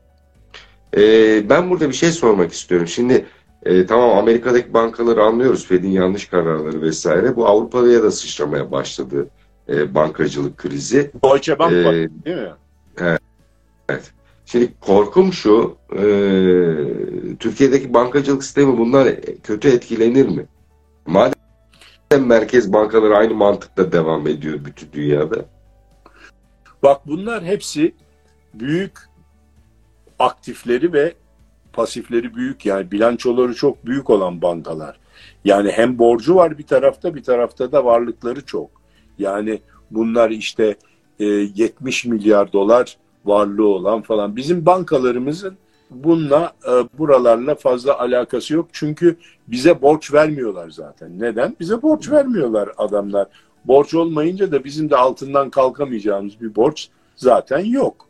E, 0.97 1.01
ben 1.49 1.71
burada 1.71 1.89
bir 1.89 1.95
şey 1.95 2.13
sormak 2.13 2.53
istiyorum. 2.53 2.87
Şimdi 2.87 3.27
e, 3.65 3.87
tamam 3.87 4.19
Amerika'daki 4.19 4.75
bankaları 4.75 5.23
anlıyoruz. 5.23 5.67
Fed'in 5.67 5.91
yanlış 5.91 6.27
kararları 6.27 6.83
vesaire. 6.83 7.37
Bu 7.37 7.47
Avrupa'ya 7.47 8.03
da 8.03 8.11
sıçramaya 8.11 8.71
başladı 8.71 9.29
e, 9.69 9.95
bankacılık 9.95 10.57
krizi. 10.57 11.11
Deutsche 11.25 11.59
Bank 11.59 11.73
var, 11.73 11.95
değil 11.95 12.37
mi? 12.37 12.53
Şimdi 14.47 14.73
korkum 14.81 15.33
şu, 15.33 15.77
e, 15.93 16.01
Türkiye'deki 17.39 17.95
bankacılık 17.95 18.45
sistemi 18.45 18.79
bundan 18.79 19.09
kötü 19.43 19.69
etkilenir 19.69 20.29
mi? 20.29 20.47
Madem 21.07 22.27
merkez 22.27 22.73
bankaları 22.73 23.17
aynı 23.17 23.35
mantıkla 23.35 23.93
devam 23.93 24.27
ediyor 24.27 24.65
bütün 24.65 24.93
dünyada. 24.93 25.45
Bak 26.83 27.07
bunlar 27.07 27.45
hepsi 27.45 27.95
büyük 28.55 28.99
aktifleri 30.19 30.93
ve 30.93 31.15
pasifleri 31.73 32.35
büyük 32.35 32.67
yani 32.67 32.91
bilançoları 32.91 33.55
çok 33.55 33.87
büyük 33.87 34.11
olan 34.11 34.43
bankalar. 34.43 34.99
Yani 35.45 35.71
hem 35.71 35.99
borcu 35.99 36.35
var 36.35 36.59
bir 36.59 36.67
tarafta 36.67 37.15
bir 37.15 37.23
tarafta 37.23 37.73
da 37.73 37.85
varlıkları 37.85 38.45
çok. 38.45 38.71
Yani 39.19 39.61
bunlar 39.91 40.31
işte 40.31 40.77
e, 41.19 41.25
70 41.25 42.05
milyar 42.05 42.53
dolar 42.53 42.97
varlığı 43.27 43.69
olan 43.69 44.03
falan. 44.03 44.37
Bizim 44.37 44.67
bankalarımızın 44.67 45.57
bununla 45.91 46.53
e, 46.69 46.99
buralarla 46.99 47.55
fazla 47.55 47.99
alakası 48.01 48.55
yok. 48.55 48.69
Çünkü 48.73 49.17
bize 49.49 49.83
borç 49.83 50.13
vermiyorlar 50.13 50.71
zaten. 50.71 51.21
Neden? 51.21 51.57
Bize 51.61 51.83
borç 51.83 52.11
vermiyorlar 52.11 52.71
adamlar. 52.79 53.27
Borç 53.65 53.95
olmayınca 53.95 54.53
da 54.53 54.65
bizim 54.65 54.91
de 54.91 54.97
altından 54.97 55.51
kalkamayacağımız 55.51 56.41
bir 56.41 56.55
borç 56.57 56.89
zaten 57.17 57.65
yok. 57.65 58.07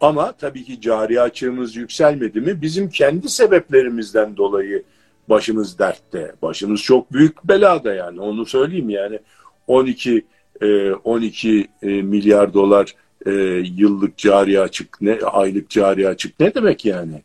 Ama 0.00 0.32
tabii 0.32 0.64
ki 0.64 0.80
cari 0.80 1.20
açığımız 1.20 1.76
yükselmedi 1.76 2.40
mi 2.40 2.62
bizim 2.62 2.90
kendi 2.90 3.28
sebeplerimizden 3.28 4.36
dolayı 4.36 4.82
başımız 5.28 5.78
dertte. 5.78 6.34
Başımız 6.42 6.82
çok 6.82 7.12
büyük 7.12 7.44
belada 7.48 7.94
yani 7.94 8.20
onu 8.20 8.46
söyleyeyim 8.46 8.90
yani 8.90 9.18
12 9.66 10.26
e, 10.60 10.92
12 10.92 11.68
e, 11.82 11.86
milyar 11.86 12.54
dolar 12.54 12.94
e, 13.26 13.32
yıllık 13.76 14.18
cari 14.18 14.60
açık 14.60 15.00
ne 15.00 15.18
aylık 15.18 15.70
cari 15.70 16.08
açık 16.08 16.40
ne 16.40 16.54
demek 16.54 16.84
yani 16.84 17.22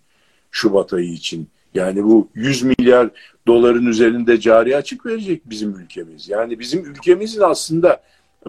Şubat 0.51 0.93
ayı 0.93 1.11
için? 1.11 1.49
Yani 1.73 2.03
bu 2.03 2.29
100 2.35 2.63
milyar 2.63 3.09
doların 3.47 3.85
üzerinde 3.85 4.39
cari 4.39 4.77
açık 4.77 5.05
verecek 5.05 5.49
bizim 5.49 5.79
ülkemiz. 5.79 6.29
Yani 6.29 6.59
bizim 6.59 6.85
ülkemizin 6.85 7.41
aslında 7.41 8.01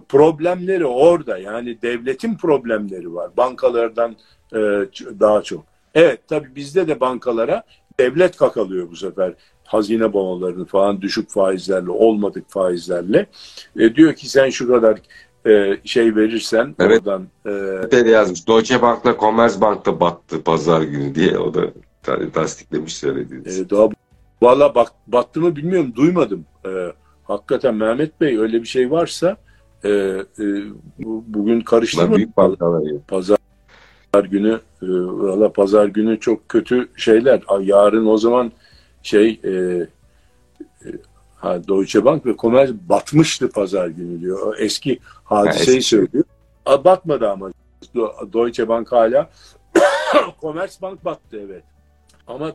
problemleri 0.08 0.86
orada. 0.86 1.38
Yani 1.38 1.82
devletin 1.82 2.36
problemleri 2.36 3.14
var. 3.14 3.30
Bankalardan 3.36 4.16
e, 4.52 4.58
daha 5.20 5.42
çok. 5.42 5.64
Evet 5.94 6.20
tabii 6.28 6.54
bizde 6.56 6.88
de 6.88 7.00
bankalara 7.00 7.62
devlet 8.00 8.36
kakalıyor 8.36 8.90
bu 8.90 8.96
sefer. 8.96 9.32
Hazine 9.64 10.12
bonolarını 10.12 10.64
falan 10.64 11.02
düşük 11.02 11.30
faizlerle, 11.30 11.90
olmadık 11.90 12.44
faizlerle. 12.48 13.26
E, 13.78 13.94
diyor 13.94 14.14
ki 14.14 14.28
sen 14.28 14.50
şu 14.50 14.68
kadar 14.68 14.98
e, 15.48 15.80
şey 15.84 16.16
verirsen 16.16 16.74
Evet. 16.78 17.00
oradan 17.06 17.26
e, 18.06 18.10
yazmış. 18.10 18.48
Deutsche 18.48 18.82
Bank'la 18.82 19.16
Commerzbank 19.20 19.86
da 19.86 20.00
battı 20.00 20.42
pazar 20.42 20.82
günü 20.82 21.14
diye. 21.14 21.38
O 21.38 21.54
da 21.54 21.60
ta- 22.02 22.30
tasdiklemiş 22.30 22.96
söylediğiniz. 22.96 23.60
e, 23.60 23.70
daha 23.70 23.88
valla 24.42 24.74
bak, 24.74 24.88
battı 25.06 25.40
mı 25.40 25.56
bilmiyorum 25.56 25.92
duymadım. 25.96 26.44
E, 26.66 26.70
hakikaten 27.24 27.74
Mehmet 27.74 28.20
Bey 28.20 28.38
öyle 28.38 28.62
bir 28.62 28.68
şey 28.68 28.90
varsa 28.90 29.36
e, 29.84 29.88
e, 29.90 30.24
bu- 30.98 31.24
bugün 31.26 31.54
Bunlar 31.54 31.64
karıştırma. 31.64 32.16
büyük 32.16 32.36
bankalar. 32.36 32.82
ya. 32.82 32.98
Pazar 33.08 33.38
günü 34.30 34.60
e, 34.82 34.86
valla 34.90 35.52
pazar 35.52 35.86
günü 35.86 36.20
çok 36.20 36.48
kötü 36.48 36.88
şeyler. 36.96 37.42
Yarın 37.60 38.06
o 38.06 38.16
zaman 38.18 38.52
şey 39.02 39.40
e, 39.44 39.50
e, 39.50 40.88
ha, 41.38 41.68
Deutsche 41.68 42.04
Bank 42.04 42.26
ve 42.26 42.36
Commerz 42.36 42.72
batmıştı 42.74 43.50
pazar 43.50 43.86
günü 43.86 44.20
diyor. 44.20 44.56
Eski 44.58 44.98
hadiseyi 45.24 45.78
eski. 45.78 45.88
söylüyor. 45.88 46.24
A, 46.66 46.84
batmadı 46.84 47.28
ama 47.28 47.50
Deutsche 48.32 48.68
Bank 48.68 48.92
hala 48.92 49.30
Commerzbank 50.40 51.04
battı 51.04 51.40
evet. 51.46 51.62
Ama 52.26 52.52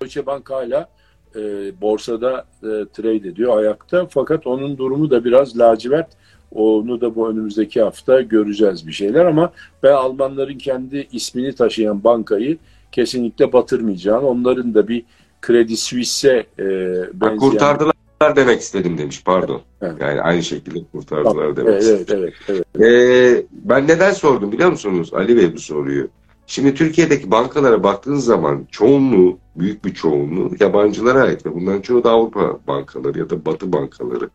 Deutsche 0.00 0.26
Bank 0.26 0.50
hala 0.50 0.88
e, 1.36 1.40
borsada 1.80 2.46
e, 2.62 2.68
trade 2.92 3.28
ediyor 3.28 3.58
ayakta. 3.58 4.06
Fakat 4.10 4.46
onun 4.46 4.78
durumu 4.78 5.10
da 5.10 5.24
biraz 5.24 5.58
lacivert. 5.58 6.08
Onu 6.54 7.00
da 7.00 7.14
bu 7.14 7.30
önümüzdeki 7.30 7.82
hafta 7.82 8.20
göreceğiz 8.20 8.86
bir 8.86 8.92
şeyler 8.92 9.24
ama 9.24 9.52
ben 9.82 9.92
Almanların 9.92 10.58
kendi 10.58 11.08
ismini 11.12 11.54
taşıyan 11.54 12.04
bankayı 12.04 12.58
kesinlikle 12.92 13.52
batırmayacağını, 13.52 14.26
onların 14.26 14.74
da 14.74 14.88
bir 14.88 15.04
Credit 15.46 15.78
Suisse'e 15.78 16.46
e, 16.58 16.66
benzeyen... 17.14 17.36
kurtardılar 17.36 17.91
demek 18.36 18.60
istedim 18.60 18.98
demiş 18.98 19.22
pardon. 19.24 19.62
Evet. 19.82 19.94
Yani 20.00 20.20
aynı 20.20 20.42
şekilde 20.42 20.78
kurtardılar 20.92 21.56
demek 21.56 21.72
Evet, 21.72 21.82
istedim. 21.82 22.18
evet, 22.22 22.34
evet, 22.48 22.66
evet. 22.78 22.92
Ee, 22.92 23.46
ben 23.52 23.88
neden 23.88 24.12
sordum 24.12 24.52
biliyor 24.52 24.70
musunuz 24.70 25.14
Ali 25.14 25.36
Bey 25.36 25.54
bu 25.54 25.58
soruyu? 25.58 26.08
Şimdi 26.46 26.74
Türkiye'deki 26.74 27.30
bankalara 27.30 27.82
baktığınız 27.82 28.24
zaman 28.24 28.66
çoğunluğu, 28.70 29.38
büyük 29.56 29.84
bir 29.84 29.94
çoğunluğu 29.94 30.50
yabancılara 30.60 31.22
ait 31.22 31.46
ve 31.46 31.54
bunların 31.54 31.80
çoğu 31.80 32.04
da 32.04 32.10
Avrupa 32.10 32.58
bankaları 32.66 33.18
ya 33.18 33.30
da 33.30 33.44
Batı 33.44 33.72
bankaları. 33.72 34.30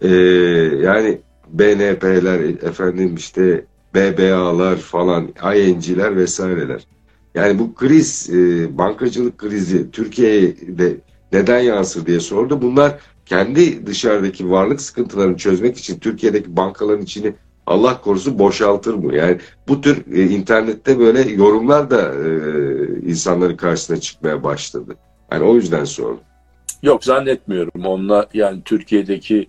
Ee, 0.00 0.08
yani 0.86 1.18
BNP'ler, 1.48 2.40
efendim 2.68 3.14
işte 3.14 3.64
BBA'lar 3.94 4.76
falan, 4.76 5.28
ING'ler 5.56 6.16
vesaireler. 6.16 6.86
Yani 7.34 7.58
bu 7.58 7.74
kriz, 7.74 8.30
e, 8.30 8.78
bankacılık 8.78 9.38
krizi 9.38 9.90
Türkiye'de 9.90 10.96
neden 11.32 11.58
yansır 11.58 12.06
diye 12.06 12.20
sordu. 12.20 12.62
Bunlar 12.62 12.98
kendi 13.26 13.86
dışarıdaki 13.86 14.50
varlık 14.50 14.80
sıkıntılarını 14.80 15.36
çözmek 15.36 15.76
için 15.76 15.98
Türkiye'deki 15.98 16.56
bankaların 16.56 17.02
içini 17.02 17.34
Allah 17.66 18.00
korusun 18.00 18.38
boşaltır 18.38 18.94
mı? 18.94 19.16
Yani 19.16 19.38
bu 19.68 19.80
tür 19.80 20.16
e, 20.16 20.22
internette 20.22 20.98
böyle 20.98 21.30
yorumlar 21.30 21.90
da 21.90 22.14
e, 22.14 22.30
insanların 23.10 23.56
karşısına 23.56 23.96
çıkmaya 23.96 24.44
başladı. 24.44 24.96
Yani 25.32 25.44
o 25.44 25.54
yüzden 25.54 25.84
sordum. 25.84 26.20
Yok 26.82 27.04
zannetmiyorum. 27.04 27.84
Onunla 27.84 28.26
yani 28.34 28.62
Türkiye'deki 28.64 29.46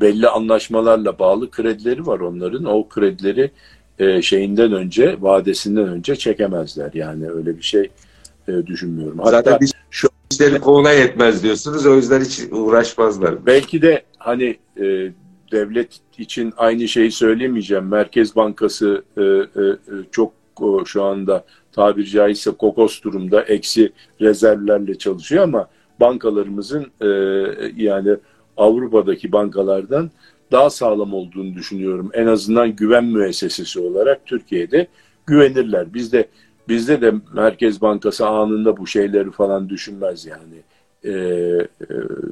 belli 0.00 0.28
anlaşmalarla 0.28 1.18
bağlı 1.18 1.50
kredileri 1.50 2.06
var 2.06 2.20
onların. 2.20 2.64
O 2.64 2.88
kredileri 2.88 3.50
e, 3.98 4.22
şeyinden 4.22 4.72
önce, 4.72 5.16
vadesinden 5.20 5.88
önce 5.88 6.16
çekemezler. 6.16 6.90
Yani 6.94 7.30
öyle 7.30 7.56
bir 7.56 7.62
şey 7.62 7.90
e, 8.48 8.66
düşünmüyorum. 8.66 9.18
Hatta 9.18 9.30
Zaten 9.30 9.60
bir 9.60 9.72
şu 9.90 10.08
işleri 10.36 10.60
kovuna 10.60 10.92
yetmez 10.92 11.42
diyorsunuz. 11.42 11.86
O 11.86 11.96
yüzden 11.96 12.20
hiç 12.20 12.40
uğraşmazlar. 12.50 13.46
Belki 13.46 13.82
de 13.82 14.02
hani 14.18 14.56
e, 14.80 15.12
devlet 15.52 16.00
için 16.18 16.52
aynı 16.56 16.88
şeyi 16.88 17.12
söylemeyeceğim. 17.12 17.88
Merkez 17.88 18.36
Bankası 18.36 19.04
e, 19.16 19.22
e, 19.22 19.76
çok 20.10 20.32
e, 20.60 20.84
şu 20.84 21.02
anda 21.02 21.44
tabiri 21.72 22.06
caizse 22.06 22.50
kokos 22.50 23.02
durumda 23.02 23.42
eksi 23.42 23.92
rezervlerle 24.20 24.98
çalışıyor 24.98 25.44
ama 25.44 25.68
bankalarımızın 26.00 26.86
e, 27.00 27.08
yani 27.76 28.16
Avrupa'daki 28.56 29.32
bankalardan 29.32 30.10
daha 30.52 30.70
sağlam 30.70 31.14
olduğunu 31.14 31.54
düşünüyorum. 31.54 32.10
En 32.12 32.26
azından 32.26 32.76
güven 32.76 33.04
müessesesi 33.04 33.80
olarak 33.80 34.26
Türkiye'de 34.26 34.86
güvenirler. 35.26 35.94
Bizde 35.94 36.28
bizde 36.68 37.00
de 37.00 37.14
Merkez 37.34 37.80
Bankası 37.80 38.26
anında 38.26 38.76
bu 38.76 38.86
şeyleri 38.86 39.30
falan 39.30 39.68
düşünmez 39.68 40.26
yani. 40.26 40.62
Ee, 41.04 41.10
e, 41.10 41.66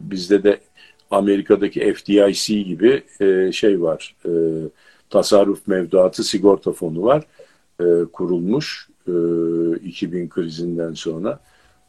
bizde 0.00 0.42
de 0.42 0.60
Amerika'daki 1.10 1.94
FDIC 1.94 2.62
gibi 2.62 3.02
e, 3.20 3.52
şey 3.52 3.82
var. 3.82 4.16
E, 4.26 4.30
tasarruf 5.10 5.66
mevduatı 5.66 6.24
sigorta 6.24 6.72
fonu 6.72 7.02
var. 7.02 7.24
E, 7.80 7.84
kurulmuş 8.12 8.88
e, 9.08 9.12
2000 9.76 10.28
krizinden 10.28 10.92
sonra. 10.92 11.40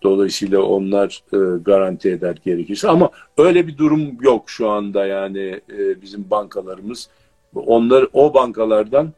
Dolayısıyla 0.03 0.61
onlar 0.61 1.23
e, 1.33 1.37
garanti 1.63 2.09
eder 2.09 2.37
gerekirse 2.45 2.87
ama 2.87 3.09
öyle 3.37 3.67
bir 3.67 3.77
durum 3.77 4.21
yok 4.21 4.49
şu 4.49 4.69
anda 4.69 5.05
yani 5.05 5.61
e, 5.77 6.01
bizim 6.01 6.29
bankalarımız 6.29 7.09
onlar 7.55 8.07
o 8.13 8.33
bankalardan 8.33 9.13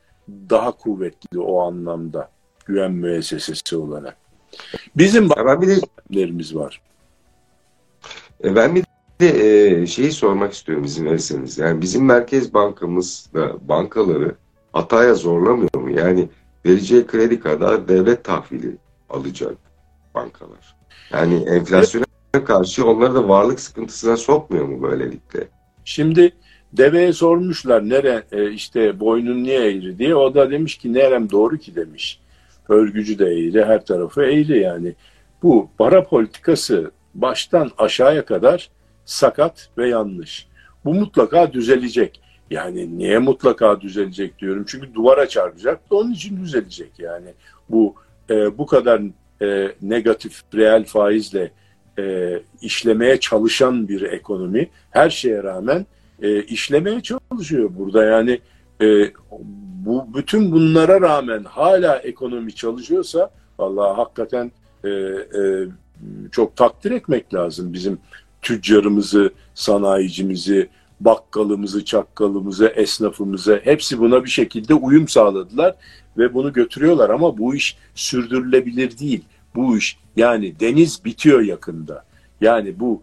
daha 0.49 0.71
kuvvetli 0.71 1.39
o 1.39 1.61
anlamda 1.61 2.29
güven 2.67 2.91
müessesesi 2.91 3.75
olarak. 3.75 4.17
Bizim 4.97 5.29
bankalarımız 5.29 6.55
var. 6.55 6.81
E, 8.43 8.55
ben 8.55 8.75
bir 8.75 8.83
de 9.21 9.81
e, 9.81 9.87
şeyi 9.87 10.11
sormak 10.11 10.53
istiyorum 10.53 10.83
izin 10.83 11.05
verirseniz. 11.05 11.57
Yani 11.57 11.81
bizim 11.81 12.05
Merkez 12.05 12.53
Bankamız 12.53 13.29
da 13.33 13.67
bankaları 13.67 14.35
hataya 14.73 15.13
zorlamıyor 15.13 15.75
mu? 15.75 15.91
Yani 15.91 16.29
vereceği 16.65 17.07
kredi 17.07 17.39
kadar 17.39 17.87
devlet 17.87 18.23
tahvili 18.23 18.77
alacak 19.09 19.55
bankalar. 20.15 20.75
Yani 21.11 21.43
enflasyona 21.43 22.05
karşı 22.45 22.87
onları 22.87 23.15
da 23.15 23.29
varlık 23.29 23.59
sıkıntısına 23.59 24.17
sokmuyor 24.17 24.65
mu 24.65 24.83
böylelikle? 24.83 25.47
Şimdi 25.85 26.31
deveye 26.73 27.13
sormuşlar 27.13 27.89
nere 27.89 28.23
e, 28.31 28.51
işte 28.51 28.99
boynun 28.99 29.43
niye 29.43 29.59
eğri 29.59 29.99
diye. 29.99 30.15
O 30.15 30.35
da 30.35 30.51
demiş 30.51 30.77
ki 30.77 30.93
nerem 30.93 31.29
doğru 31.29 31.57
ki 31.57 31.75
demiş. 31.75 32.19
Örgücü 32.69 33.19
de 33.19 33.25
eğri, 33.25 33.65
her 33.65 33.85
tarafı 33.85 34.21
eğri 34.21 34.59
yani. 34.59 34.95
Bu 35.43 35.69
para 35.77 36.03
politikası 36.03 36.91
baştan 37.15 37.71
aşağıya 37.77 38.25
kadar 38.25 38.69
sakat 39.05 39.69
ve 39.77 39.89
yanlış. 39.89 40.47
Bu 40.85 40.93
mutlaka 40.93 41.53
düzelecek. 41.53 42.21
Yani 42.49 42.97
niye 42.97 43.17
mutlaka 43.17 43.81
düzelecek 43.81 44.39
diyorum. 44.39 44.65
Çünkü 44.67 44.93
duvara 44.93 45.27
çarpacak 45.27 45.79
onun 45.89 46.11
için 46.11 46.41
düzelecek 46.41 46.99
yani. 46.99 47.33
Bu 47.69 47.95
e, 48.29 48.57
bu 48.57 48.65
kadar 48.65 49.01
e, 49.41 49.71
negatif 49.81 50.41
reel 50.55 50.85
faizle 50.85 51.51
e, 51.99 52.39
işlemeye 52.61 53.19
çalışan 53.19 53.87
bir 53.87 54.01
ekonomi 54.01 54.69
her 54.91 55.09
şeye 55.09 55.43
rağmen 55.43 55.85
e, 56.21 56.43
işlemeye 56.43 57.01
çalışıyor 57.01 57.69
burada 57.77 58.03
yani 58.03 58.39
e, 58.81 59.11
bu 59.85 60.07
bütün 60.13 60.51
bunlara 60.51 61.01
rağmen 61.01 61.43
hala 61.43 61.97
ekonomi 61.97 62.55
çalışıyorsa 62.55 63.31
vallahi 63.59 63.95
hakikaten 63.95 64.51
e, 64.83 64.89
e, 64.89 65.67
çok 66.31 66.55
takdir 66.55 66.91
etmek 66.91 67.33
lazım 67.33 67.73
bizim 67.73 67.99
tüccarımızı, 68.41 69.33
sanayicimizi, 69.53 70.69
bakkalımızı, 70.99 71.85
çakkalımızı, 71.85 72.67
esnafımızı 72.67 73.61
hepsi 73.63 73.99
buna 73.99 74.23
bir 74.23 74.29
şekilde 74.29 74.73
uyum 74.73 75.07
sağladılar 75.07 75.75
ve 76.17 76.33
bunu 76.33 76.53
götürüyorlar 76.53 77.09
ama 77.09 77.37
bu 77.37 77.55
iş 77.55 77.77
sürdürülebilir 77.95 78.99
değil. 78.99 79.23
Bu 79.55 79.77
iş 79.77 79.97
yani 80.15 80.59
deniz 80.59 81.05
bitiyor 81.05 81.41
yakında. 81.41 82.05
Yani 82.41 82.79
bu 82.79 83.01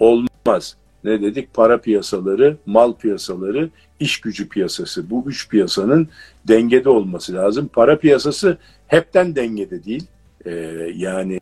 olmaz. 0.00 0.76
Ne 1.04 1.22
dedik? 1.22 1.54
Para 1.54 1.80
piyasaları, 1.80 2.56
mal 2.66 2.92
piyasaları, 2.92 3.70
iş 4.00 4.20
gücü 4.20 4.48
piyasası. 4.48 5.10
Bu 5.10 5.24
üç 5.26 5.48
piyasanın 5.48 6.08
dengede 6.48 6.88
olması 6.88 7.34
lazım. 7.34 7.70
Para 7.72 7.98
piyasası 7.98 8.58
hepten 8.86 9.36
dengede 9.36 9.84
değil. 9.84 10.06
Ee, 10.46 10.50
yani 10.94 11.40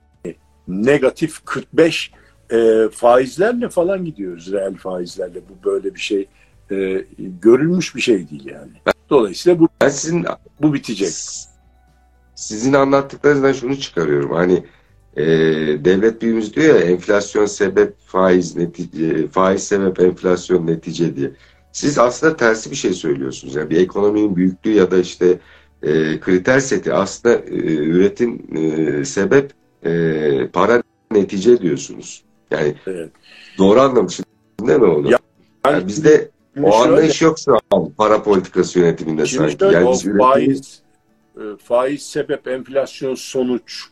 negatif 0.69 1.45
45 1.45 2.11
e, 2.53 2.89
faizlerle 2.93 3.69
falan 3.69 4.05
gidiyoruz 4.05 4.53
reel 4.53 4.75
faizlerle. 4.75 5.41
Bu 5.49 5.71
böyle 5.71 5.95
bir 5.95 6.01
şey 6.01 6.29
e, 6.71 7.05
görülmüş 7.19 7.97
bir 7.97 8.01
şey 8.01 8.31
değil 8.31 8.47
yani. 8.47 8.73
Dolayısıyla 9.11 9.59
bu, 9.59 9.69
ben 9.81 9.89
sizin, 9.89 10.27
bu 10.63 10.75
bitecek. 10.75 11.13
Sizin 12.35 12.73
anlattıklarınızdan 12.73 13.53
şunu 13.53 13.77
çıkarıyorum. 13.77 14.31
Hani 14.31 14.65
e, 15.17 15.25
devlet 15.85 16.23
büyüğümüz 16.23 16.57
diyor 16.57 16.75
ya 16.75 16.81
enflasyon 16.81 17.47
sebep 17.47 17.95
faiz 18.07 18.57
netice, 18.57 19.29
faiz 19.29 19.65
sebep 19.65 20.01
enflasyon 20.01 20.67
netice 20.67 21.17
diye. 21.17 21.31
Siz 21.73 21.99
aslında 21.99 22.37
tersi 22.37 22.71
bir 22.71 22.77
şey 22.77 22.93
söylüyorsunuz. 22.93 23.55
Yani 23.55 23.71
bir 23.71 23.81
ekonominin 23.81 24.37
büyüklüğü 24.37 24.73
ya 24.73 24.91
da 24.91 24.99
işte 24.99 25.39
e, 25.83 26.21
kriter 26.21 26.61
seti 26.61 26.93
aslında 26.93 27.35
e, 27.35 27.75
üretim 27.75 28.43
e, 28.57 29.05
sebep 29.05 29.53
e, 29.85 30.49
para 30.53 30.83
netice 31.11 31.61
diyorsunuz. 31.61 32.25
Yani 32.51 32.75
evet. 32.87 33.11
doğru 33.59 33.81
anlamışım 33.81 34.25
değil 34.61 34.79
mi 34.79 34.85
onu? 34.85 35.11
Ya, 35.11 35.19
yani 35.67 35.87
bizde 35.87 36.31
o 36.57 36.73
şöyle, 36.73 36.75
anlayış 36.75 37.23
yok 37.23 37.39
şu 37.39 37.59
an 37.71 37.91
para 37.99 38.23
politikası 38.23 38.79
yönetiminde 38.79 39.27
sanki. 39.27 39.57
Şöyle, 39.61 39.77
yani 39.77 39.91
biz 39.93 40.19
faiz, 40.19 40.83
e, 41.37 41.43
faiz 41.65 42.03
sebep 42.03 42.49
enflasyon 42.49 43.15
sonuç 43.15 43.85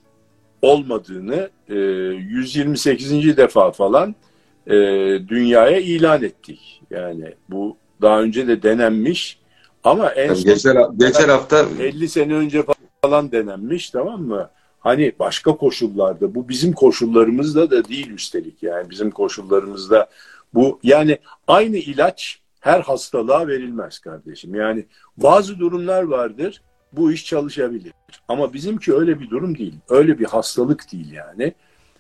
olmadığını 0.65 1.51
e, 1.69 1.75
128. 1.75 3.37
defa 3.37 3.71
falan 3.71 4.15
e, 4.67 4.75
dünyaya 5.29 5.81
ilan 5.81 6.23
ettik. 6.23 6.83
Yani 6.91 7.35
bu 7.51 7.77
daha 8.03 8.23
önce 8.23 8.49
de 8.49 8.63
denenmiş 8.63 9.39
ama 9.85 10.11
en 10.11 10.27
yani 10.27 10.37
son 10.37 10.45
geçen, 10.45 10.99
geçen 10.99 11.29
hafta 11.29 11.67
50 11.81 12.09
sene 12.09 12.35
önce 12.35 12.65
falan 13.03 13.33
denenmiş 13.33 13.91
tamam 13.91 14.23
mı? 14.23 14.51
Hani 14.81 15.13
başka 15.19 15.57
koşullarda 15.57 16.35
bu 16.35 16.49
bizim 16.49 16.73
koşullarımızda 16.73 17.71
da 17.71 17.85
değil 17.85 18.11
üstelik 18.11 18.63
yani 18.63 18.91
bizim 18.91 19.11
koşullarımızda 19.11 20.07
bu 20.55 20.81
yani 20.83 21.19
aynı 21.47 21.77
ilaç 21.77 22.41
her 22.61 22.81
hastalığa 22.81 23.49
verilmez 23.49 23.99
kardeşim. 23.99 24.55
Yani 24.55 24.85
bazı 25.17 25.59
durumlar 25.59 26.03
vardır 26.03 26.63
bu 26.97 27.13
iş 27.13 27.27
çalışabilir. 27.27 27.93
Ama 28.29 28.53
bizimki 28.53 28.95
öyle 28.95 29.21
bir 29.21 29.31
durum 29.31 29.59
değil. 29.59 29.75
Öyle 29.89 30.19
bir 30.19 30.25
hastalık 30.25 30.93
değil 30.93 31.13
yani. 31.13 31.55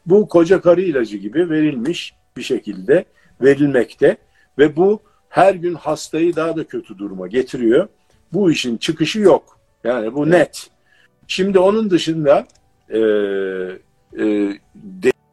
Bu 0.07 0.29
koca 0.29 0.61
karı 0.61 0.83
ilacı 0.83 1.17
gibi 1.17 1.51
verilmiş 1.51 2.15
bir 2.37 2.43
şekilde 2.43 3.05
verilmekte 3.41 4.17
ve 4.59 4.77
bu 4.77 5.01
her 5.29 5.55
gün 5.55 5.75
hastayı 5.75 6.37
daha 6.37 6.57
da 6.57 6.65
kötü 6.65 6.99
duruma 6.99 7.27
getiriyor. 7.27 7.89
Bu 8.33 8.51
işin 8.51 8.77
çıkışı 8.77 9.21
yok. 9.21 9.59
Yani 9.85 10.15
bu 10.15 10.31
net. 10.31 10.71
Şimdi 11.27 11.59
onun 11.59 11.91
dışında 11.91 12.47
e, 12.89 12.99
e, 14.19 14.59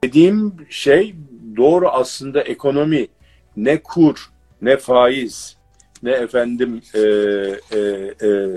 dediğim 0.04 0.54
şey 0.70 1.16
doğru 1.58 1.90
aslında 1.90 2.42
ekonomi 2.42 3.08
ne 3.58 3.84
kur 3.84 4.30
ne 4.62 4.78
faiz 4.78 5.58
ne 6.04 6.12
efendim 6.12 6.82
e, 6.94 7.00
e, 7.00 7.80
e, 8.22 8.50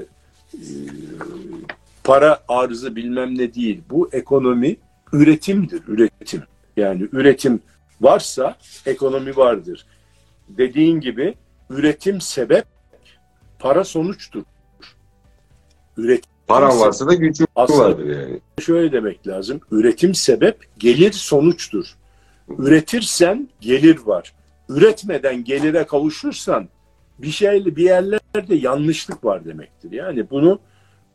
para 2.05 2.40
arzı 2.48 2.96
bilmem 2.96 3.38
ne 3.38 3.55
değil. 3.55 3.82
Bu 3.90 4.09
ekonomi 4.12 4.76
üretimdir, 5.12 5.82
üretim. 5.88 6.42
Yani 6.76 7.09
üretim 7.12 7.61
varsa 8.00 8.57
ekonomi 8.86 9.36
vardır. 9.36 9.86
Dediğin 10.48 11.00
gibi 11.00 11.34
üretim 11.70 12.20
sebep, 12.20 12.64
para 13.59 13.84
sonuçtur. 13.84 14.42
Üretim 15.96 16.30
Paran 16.46 16.70
sebep, 16.70 16.86
varsa 16.86 17.07
da 17.07 17.14
gücün 17.14 17.46
vardır 17.57 18.05
yani. 18.05 18.40
Şöyle 18.61 18.92
demek 18.92 19.26
lazım. 19.26 19.61
Üretim 19.70 20.14
sebep, 20.14 20.68
gelir 20.78 21.12
sonuçtur. 21.12 21.94
Üretirsen 22.59 23.48
gelir 23.61 23.98
var. 23.98 24.34
Üretmeden 24.68 25.44
gelire 25.44 25.86
kavuşursan 25.86 26.68
bir 27.18 27.30
şeyle 27.30 27.76
bir 27.76 27.84
yerlerde 27.84 28.54
yanlışlık 28.54 29.24
var 29.24 29.44
demektir. 29.44 29.92
Yani 29.92 30.30
bunu 30.30 30.58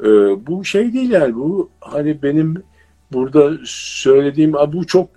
e, 0.04 0.08
bu 0.48 0.66
şey 0.66 0.94
değil 0.94 1.12
yani 1.12 1.36
bu 1.36 1.70
hani 1.82 2.24
benim 2.24 2.64
burada 3.12 3.58
söylediğim 3.66 4.54
bu 4.54 4.88
çok 4.88 5.10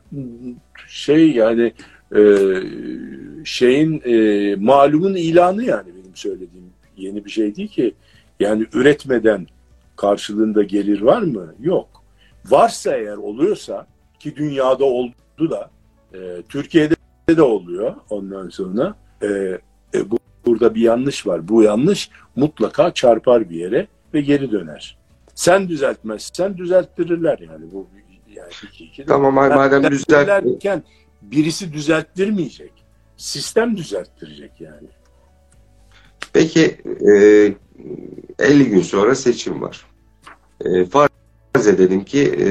şey 0.88 1.30
yani 1.30 1.72
e, 2.16 2.22
şeyin 3.44 4.02
e, 4.04 4.56
malumun 4.56 5.14
ilanı 5.14 5.64
yani 5.64 5.88
benim 5.88 6.16
söylediğim 6.16 6.70
yeni 6.96 7.24
bir 7.24 7.30
şey 7.30 7.56
değil 7.56 7.68
ki. 7.68 7.94
Yani 8.40 8.66
üretmeden 8.72 9.46
karşılığında 9.96 10.62
gelir 10.62 11.02
var 11.02 11.22
mı? 11.22 11.54
Yok. 11.60 11.88
Varsa 12.44 12.96
eğer 12.96 13.16
oluyorsa 13.16 13.86
ki 14.18 14.36
dünyada 14.36 14.84
oldu 14.84 15.50
da 15.50 15.70
e, 16.14 16.42
Türkiye'de 16.48 16.96
de 17.36 17.42
oluyor 17.42 17.94
ondan 18.10 18.48
sonra 18.48 18.94
e, 19.22 19.28
e, 19.94 20.10
bu, 20.10 20.18
burada 20.46 20.74
bir 20.74 20.80
yanlış 20.80 21.26
var. 21.26 21.48
Bu 21.48 21.62
yanlış 21.62 22.10
mutlaka 22.36 22.94
çarpar 22.94 23.50
bir 23.50 23.56
yere 23.56 23.86
ve 24.14 24.20
geri 24.20 24.52
döner. 24.52 24.98
Sen 25.34 25.68
düzeltmezsen 25.68 26.56
düzelttirirler 26.56 27.38
yani 27.38 27.72
bu 27.72 27.86
yani 28.34 28.50
iki, 28.62 28.84
iki 28.84 29.04
Tamam 29.04 29.36
yani 29.36 29.54
madem 29.54 29.90
düzeltirken 29.90 30.82
birisi 31.22 31.72
düzelttirmeyecek. 31.72 32.72
Sistem 33.16 33.76
düzelttirecek 33.76 34.60
yani. 34.60 34.88
Peki 36.32 36.80
e, 37.08 37.54
50 38.38 38.68
gün 38.68 38.82
sonra 38.82 39.14
seçim 39.14 39.62
var. 39.62 39.86
E, 40.64 40.84
farz 40.84 41.66
edelim 41.66 42.04
ki 42.04 42.22
e, 42.22 42.46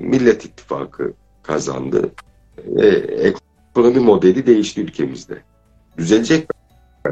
Millet 0.00 0.44
İttifakı 0.44 1.12
kazandı. 1.42 2.10
E, 2.76 2.86
ekonomi 2.86 4.00
modeli 4.00 4.46
değişti 4.46 4.80
ülkemizde. 4.80 5.38
Düzelecek 5.98 6.40
mi 6.40 6.57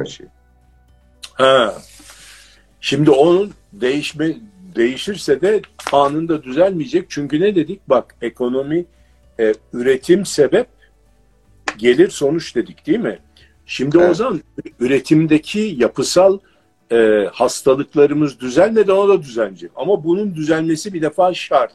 şey? 0.05 0.27
Ha. 1.33 1.75
Şimdi 2.81 3.11
onun 3.11 3.53
değişme 3.73 4.37
değişirse 4.77 5.41
de 5.41 5.63
anında 5.93 6.43
düzelmeyecek. 6.43 7.07
Çünkü 7.09 7.41
ne 7.41 7.55
dedik? 7.55 7.89
Bak 7.89 8.15
ekonomi 8.23 8.85
e, 9.41 9.55
üretim 9.73 10.27
sebep 10.27 10.67
gelir 11.79 12.11
sonuç 12.11 12.57
dedik 12.57 12.87
değil 12.87 12.99
mi? 12.99 13.19
Şimdi 13.67 13.99
evet. 13.99 14.11
o 14.11 14.15
zaman 14.15 14.41
üretimdeki 14.81 15.77
yapısal 15.79 16.39
e, 16.93 17.29
hastalıklarımız 17.33 18.41
düzelmeden 18.41 18.93
o 18.93 19.09
da 19.09 19.23
düzelecek. 19.23 19.71
Ama 19.77 20.05
bunun 20.05 20.35
düzelmesi 20.35 20.95
bir 20.95 21.03
defa 21.03 21.35
şart. 21.35 21.73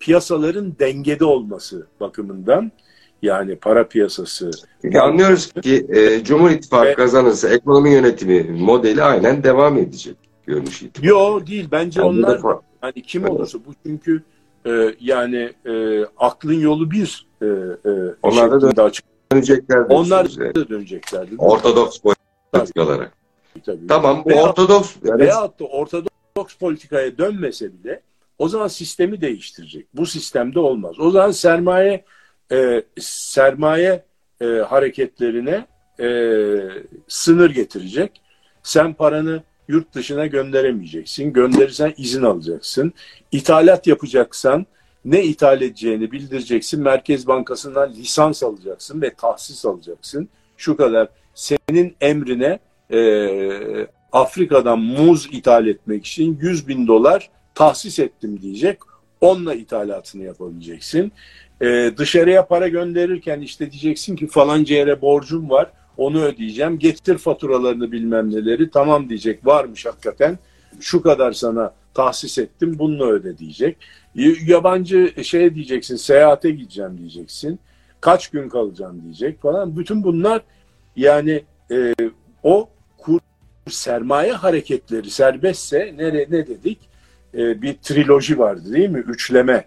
Piyasaların 0.00 0.74
dengede 0.78 1.24
olması 1.24 1.86
bakımından 2.00 2.72
yani 3.22 3.56
para 3.56 3.88
piyasası. 3.88 4.50
Peki 4.82 5.00
anlıyoruz 5.00 5.52
ki 5.52 5.86
e, 5.88 6.24
Cumhur 6.24 6.50
İttifakı 6.50 6.86
ve, 6.86 6.94
kazanırsa 6.94 7.48
ekonomi 7.48 7.90
yönetimi 7.90 8.42
modeli 8.42 9.02
aynen 9.02 9.44
devam 9.44 9.78
edecek 9.78 10.16
görünüş 10.46 10.82
itibariyle. 10.82 11.18
Yok 11.18 11.46
değil 11.46 11.68
bence 11.72 12.00
yani 12.00 12.08
onlar 12.08 12.42
da, 12.42 12.60
hani 12.80 13.02
kim 13.02 13.22
evet. 13.22 13.32
olursa 13.32 13.58
bu 13.66 13.74
çünkü 13.86 14.22
e, 14.66 14.94
yani 15.00 15.52
e, 15.66 16.04
aklın 16.18 16.60
yolu 16.60 16.90
bir 16.90 17.26
e, 17.42 17.46
e, 17.46 17.90
onlar 18.22 18.76
da 18.76 18.84
açık 18.84 19.04
dönecekler. 19.32 19.78
Onlar 19.78 20.26
da 20.26 20.68
dönecekler. 20.68 21.28
Ortodoks 21.38 21.98
politikalara. 22.52 23.10
Tabii. 23.66 23.86
Tamam 23.86 24.22
bu 24.24 24.30
veya, 24.30 24.42
ortodoks. 24.42 24.96
Yani... 25.04 25.18
Veyahut 25.18 25.60
da 25.60 25.64
ortodoks 25.64 26.54
politikaya 26.60 27.18
dönmese 27.18 27.72
bile 27.72 28.02
o 28.38 28.48
zaman 28.48 28.68
sistemi 28.68 29.20
değiştirecek. 29.20 29.86
Bu 29.94 30.06
sistemde 30.06 30.60
olmaz. 30.60 31.00
O 31.00 31.10
zaman 31.10 31.30
sermaye 31.30 32.04
e, 32.52 32.82
sermaye 33.00 34.04
e, 34.40 34.46
hareketlerine 34.46 35.66
e, 36.00 36.08
sınır 37.08 37.50
getirecek. 37.50 38.22
Sen 38.62 38.94
paranı 38.94 39.42
yurt 39.68 39.94
dışına 39.94 40.26
gönderemeyeceksin. 40.26 41.32
Gönderirsen 41.32 41.94
izin 41.96 42.22
alacaksın. 42.22 42.92
İthalat 43.32 43.86
yapacaksan 43.86 44.66
ne 45.04 45.24
ithal 45.24 45.62
edeceğini 45.62 46.12
bildireceksin. 46.12 46.82
Merkez 46.82 47.26
Bankası'ndan 47.26 47.92
lisans 47.92 48.42
alacaksın 48.42 49.02
ve 49.02 49.14
tahsis 49.14 49.64
alacaksın. 49.64 50.28
Şu 50.56 50.76
kadar 50.76 51.08
senin 51.34 51.96
emrine 52.00 52.58
e, 52.92 53.00
Afrika'dan 54.12 54.78
muz 54.78 55.28
ithal 55.32 55.66
etmek 55.66 56.06
için 56.06 56.38
100 56.40 56.68
bin 56.68 56.86
dolar 56.86 57.30
tahsis 57.54 57.98
ettim 57.98 58.40
diyecek. 58.42 58.78
Onunla 59.20 59.54
ithalatını 59.54 60.24
yapabileceksin. 60.24 61.12
E, 61.62 61.92
dışarıya 61.96 62.46
para 62.46 62.68
gönderirken 62.68 63.40
işte 63.40 63.70
diyeceksin 63.70 64.16
ki 64.16 64.26
falanca 64.26 64.76
yere 64.76 65.00
borcum 65.00 65.50
var 65.50 65.70
onu 65.96 66.22
ödeyeceğim. 66.22 66.78
Getir 66.78 67.18
faturalarını 67.18 67.92
bilmem 67.92 68.30
neleri 68.30 68.70
tamam 68.70 69.08
diyecek 69.08 69.46
varmış 69.46 69.86
hakikaten 69.86 70.38
şu 70.80 71.02
kadar 71.02 71.32
sana 71.32 71.74
tahsis 71.94 72.38
ettim 72.38 72.78
bununla 72.78 73.06
öde 73.06 73.38
diyecek. 73.38 73.76
Yabancı 74.46 75.14
şey 75.24 75.54
diyeceksin 75.54 75.96
seyahate 75.96 76.50
gideceğim 76.50 76.98
diyeceksin. 76.98 77.58
Kaç 78.00 78.28
gün 78.28 78.48
kalacağım 78.48 79.02
diyecek 79.02 79.42
falan. 79.42 79.76
Bütün 79.76 80.02
bunlar 80.02 80.42
yani 80.96 81.44
e, 81.70 81.94
o 82.42 82.68
kur 82.98 83.20
sermaye 83.68 84.32
hareketleri 84.32 85.10
serbestse 85.10 85.94
ne, 85.96 86.14
ne 86.14 86.30
dedik? 86.30 86.78
E, 87.34 87.62
bir 87.62 87.74
triloji 87.74 88.38
vardı 88.38 88.72
değil 88.72 88.90
mi? 88.90 88.98
Üçleme. 88.98 89.64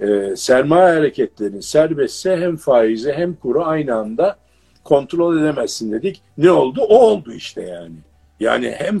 E, 0.00 0.36
sermaye 0.36 0.94
hareketlerinin 0.98 1.60
serbestse 1.60 2.36
hem 2.36 2.56
faizi 2.56 3.12
hem 3.12 3.34
kuru 3.34 3.64
aynı 3.64 3.94
anda 3.94 4.36
kontrol 4.84 5.38
edemezsin 5.38 5.92
dedik. 5.92 6.22
Ne 6.38 6.50
oldu? 6.50 6.80
O 6.82 6.98
oldu 6.98 7.32
işte 7.32 7.62
yani. 7.62 7.96
Yani 8.40 8.74
hem 8.78 9.00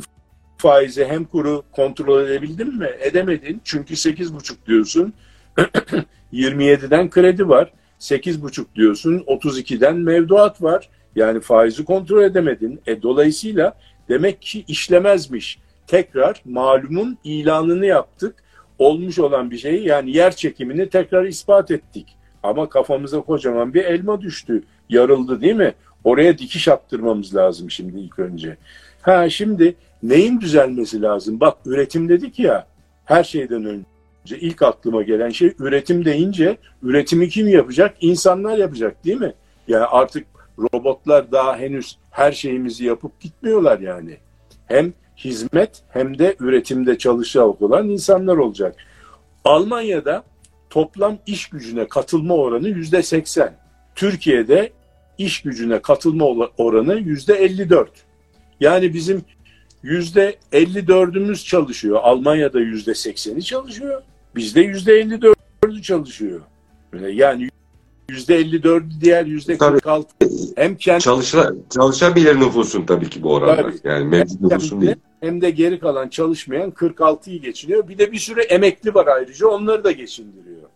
faizi 0.58 1.04
hem 1.04 1.24
kuru 1.24 1.62
kontrol 1.72 2.26
edebildin 2.26 2.78
mi? 2.78 2.90
Edemedin. 3.00 3.60
Çünkü 3.64 3.94
8,5 3.94 4.54
diyorsun. 4.66 5.12
27'den 6.32 7.10
kredi 7.10 7.48
var. 7.48 7.72
8,5 8.00 8.64
diyorsun. 8.74 9.18
32'den 9.18 9.96
mevduat 9.96 10.62
var. 10.62 10.88
Yani 11.16 11.40
faizi 11.40 11.84
kontrol 11.84 12.22
edemedin. 12.22 12.80
E, 12.86 13.02
dolayısıyla 13.02 13.76
demek 14.08 14.42
ki 14.42 14.64
işlemezmiş. 14.68 15.58
Tekrar 15.86 16.42
malumun 16.44 17.18
ilanını 17.24 17.86
yaptık. 17.86 18.43
Olmuş 18.78 19.18
olan 19.18 19.50
bir 19.50 19.58
şeyi 19.58 19.88
yani 19.88 20.16
yer 20.16 20.36
çekimini 20.36 20.88
tekrar 20.88 21.24
ispat 21.24 21.70
ettik. 21.70 22.16
Ama 22.42 22.68
kafamıza 22.68 23.20
kocaman 23.20 23.74
bir 23.74 23.84
elma 23.84 24.20
düştü. 24.20 24.64
Yarıldı 24.88 25.40
değil 25.40 25.54
mi? 25.54 25.74
Oraya 26.04 26.38
dikiş 26.38 26.68
attırmamız 26.68 27.36
lazım 27.36 27.70
şimdi 27.70 28.00
ilk 28.00 28.18
önce. 28.18 28.56
Ha 29.02 29.28
şimdi 29.28 29.74
neyin 30.02 30.40
düzelmesi 30.40 31.02
lazım? 31.02 31.40
Bak 31.40 31.58
üretim 31.66 32.08
dedik 32.08 32.38
ya 32.38 32.66
her 33.04 33.24
şeyden 33.24 33.64
önce 33.64 34.38
ilk 34.40 34.62
aklıma 34.62 35.02
gelen 35.02 35.30
şey 35.30 35.54
üretim 35.58 36.04
deyince 36.04 36.56
üretimi 36.82 37.28
kim 37.28 37.48
yapacak? 37.48 37.96
İnsanlar 38.00 38.58
yapacak 38.58 39.04
değil 39.04 39.20
mi? 39.20 39.34
Yani 39.68 39.84
artık 39.84 40.26
robotlar 40.58 41.32
daha 41.32 41.56
henüz 41.56 41.98
her 42.10 42.32
şeyimizi 42.32 42.84
yapıp 42.84 43.20
gitmiyorlar 43.20 43.78
yani. 43.78 44.16
Hem 44.66 44.92
hizmet 45.16 45.82
hem 45.88 46.18
de 46.18 46.36
üretimde 46.40 46.98
çalışacak 46.98 47.62
olan 47.62 47.88
insanlar 47.88 48.36
olacak. 48.36 48.76
Almanya'da 49.44 50.24
toplam 50.70 51.18
iş 51.26 51.46
gücüne 51.46 51.88
katılma 51.88 52.34
oranı 52.34 52.68
yüzde 52.68 53.02
seksen. 53.02 53.56
Türkiye'de 53.94 54.72
iş 55.18 55.42
gücüne 55.42 55.82
katılma 55.82 56.24
oranı 56.58 56.94
yüzde 56.94 57.34
elli 57.34 57.70
dört. 57.70 57.92
Yani 58.60 58.94
bizim 58.94 59.24
yüzde 59.82 60.36
54'ümüz 60.52 61.44
çalışıyor. 61.44 62.00
Almanya'da 62.02 62.60
yüzde 62.60 62.90
80'i 62.90 63.42
çalışıyor. 63.42 64.02
Bizde 64.36 64.60
yüzde 64.60 65.00
54'ü 65.00 65.82
çalışıyor. 65.82 66.40
Yani 67.12 67.48
yüzde 68.08 68.36
54 68.36 68.84
diğer 69.00 69.26
yüzde 69.26 69.58
46 69.58 70.08
hem 70.56 70.76
kendi 70.76 71.02
Çalışa, 71.02 71.52
çalışabilir 71.70 72.40
nüfusun 72.40 72.86
tabii 72.86 73.10
ki 73.10 73.22
bu 73.22 73.32
oranlar. 73.32 73.56
Tabii. 73.56 73.78
Yani 73.84 74.04
mevcut 74.04 74.40
nüfusun 74.40 74.80
değil. 74.80 74.96
Hem 75.20 75.40
de 75.40 75.50
geri 75.50 75.78
kalan 75.78 76.08
çalışmayan 76.08 76.70
46'yı 76.70 77.40
geçiniyor. 77.40 77.88
Bir 77.88 77.98
de 77.98 78.12
bir 78.12 78.18
sürü 78.18 78.40
emekli 78.40 78.94
var 78.94 79.06
ayrıca 79.06 79.46
onları 79.46 79.84
da 79.84 79.92
geçindiriyor. 79.92 80.68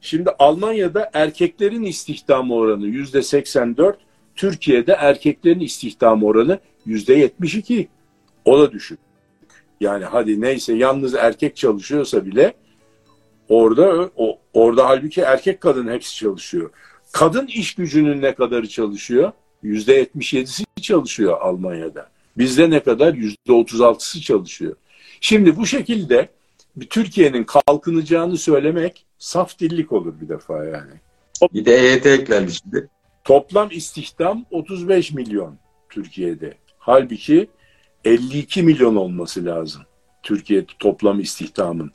Şimdi 0.00 0.30
Almanya'da 0.38 1.10
erkeklerin 1.12 1.82
istihdam 1.82 2.50
oranı 2.50 2.86
yüzde 2.86 3.22
84, 3.22 3.98
Türkiye'de 4.36 4.92
erkeklerin 4.92 5.60
istihdam 5.60 6.24
oranı 6.24 6.58
yüzde 6.86 7.14
72. 7.14 7.88
O 8.44 8.58
da 8.58 8.72
düşük. 8.72 8.98
Yani 9.80 10.04
hadi 10.04 10.40
neyse 10.40 10.72
yalnız 10.74 11.14
erkek 11.14 11.56
çalışıyorsa 11.56 12.26
bile 12.26 12.54
orada 13.48 14.10
o, 14.16 14.38
orada 14.52 14.88
halbuki 14.88 15.20
erkek 15.20 15.60
kadın 15.60 15.88
hepsi 15.88 16.16
çalışıyor. 16.16 16.70
Kadın 17.12 17.46
iş 17.46 17.74
gücünün 17.74 18.22
ne 18.22 18.34
kadarı 18.34 18.68
çalışıyor? 18.68 19.32
Yüzde 19.62 20.02
77'si 20.02 20.64
çalışıyor 20.82 21.40
Almanya'da. 21.40 22.08
Bizde 22.38 22.70
ne 22.70 22.80
kadar? 22.80 23.14
Yüzde 23.14 23.52
36'sı 23.52 24.20
çalışıyor. 24.20 24.76
Şimdi 25.20 25.56
bu 25.56 25.66
şekilde 25.66 26.28
Türkiye'nin 26.90 27.44
kalkınacağını 27.44 28.38
söylemek 28.38 29.06
saf 29.18 29.58
dillik 29.58 29.92
olur 29.92 30.20
bir 30.20 30.28
defa 30.28 30.64
yani. 30.64 30.92
Bir 31.54 31.64
de 31.64 31.76
EYT 31.76 32.06
eklendi 32.06 32.52
şimdi. 32.52 32.88
Toplam 33.24 33.68
istihdam 33.70 34.44
35 34.50 35.12
milyon 35.12 35.58
Türkiye'de. 35.90 36.54
Halbuki 36.78 37.48
52 38.04 38.62
milyon 38.62 38.96
olması 38.96 39.44
lazım 39.44 39.82
Türkiye'de 40.22 40.72
toplam 40.78 41.20
istihdamın. 41.20 41.92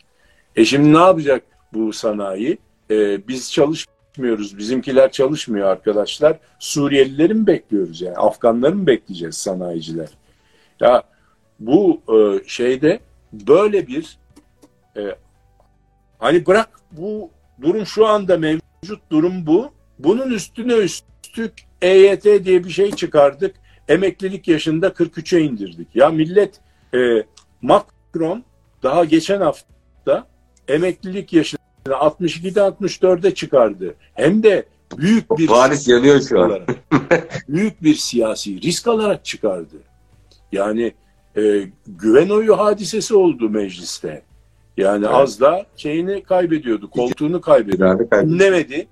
E 0.56 0.66
şimdi 0.66 0.94
ne 0.94 0.98
yapacak 0.98 1.44
bu 1.74 1.94
sanayi? 1.94 2.58
E, 2.92 3.28
biz 3.28 3.52
çalışmıyoruz, 3.52 4.58
bizimkiler 4.58 5.12
çalışmıyor 5.12 5.68
arkadaşlar. 5.68 6.40
Suriyelileri 6.60 7.34
mi 7.34 7.48
bekliyoruz 7.48 8.02
yani? 8.02 8.18
Afganları 8.18 8.76
mı 8.76 8.88
bekleyeceğiz 8.88 9.38
sanayiciler? 9.38 10.10
Ya 10.80 11.04
bu 11.60 12.02
e, 12.10 12.48
şeyde 12.48 13.00
böyle 13.34 13.88
bir 13.88 14.18
e, 14.98 15.16
hani 16.20 16.46
bırak 16.46 16.70
bu 16.92 17.30
durum 17.62 17.86
şu 17.86 18.08
anda 18.08 18.38
mevcut 18.38 19.12
durum 19.12 19.46
bu. 19.46 19.72
Bunun 20.00 20.32
üstüne 20.32 20.74
üstlük 20.74 21.54
EYT 21.82 22.24
diye 22.24 22.64
bir 22.64 22.70
şey 22.70 22.92
çıkardık. 22.92 23.56
Emeklilik 23.88 24.48
yaşında 24.48 24.88
43'e 24.88 25.42
indirdik. 25.42 25.96
Ya 25.96 26.10
millet 26.10 26.62
e, 26.94 27.24
Macron 27.62 28.44
daha 28.84 29.06
geçen 29.06 29.42
hafta 29.42 30.28
emeklilik 30.72 31.34
yaşını 31.34 31.60
62'de 31.86 32.60
64'e 32.60 33.34
çıkardı. 33.34 33.96
Hem 34.14 34.44
de 34.44 34.66
büyük 34.98 35.38
bir 35.38 35.48
Paris 35.48 35.88
yanıyor 35.88 36.22
şu 36.22 36.42
an. 36.42 36.60
büyük 37.50 37.84
bir 37.84 37.96
siyasi 37.96 38.62
risk 38.62 38.88
alarak 38.88 39.26
çıkardı. 39.26 39.76
Yani 40.52 40.94
e, 41.38 41.64
güven 41.88 42.30
oyu 42.30 42.60
hadisesi 42.60 43.16
oldu 43.16 43.50
mecliste. 43.50 44.22
Yani 44.78 45.06
Evet. 45.06 45.16
az 45.16 45.40
da 45.40 45.66
şeyini 45.76 46.24
kaybediyordu, 46.24 46.90
koltuğunu 46.90 47.42
kaybediyordu. 47.42 48.08
Dinlemedi. 48.12 48.88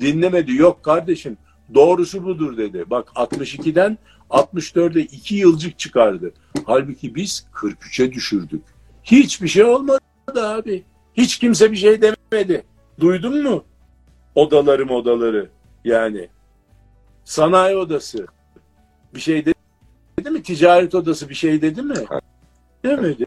Dinlemedi. 0.00 0.52
Yok 0.52 0.82
kardeşim 0.82 1.36
doğrusu 1.74 2.24
budur 2.24 2.56
dedi. 2.56 2.84
Bak 2.86 3.08
62'den 3.14 3.98
64'e 4.30 5.02
2 5.02 5.34
yılcık 5.34 5.78
çıkardı. 5.78 6.32
Halbuki 6.64 7.14
biz 7.14 7.46
43'e 7.54 8.12
düşürdük. 8.12 8.62
Hiçbir 9.02 9.48
şey 9.48 9.64
olmadı 9.64 10.00
abi. 10.36 10.84
Hiç 11.18 11.38
kimse 11.38 11.72
bir 11.72 11.76
şey 11.76 12.02
demedi. 12.02 12.64
Duydun 13.00 13.42
mu? 13.42 13.64
Odaları 14.34 14.94
odaları 14.94 15.48
yani. 15.84 16.28
Sanayi 17.24 17.76
odası 17.76 18.26
bir 19.14 19.20
şey 19.20 19.44
dedi, 19.46 19.54
dedi 20.20 20.30
mi? 20.30 20.42
Ticaret 20.42 20.94
odası 20.94 21.28
bir 21.28 21.34
şey 21.34 21.62
dedi 21.62 21.82
mi? 21.82 21.94
Demedi. 22.84 23.26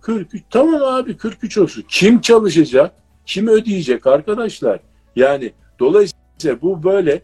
43 0.00 0.42
tamam 0.50 0.82
abi 0.82 1.16
43 1.16 1.58
olsun. 1.58 1.84
Kim 1.88 2.20
çalışacak? 2.20 2.92
Kim 3.26 3.48
ödeyecek 3.48 4.06
arkadaşlar? 4.06 4.80
Yani 5.16 5.52
dolayısıyla 5.78 6.62
bu 6.62 6.82
böyle 6.82 7.22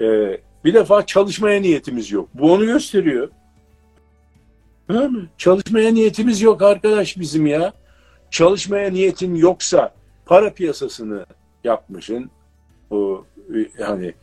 e, 0.00 0.40
bir 0.64 0.74
defa 0.74 1.06
çalışmaya 1.06 1.60
niyetimiz 1.60 2.10
yok. 2.10 2.28
Bu 2.34 2.52
onu 2.52 2.66
gösteriyor. 2.66 3.28
Değil 4.88 5.10
mi? 5.10 5.28
Çalışmaya 5.38 5.92
niyetimiz 5.92 6.42
yok 6.42 6.62
arkadaş 6.62 7.18
bizim 7.18 7.46
ya. 7.46 7.72
Çalışmaya 8.32 8.90
niyetin 8.90 9.34
yoksa 9.34 9.94
para 10.26 10.52
piyasasını 10.52 11.26
yapmışın. 11.64 12.30
O 12.90 13.24
e, 13.54 13.82
hani 13.82 14.14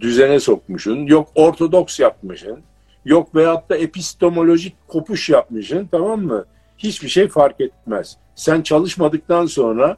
düzene 0.00 0.40
sokmuşsun. 0.40 1.06
Yok 1.06 1.28
ortodoks 1.34 2.00
yapmışsın. 2.00 2.60
Yok 3.04 3.34
veyahut 3.34 3.70
da 3.70 3.76
epistemolojik 3.76 4.88
kopuş 4.88 5.30
yapmışsın. 5.30 5.88
Tamam 5.90 6.20
mı? 6.20 6.44
Hiçbir 6.78 7.08
şey 7.08 7.28
fark 7.28 7.60
etmez. 7.60 8.16
Sen 8.34 8.62
çalışmadıktan 8.62 9.46
sonra 9.46 9.96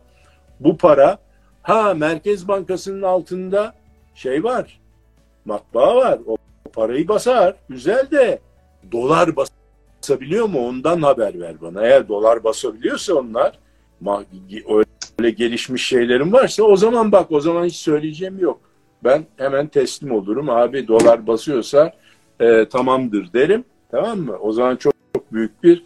bu 0.61 0.77
para 0.77 1.19
ha 1.63 1.95
Merkez 1.95 2.49
Bankası'nın 2.49 3.03
altında 3.03 3.75
şey 4.15 4.45
var. 4.45 4.81
Matbaa 5.45 5.97
var. 5.97 6.19
O 6.27 6.37
parayı 6.73 7.09
basar. 7.09 7.55
Güzel 7.69 8.11
de 8.11 8.39
dolar 8.93 9.37
basabiliyor 10.09 10.49
mu? 10.49 10.69
Ondan 10.69 11.03
haber 11.03 11.41
ver 11.41 11.61
bana. 11.61 11.83
Eğer 11.83 12.09
dolar 12.09 12.45
basabiliyorsa 12.45 13.15
onlar 13.15 13.59
öyle 15.19 15.31
gelişmiş 15.31 15.87
şeylerin 15.87 16.33
varsa 16.33 16.63
o 16.63 16.77
zaman 16.77 17.13
bak 17.13 17.33
o 17.33 17.41
zaman 17.41 17.65
hiç 17.65 17.77
söyleyeceğim 17.77 18.39
yok. 18.39 18.61
Ben 19.05 19.27
hemen 19.37 19.67
teslim 19.67 20.13
olurum. 20.13 20.51
Abi 20.51 20.89
dolar 20.89 21.27
basıyorsa 21.27 21.93
e, 22.41 22.69
tamamdır 22.69 23.33
derim. 23.33 23.65
Tamam 23.91 24.19
mı? 24.19 24.37
O 24.41 24.53
zaman 24.53 24.77
çok, 24.77 24.93
çok 25.15 25.33
büyük 25.33 25.63
bir 25.63 25.85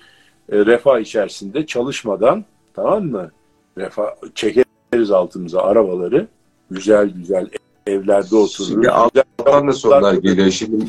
e, 0.53 0.67
refah 0.67 1.01
içerisinde 1.01 1.67
çalışmadan 1.67 2.45
tamam 2.75 3.05
mı? 3.05 3.31
Refah 3.79 4.07
çekeriz 4.35 5.11
altımıza 5.11 5.63
arabaları. 5.63 6.27
Güzel 6.71 7.09
güzel 7.09 7.49
evlerde 7.87 8.37
otururuz. 8.37 8.69
Şimdi 8.69 8.91
alttan 8.91 9.69
da 9.69 9.73
sorular 9.73 10.15
geliyor. 10.15 10.51
Şimdi 10.51 10.85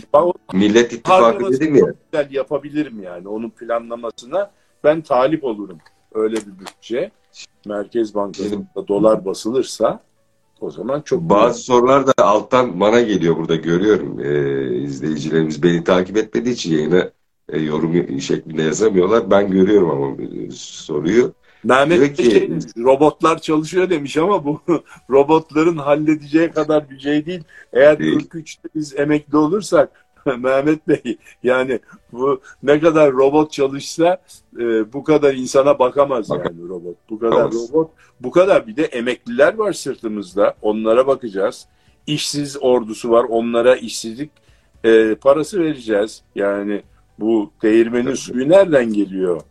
Millet 0.54 0.94
İttifakı 0.94 1.52
dedim 1.52 1.76
ya. 1.76 1.86
güzel 2.12 2.32
yapabilirim 2.32 3.04
yani. 3.04 3.28
Onun 3.28 3.50
planlamasına 3.50 4.52
ben 4.84 5.02
talip 5.02 5.44
olurum. 5.44 5.78
Öyle 6.14 6.36
bir 6.36 6.60
bütçe. 6.60 7.12
Merkez 7.66 8.16
Bankası'nda 8.16 8.88
dolar 8.88 9.26
basılırsa 9.26 10.00
o 10.62 10.72
zaman 10.72 11.02
çok 11.02 11.22
Bazı 11.22 11.60
sorular 11.64 12.08
da 12.08 12.14
alttan 12.18 12.80
bana 12.80 13.02
geliyor 13.02 13.38
burada 13.38 13.56
görüyorum. 13.56 14.20
Ee, 14.20 14.76
izleyicilerimiz 14.76 15.64
beni 15.64 15.84
takip 15.84 16.18
etmediği 16.18 16.54
için 16.54 16.74
yayına 16.74 17.10
e, 17.50 17.60
yorum 17.60 18.22
şeklinde 18.22 18.62
yazamıyorlar. 18.64 19.32
Ben 19.32 19.52
görüyorum 19.52 19.90
ama 19.90 20.24
e, 20.24 20.52
soruyu. 20.52 21.34
Mehmet 21.64 21.98
Diyor 22.00 22.10
de 22.10 22.14
ki- 22.14 22.32
şey 22.32 22.50
robotlar 22.84 23.40
çalışıyor 23.42 23.90
demiş 23.90 24.18
ama 24.18 24.46
bu 24.46 24.62
robotların 25.10 25.78
halledeceği 25.78 26.52
kadar 26.52 26.90
bir 26.90 27.00
şey 27.00 27.26
değil. 27.26 27.44
Eğer 27.74 28.00
Değil. 28.00 28.20
43'te 28.30 28.70
biz 28.76 29.00
emekli 29.00 29.38
olursak 29.38 30.06
Mehmet 30.26 30.88
Bey 30.88 31.18
yani 31.44 31.80
bu 32.12 32.42
ne 32.64 32.80
kadar 32.80 33.14
robot 33.14 33.52
çalışsa 33.52 34.22
e, 34.60 34.94
bu 34.94 35.04
kadar 35.04 35.34
insana 35.34 35.80
bakamaz 35.80 36.30
Bak- 36.30 36.46
yani 36.46 36.70
robot. 36.70 36.96
Bu 37.10 37.20
kadar 37.20 37.32
Bakamaz. 37.36 37.70
robot. 37.74 37.92
Bu 38.20 38.32
kadar 38.32 38.68
bir 38.68 38.76
de 38.76 38.84
emekliler 38.84 39.54
var 39.54 39.74
sırtımızda. 39.74 40.56
Onlara 40.62 41.08
bakacağız. 41.08 41.66
İşsiz 42.08 42.58
ordusu 42.62 43.10
var. 43.12 43.24
Onlara 43.30 43.76
işsizlik 43.76 44.32
e, 44.84 45.16
parası 45.16 45.60
vereceğiz. 45.60 46.22
Yani 46.36 46.82
bu 47.20 47.52
değirmenin 47.64 48.06
Tabii. 48.06 48.18
suyu 48.18 48.50
nereden 48.50 48.94
geliyor? 48.94 49.42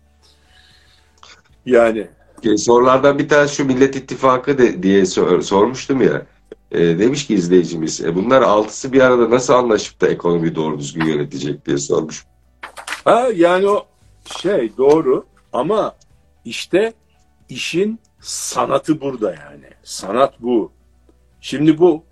Yani 1.67 2.07
E, 2.45 2.57
Sorulardan 2.57 3.19
bir 3.19 3.29
tanesi 3.29 3.55
şu 3.55 3.65
Millet 3.65 3.97
İttifakı 3.97 4.59
de, 4.59 4.83
diye 4.83 5.07
sor- 5.07 5.41
sormuştum 5.41 6.03
ya. 6.03 6.27
E, 6.71 6.79
demiş 6.99 7.27
ki 7.27 7.35
izleyicimiz 7.35 8.01
e, 8.01 8.15
bunlar 8.15 8.43
altısı 8.43 8.93
bir 8.93 9.01
arada 9.01 9.31
nasıl 9.31 9.53
anlaşıp 9.55 10.01
da 10.01 10.09
ekonomi 10.09 10.55
doğru 10.55 10.79
düzgün 10.79 11.05
yönetecek 11.05 11.67
diye 11.67 11.79
sormuş. 11.79 12.25
Ha 13.05 13.29
yani 13.35 13.69
o 13.69 13.87
şey 14.41 14.73
doğru 14.79 15.25
ama 15.53 15.95
işte 16.45 16.93
işin 17.49 17.99
sanatı 18.21 19.01
burada 19.01 19.31
yani. 19.31 19.65
Sanat 19.83 20.35
bu. 20.41 20.73
Şimdi 21.41 21.79
bu 21.79 22.03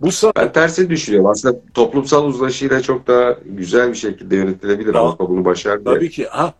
bu 0.00 0.12
sanat 0.12 0.36
Ben 0.36 0.52
tersi 0.52 0.90
düşünüyorum. 0.90 1.30
Aslında 1.30 1.58
toplumsal 1.74 2.24
uzlaşıyla 2.24 2.82
çok 2.82 3.06
daha 3.06 3.36
güzel 3.44 3.88
bir 3.90 3.94
şekilde 3.94 4.36
yönetilebilir. 4.36 4.94
Ya, 4.94 5.00
Avrupa 5.00 5.28
bunu 5.28 5.44
başardı. 5.44 5.84
tabii 5.84 6.10
ki 6.10 6.26
ha 6.26 6.54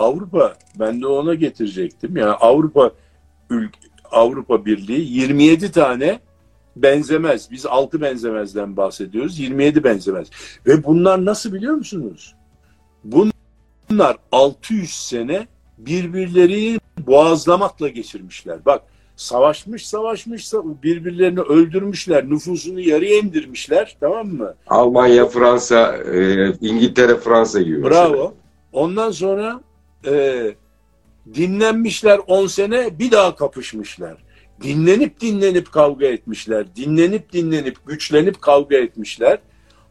Avrupa 0.00 0.54
ben 0.78 1.02
de 1.02 1.06
ona 1.06 1.34
getirecektim. 1.34 2.16
Yani 2.16 2.30
Avrupa 2.30 2.92
Avrupa 4.10 4.64
Birliği 4.64 5.12
27 5.14 5.72
tane 5.72 6.20
benzemez. 6.76 7.50
Biz 7.50 7.66
6 7.66 8.00
benzemezden 8.00 8.76
bahsediyoruz. 8.76 9.38
27 9.38 9.84
benzemez. 9.84 10.28
Ve 10.66 10.84
bunlar 10.84 11.24
nasıl 11.24 11.52
biliyor 11.52 11.74
musunuz? 11.74 12.34
Bunlar 13.04 14.16
600 14.32 14.90
sene 14.90 15.46
birbirlerini 15.78 16.78
boğazlamakla 17.06 17.88
geçirmişler. 17.88 18.64
Bak 18.66 18.82
savaşmış 19.16 19.86
savaşmış 19.86 20.52
birbirlerini 20.82 21.40
öldürmüşler. 21.40 22.30
Nüfusunu 22.30 22.80
yarıya 22.80 23.18
indirmişler. 23.18 23.96
Tamam 24.00 24.28
mı? 24.28 24.54
Almanya, 24.66 25.26
Fransa, 25.26 25.96
e, 25.96 26.52
İngiltere, 26.60 27.16
Fransa 27.16 27.60
gibi. 27.60 27.78
mesela. 27.78 28.10
Bravo. 28.12 28.34
Ondan 28.72 29.10
sonra 29.10 29.60
e, 30.06 30.54
dinlenmişler 31.34 32.20
10 32.26 32.46
sene 32.46 32.98
bir 32.98 33.10
daha 33.10 33.36
kapışmışlar. 33.36 34.16
Dinlenip 34.62 35.20
dinlenip 35.20 35.72
kavga 35.72 36.06
etmişler. 36.06 36.76
Dinlenip 36.76 37.32
dinlenip 37.32 37.86
güçlenip 37.86 38.40
kavga 38.40 38.76
etmişler. 38.76 39.38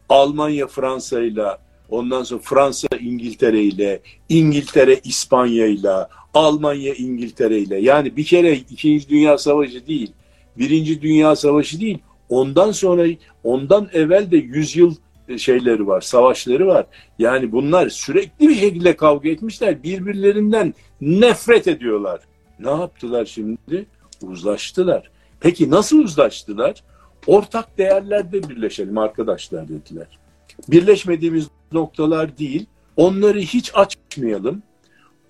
Almanya 0.08 0.66
Fransa 0.66 1.22
ile 1.22 1.46
ondan 1.88 2.22
sonra 2.22 2.40
Fransa 2.44 2.88
İngiltere 3.00 3.62
ile 3.62 4.00
İngiltere 4.28 5.00
İspanya 5.04 5.66
ile 5.66 6.06
Almanya 6.34 6.94
İngiltere 6.94 7.58
ile 7.58 7.80
yani 7.80 8.16
bir 8.16 8.24
kere 8.24 8.52
İkinci 8.52 9.08
Dünya 9.08 9.38
Savaşı 9.38 9.86
değil 9.86 10.12
Birinci 10.58 11.02
Dünya 11.02 11.36
Savaşı 11.36 11.80
değil 11.80 11.98
ondan 12.28 12.72
sonra 12.72 13.06
ondan 13.44 13.88
evvel 13.92 14.30
de 14.30 14.36
100 14.36 14.76
yıl 14.76 14.94
şeyleri 15.38 15.86
var 15.86 16.00
savaşları 16.00 16.66
var 16.66 16.86
yani 17.18 17.52
bunlar 17.52 17.88
sürekli 17.88 18.48
bir 18.48 18.54
şekilde 18.54 18.96
kavga 18.96 19.28
etmişler 19.28 19.82
birbirlerinden 19.82 20.74
nefret 21.00 21.68
ediyorlar 21.68 22.20
ne 22.58 22.70
yaptılar 22.70 23.24
şimdi 23.24 23.86
uzlaştılar 24.22 25.10
Peki 25.40 25.70
nasıl 25.70 25.98
uzlaştılar? 25.98 26.84
Ortak 27.26 27.78
değerlerde 27.78 28.48
birleşelim 28.48 28.98
arkadaşlar 28.98 29.68
dediler. 29.68 30.18
Birleşmediğimiz 30.68 31.46
noktalar 31.72 32.38
değil, 32.38 32.66
onları 32.96 33.38
hiç 33.38 33.72
açmayalım. 33.74 34.62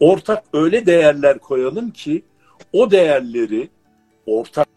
Ortak 0.01 0.45
öyle 0.53 0.87
değerler 0.87 1.39
koyalım 1.39 1.91
ki 1.91 2.23
o 2.73 2.91
değerleri 2.91 3.69
ortak 4.27 4.69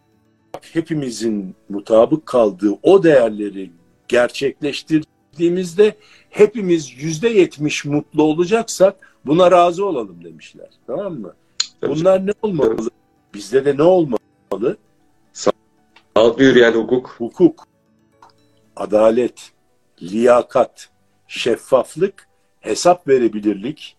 hepimizin 0.73 1.55
mutabık 1.69 2.25
kaldığı 2.25 2.71
o 2.83 3.03
değerleri 3.03 3.69
gerçekleştirdiğimizde 5.33 5.95
hepimiz 6.29 6.91
yüzde 7.03 7.29
yetmiş 7.29 7.85
mutlu 7.85 8.23
olacaksak 8.23 9.17
buna 9.25 9.51
razı 9.51 9.85
olalım 9.85 10.23
demişler. 10.23 10.69
Tamam 10.87 11.13
mı? 11.13 11.33
Bunlar 11.81 12.27
ne 12.27 12.31
olmalı? 12.41 12.89
Bizde 13.33 13.65
de 13.65 13.77
ne 13.77 13.83
olmalı? 13.83 14.77
Sağlıklı 16.15 16.43
yürüyen 16.43 16.73
hukuk. 16.73 17.15
Hukuk, 17.17 17.67
adalet, 18.75 19.51
liyakat, 20.01 20.89
şeffaflık, 21.27 22.27
hesap 22.59 23.07
verebilirlik 23.07 23.97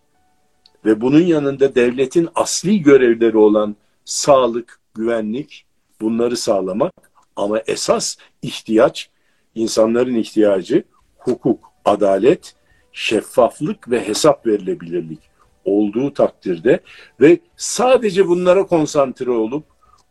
ve 0.85 1.01
bunun 1.01 1.23
yanında 1.23 1.75
devletin 1.75 2.29
asli 2.35 2.81
görevleri 2.81 3.37
olan 3.37 3.75
sağlık, 4.05 4.79
güvenlik 4.93 5.65
bunları 6.01 6.37
sağlamak 6.37 6.93
ama 7.35 7.59
esas 7.67 8.17
ihtiyaç 8.41 9.09
insanların 9.55 10.15
ihtiyacı 10.15 10.83
hukuk, 11.25 11.71
adalet, 11.85 12.55
şeffaflık 12.93 13.91
ve 13.91 14.07
hesap 14.07 14.47
verilebilirlik 14.47 15.19
olduğu 15.65 16.13
takdirde 16.13 16.79
ve 17.21 17.39
sadece 17.57 18.27
bunlara 18.27 18.65
konsantre 18.65 19.31
olup 19.31 19.63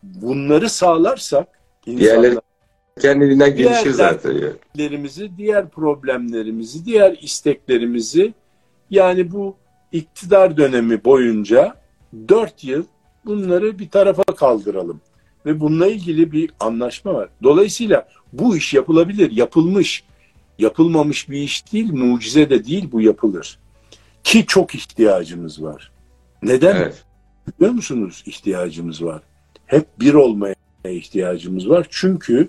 bunları 0.03 0.71
sağlarsak 0.71 1.49
Diğerleri 1.87 2.39
kendiliğinden 3.01 3.57
gelişir 3.57 3.91
zaten. 3.91 4.33
Diğerlerimizi, 4.75 5.31
diğer 5.37 5.69
problemlerimizi, 5.69 6.85
diğer 6.85 7.19
isteklerimizi 7.23 8.35
yani 8.91 9.33
bu 9.33 9.57
iktidar 9.93 10.57
dönemi 10.57 11.05
boyunca 11.05 11.77
dört 12.29 12.65
yıl 12.65 12.85
bunları 13.25 13.79
bir 13.79 13.91
tarafa 13.91 14.23
kaldıralım. 14.23 15.01
Ve 15.47 15.61
bununla 15.61 15.87
ilgili 15.87 16.33
bir 16.33 16.51
anlaşma 16.61 17.15
var. 17.15 17.29
Dolayısıyla 17.43 18.09
bu 18.33 18.57
iş 18.57 18.75
yapılabilir, 18.75 19.31
yapılmış. 19.31 20.05
Yapılmamış 20.59 21.31
bir 21.31 21.39
iş 21.39 21.73
değil, 21.73 21.93
mucize 21.93 22.51
de 22.51 22.65
değil 22.65 22.89
bu 22.93 23.01
yapılır. 23.01 23.59
Ki 24.25 24.47
çok 24.47 24.75
ihtiyacımız 24.75 25.63
var. 25.63 25.93
Neden? 26.43 26.77
Evet. 26.77 27.05
Biliyor 27.61 27.73
musunuz 27.73 28.23
ihtiyacımız 28.27 29.05
var? 29.05 29.23
Hep 29.67 29.87
bir 30.01 30.15
olmaya 30.15 30.55
ihtiyacımız 30.85 31.69
var. 31.69 31.87
Çünkü 31.91 32.49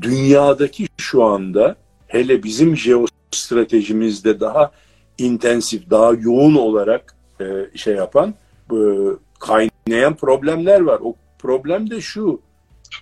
dünyadaki 0.00 0.88
şu 0.96 1.24
anda 1.24 1.76
hele 2.06 2.42
bizim 2.42 2.76
jeostratejimizde 2.76 4.40
daha 4.40 4.70
intensif, 5.18 5.90
daha 5.90 6.12
yoğun 6.12 6.54
olarak 6.54 7.16
e, 7.40 7.44
şey 7.74 7.94
yapan, 7.94 8.34
e, 8.72 8.78
kaynayan 9.40 10.14
problemler 10.16 10.80
var. 10.80 11.00
O 11.04 11.14
problem 11.38 11.90
de 11.90 12.00
şu. 12.00 12.40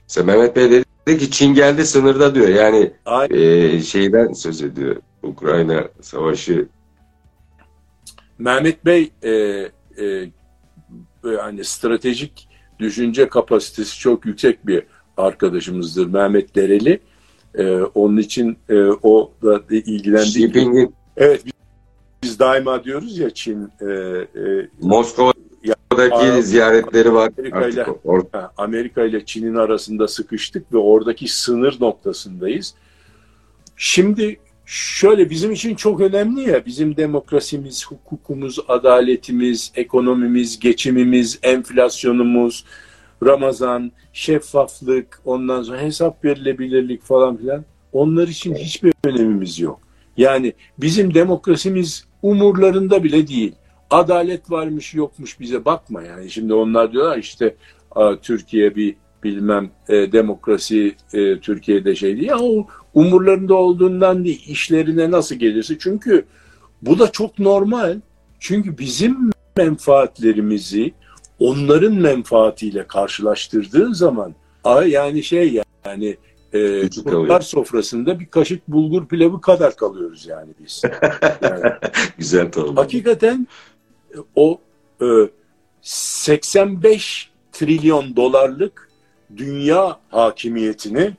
Mesela 0.02 0.26
Mehmet 0.26 0.56
Bey 0.56 0.70
dedi 0.70 0.84
ki 1.07 1.30
Çin 1.30 1.55
geldi 1.55 1.86
sınırda 1.86 2.34
diyor. 2.34 2.48
Yani 2.48 2.92
e, 3.30 3.80
şeyden 3.80 4.32
söz 4.32 4.62
ediyor. 4.62 4.96
Ukrayna 5.22 5.88
savaşı. 6.00 6.68
Mehmet 8.38 8.84
Bey 8.84 9.11
e, 9.22 9.30
e, 9.30 10.30
yani 11.24 11.64
stratejik 11.64 12.48
düşünce 12.78 13.28
kapasitesi 13.28 13.98
çok 13.98 14.26
yüksek 14.26 14.66
bir 14.66 14.82
arkadaşımızdır 15.16 16.07
Mehmet 16.07 16.57
Dereli. 16.57 17.00
Ee, 17.59 17.80
onun 17.94 18.16
için 18.16 18.59
e, 18.68 18.74
o 19.02 19.32
da 19.42 19.61
ilgilendiği 19.70 20.88
Evet 21.16 21.42
biz, 22.22 22.38
daima 22.38 22.84
diyoruz 22.84 23.18
ya 23.18 23.30
Çin 23.30 23.68
e, 23.80 23.86
e, 23.86 24.68
Moskova'daki 25.95 26.26
ya, 26.26 26.42
ziyaretleri 26.42 27.14
var. 27.14 27.32
Amerika 27.38 27.68
ile, 27.68 27.86
Amerika 28.57 29.05
ile 29.05 29.24
Çin'in 29.24 29.55
arasında 29.55 30.09
sıkıştık 30.09 30.72
ve 30.72 30.78
oradaki 30.78 31.28
sınır 31.28 31.80
noktasındayız. 31.80 32.74
Şimdi 33.76 34.40
şöyle 34.66 35.30
bizim 35.30 35.53
için 35.53 35.74
çok 35.74 36.01
önemli 36.01 36.51
ya 36.51 36.66
bizim 36.66 36.97
demokrasimiz, 36.97 37.86
hukukumuz, 37.86 38.59
adaletimiz, 38.68 39.72
ekonomimiz, 39.74 40.59
geçimimiz, 40.61 41.38
enflasyonumuz, 41.42 42.64
Ramazan, 43.22 43.92
şeffaflık, 44.12 45.20
ondan 45.24 45.62
sonra 45.62 45.80
hesap 45.80 46.24
verilebilirlik 46.24 47.03
falan 47.03 47.36
filan 47.36 47.64
onlar 47.92 48.28
için 48.28 48.55
hiçbir 48.55 48.92
önemimiz 49.05 49.59
yok. 49.59 49.80
Yani 50.16 50.53
bizim 50.78 51.14
demokrasimiz 51.14 52.05
umurlarında 52.22 53.05
bile 53.05 53.28
değil. 53.28 53.53
Adalet 53.95 54.51
varmış 54.51 54.95
yokmuş 54.95 55.40
bize 55.40 55.64
bakma 55.64 56.03
yani. 56.03 56.30
Şimdi 56.30 56.55
onlar 56.55 56.92
diyorlar 56.92 57.18
işte 57.18 57.57
Türkiye 58.22 58.76
bir 58.76 58.97
bilmem 59.24 59.70
e, 59.88 60.12
demokrasi 60.12 60.97
e, 61.12 61.40
Türkiye'de 61.40 61.95
şey. 61.95 62.18
Ya 62.18 62.38
o 62.38 62.66
umurlarında 62.95 63.55
olduğundan 63.55 64.24
değil, 64.24 64.45
işlerine 64.47 65.11
nasıl 65.11 65.34
gelirse. 65.34 65.78
Çünkü 65.78 66.24
bu 66.82 66.99
da 66.99 67.12
çok 67.12 67.38
normal. 67.38 68.01
Çünkü 68.38 68.78
bizim 68.78 69.30
menfaatlerimizi 69.57 70.92
onların 71.38 71.95
menfaatiyle 71.95 72.86
karşılaştırdığın 72.86 73.92
zaman 73.92 74.34
yani 74.86 75.22
şey 75.22 75.61
yani 75.86 76.16
e, 76.53 76.88
kurtlar 76.88 77.40
sofrasında 77.40 78.20
bir 78.20 78.26
kaşık 78.26 78.68
bulgur 78.68 79.09
pilavı 79.09 79.40
kadar 79.40 79.76
kalıyoruz 79.76 80.26
yani 80.26 80.51
biz. 80.64 80.82
Yani, 81.42 81.72
Güzel 82.18 82.53
tamam. 82.53 82.76
Hakikaten 82.76 83.47
o 84.36 84.58
e, 85.02 85.06
85 85.82 87.30
trilyon 87.52 88.16
dolarlık 88.16 88.90
dünya 89.36 89.98
hakimiyetini 90.08 91.12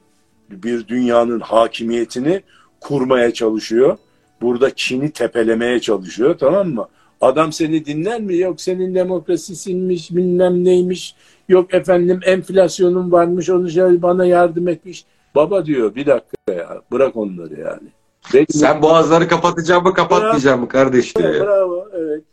bir 0.50 0.88
dünyanın 0.88 1.40
hakimiyetini 1.40 2.42
kurmaya 2.82 3.34
çalışıyor. 3.34 3.98
Burada 4.42 4.76
Çin'i 4.76 5.12
tepelemeye 5.12 5.80
çalışıyor 5.80 6.38
tamam 6.38 6.70
mı? 6.70 6.88
Adam 7.22 7.52
seni 7.52 7.86
dinler 7.86 8.22
mi? 8.22 8.38
Yok 8.38 8.62
senin 8.62 8.96
demokrasisinmiş 8.96 10.12
bilmem 10.12 10.64
neymiş. 10.64 11.16
Yok 11.50 11.74
efendim 11.74 12.20
enflasyonun 12.26 13.12
varmış 13.12 13.50
onu 13.50 13.70
şey 13.70 14.02
bana 14.02 14.26
yardım 14.26 14.68
etmiş. 14.68 15.06
Baba 15.36 15.66
diyor 15.66 15.96
bir 15.96 16.06
dakika 16.06 16.54
ya 16.54 16.82
bırak 16.92 17.16
onları 17.16 17.60
yani. 17.60 17.88
Benim 18.34 18.48
Sen 18.50 18.82
boğazları 18.82 19.28
kapatacağım 19.28 19.84
mı 19.84 19.94
kapatmayacağım 19.94 20.60
mı 20.60 20.68
kardeş 20.68 21.16
diyor. 21.16 21.46
Bravo 21.46 21.88
evet. 21.94 22.24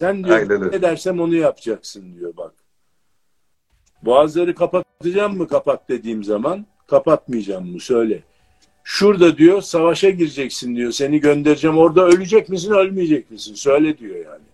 Sen 0.00 0.24
diyor 0.24 0.72
ne 0.72 0.82
dersem 0.82 1.20
onu 1.20 1.34
yapacaksın 1.34 2.14
diyor 2.14 2.36
bak. 2.36 2.52
Boğazları 4.02 4.54
kapatacağım 4.54 5.36
mı 5.36 5.48
kapat 5.48 5.88
dediğim 5.88 6.24
zaman 6.24 6.66
kapatmayacağım 6.86 7.72
mı 7.72 7.80
söyle. 7.80 8.22
Şurada 8.84 9.38
diyor 9.38 9.62
savaşa 9.62 10.10
gireceksin 10.10 10.76
diyor. 10.76 10.92
Seni 10.92 11.20
göndereceğim 11.20 11.78
orada 11.78 12.04
ölecek 12.04 12.48
misin 12.48 12.72
ölmeyecek 12.72 13.30
misin? 13.30 13.54
Söyle 13.54 13.98
diyor 13.98 14.16
yani. 14.16 14.44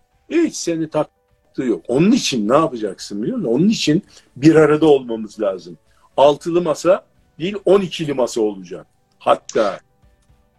Hiç 0.47 0.57
seni 0.57 0.91
taktığı 0.91 1.65
yok. 1.65 1.85
Onun 1.89 2.13
için 2.13 2.49
ne 2.49 2.55
yapacaksın 2.55 3.23
biliyor 3.23 3.39
musun? 3.39 3.53
Onun 3.53 3.69
için 3.69 4.03
bir 4.37 4.55
arada 4.55 4.87
olmamız 4.87 5.41
lazım. 5.41 5.79
Altılı 6.17 6.63
masa 6.63 7.05
değil 7.39 7.57
on 7.65 7.81
ikili 7.81 8.15
masa 8.15 8.41
olacak. 8.41 8.87
Hatta 9.19 9.81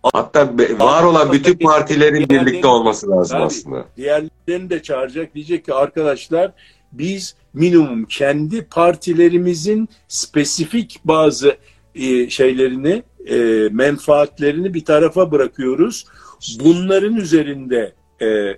Hatta 0.04 0.54
var 0.80 1.04
olan 1.04 1.32
bütün 1.32 1.58
partilerin 1.58 2.30
birlikte 2.30 2.68
olması 2.68 3.10
lazım 3.10 3.38
tabii, 3.38 3.46
aslında. 3.46 3.86
Diğerlerini 3.98 4.70
de 4.70 4.84
çağıracak. 4.84 5.36
Diyecek 5.36 5.66
ki 5.66 5.74
arkadaşlar 5.74 6.52
biz 6.92 7.36
minimum 7.54 8.06
kendi 8.06 8.66
partilerimizin 8.66 9.90
spesifik 10.08 11.00
bazı 11.06 11.58
e, 11.96 12.30
şeylerini 12.30 13.04
e, 13.28 13.36
menfaatlerini 13.72 14.74
bir 14.74 14.86
tarafa 14.86 15.32
bırakıyoruz. 15.32 16.06
Bunların 16.60 17.16
üzerinde 17.16 17.94
e, 18.20 18.26
e, 18.28 18.58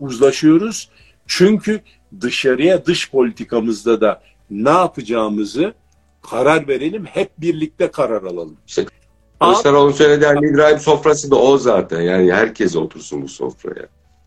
uzlaşıyoruz. 0.00 0.90
Çünkü 1.26 1.80
dışarıya 2.20 2.86
dış 2.86 3.10
politikamızda 3.10 4.00
da 4.00 4.22
ne 4.50 4.70
yapacağımızı 4.70 5.74
karar 6.30 6.68
verelim. 6.68 7.04
Hep 7.04 7.30
birlikte 7.38 7.90
karar 7.90 8.22
alalım. 8.22 8.56
İşte 8.66 8.84
Kılıçdaroğlu'nun 9.40 9.92
söylediği 9.92 10.26
hani 10.26 10.46
İbrahim 10.46 10.78
sofrası 10.78 11.30
da 11.30 11.36
o 11.36 11.58
zaten. 11.58 12.00
Yani 12.00 12.32
herkes 12.32 12.76
otursun 12.76 13.22
bu 13.22 13.28
sofraya. 13.28 13.86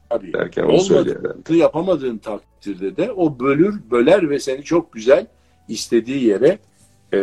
Tabii. 0.10 0.34
Derken 0.34 0.64
onu 0.64 0.82
söylüyor. 0.82 1.36
Yapamadığın 1.50 2.18
takdirde 2.18 2.98
de 2.98 3.12
o 3.12 3.40
bölür, 3.40 3.82
böler 3.92 4.30
ve 4.30 4.40
seni 4.40 4.64
çok 4.64 4.94
güzel 4.94 5.28
istediği 5.68 6.24
yere 6.24 6.60
e, 7.14 7.20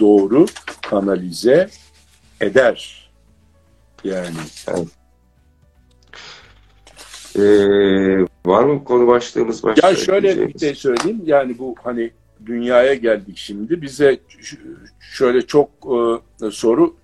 doğru 0.00 0.46
kanalize 0.82 1.68
eder. 2.40 3.10
Yani. 4.04 4.36
Evet. 4.68 4.88
Ee, 7.36 8.26
var 8.46 8.64
mı 8.64 8.84
konu 8.84 9.06
başlığımız 9.06 9.62
başka? 9.62 9.88
Ya 9.88 9.96
şöyle 9.96 10.48
bir 10.48 10.58
şey 10.58 10.74
söyleyeyim. 10.74 11.22
Yani 11.24 11.58
bu 11.58 11.74
hani 11.82 12.10
dünyaya 12.46 12.94
geldik 12.94 13.36
şimdi. 13.36 13.82
Bize 13.82 14.20
şöyle 15.00 15.42
çok 15.42 15.70
e, 16.42 16.50
soru 16.50 16.96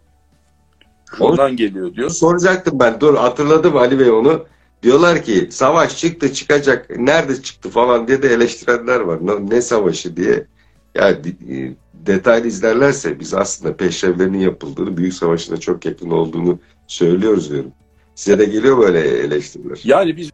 ondan 1.21 1.57
geliyor 1.57 1.95
diyor. 1.95 2.11
Soracaktım 2.11 2.81
ben. 2.81 3.01
Dur 3.01 3.15
hatırladım 3.15 3.77
Ali 3.77 3.99
Bey 3.99 4.11
onu. 4.11 4.45
Diyorlar 4.83 5.23
ki 5.23 5.49
savaş 5.51 5.99
çıktı 5.99 6.33
çıkacak. 6.33 6.99
Nerede 6.99 7.43
çıktı 7.43 7.71
falan 7.71 8.09
diye 8.09 8.23
de 8.23 8.29
eleştirenler 8.29 9.01
var. 9.01 9.19
Ne, 9.27 9.57
ne 9.57 9.63
savaşı 9.63 10.17
diye. 10.17 10.47
Yani 10.95 11.17
e, 11.51 11.75
detaylı 12.07 12.47
izlerlerse 12.47 13.21
biz 13.21 13.35
aslında 13.35 13.77
peşrevlerinin 13.77 14.39
yapıldığını, 14.39 14.97
büyük 14.97 15.15
savaşına 15.15 15.57
çok 15.57 15.85
yakın 15.85 16.11
olduğunu 16.11 16.59
söylüyoruz 16.87 17.51
diyorum. 17.51 17.73
Size 18.15 18.39
de 18.39 18.45
geliyor 18.45 18.79
böyle 18.79 19.01
eleştiriler. 19.01 19.81
Yani 19.85 20.17
biz 20.17 20.31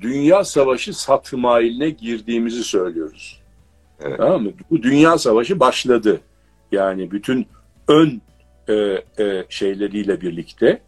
dünya 0.00 0.44
savaşı 0.44 0.94
satmailine 0.94 1.90
girdiğimizi 1.90 2.64
söylüyoruz. 2.64 3.40
Evet. 4.00 4.18
Tamam 4.18 4.42
mı? 4.42 4.50
Bu 4.70 4.82
dünya 4.82 5.18
savaşı 5.18 5.60
başladı. 5.60 6.20
Yani 6.72 7.10
bütün 7.10 7.46
ön 7.88 8.22
e, 8.72 9.24
e, 9.24 9.44
şeyleriyle 9.48 10.20
birlikte 10.20 10.80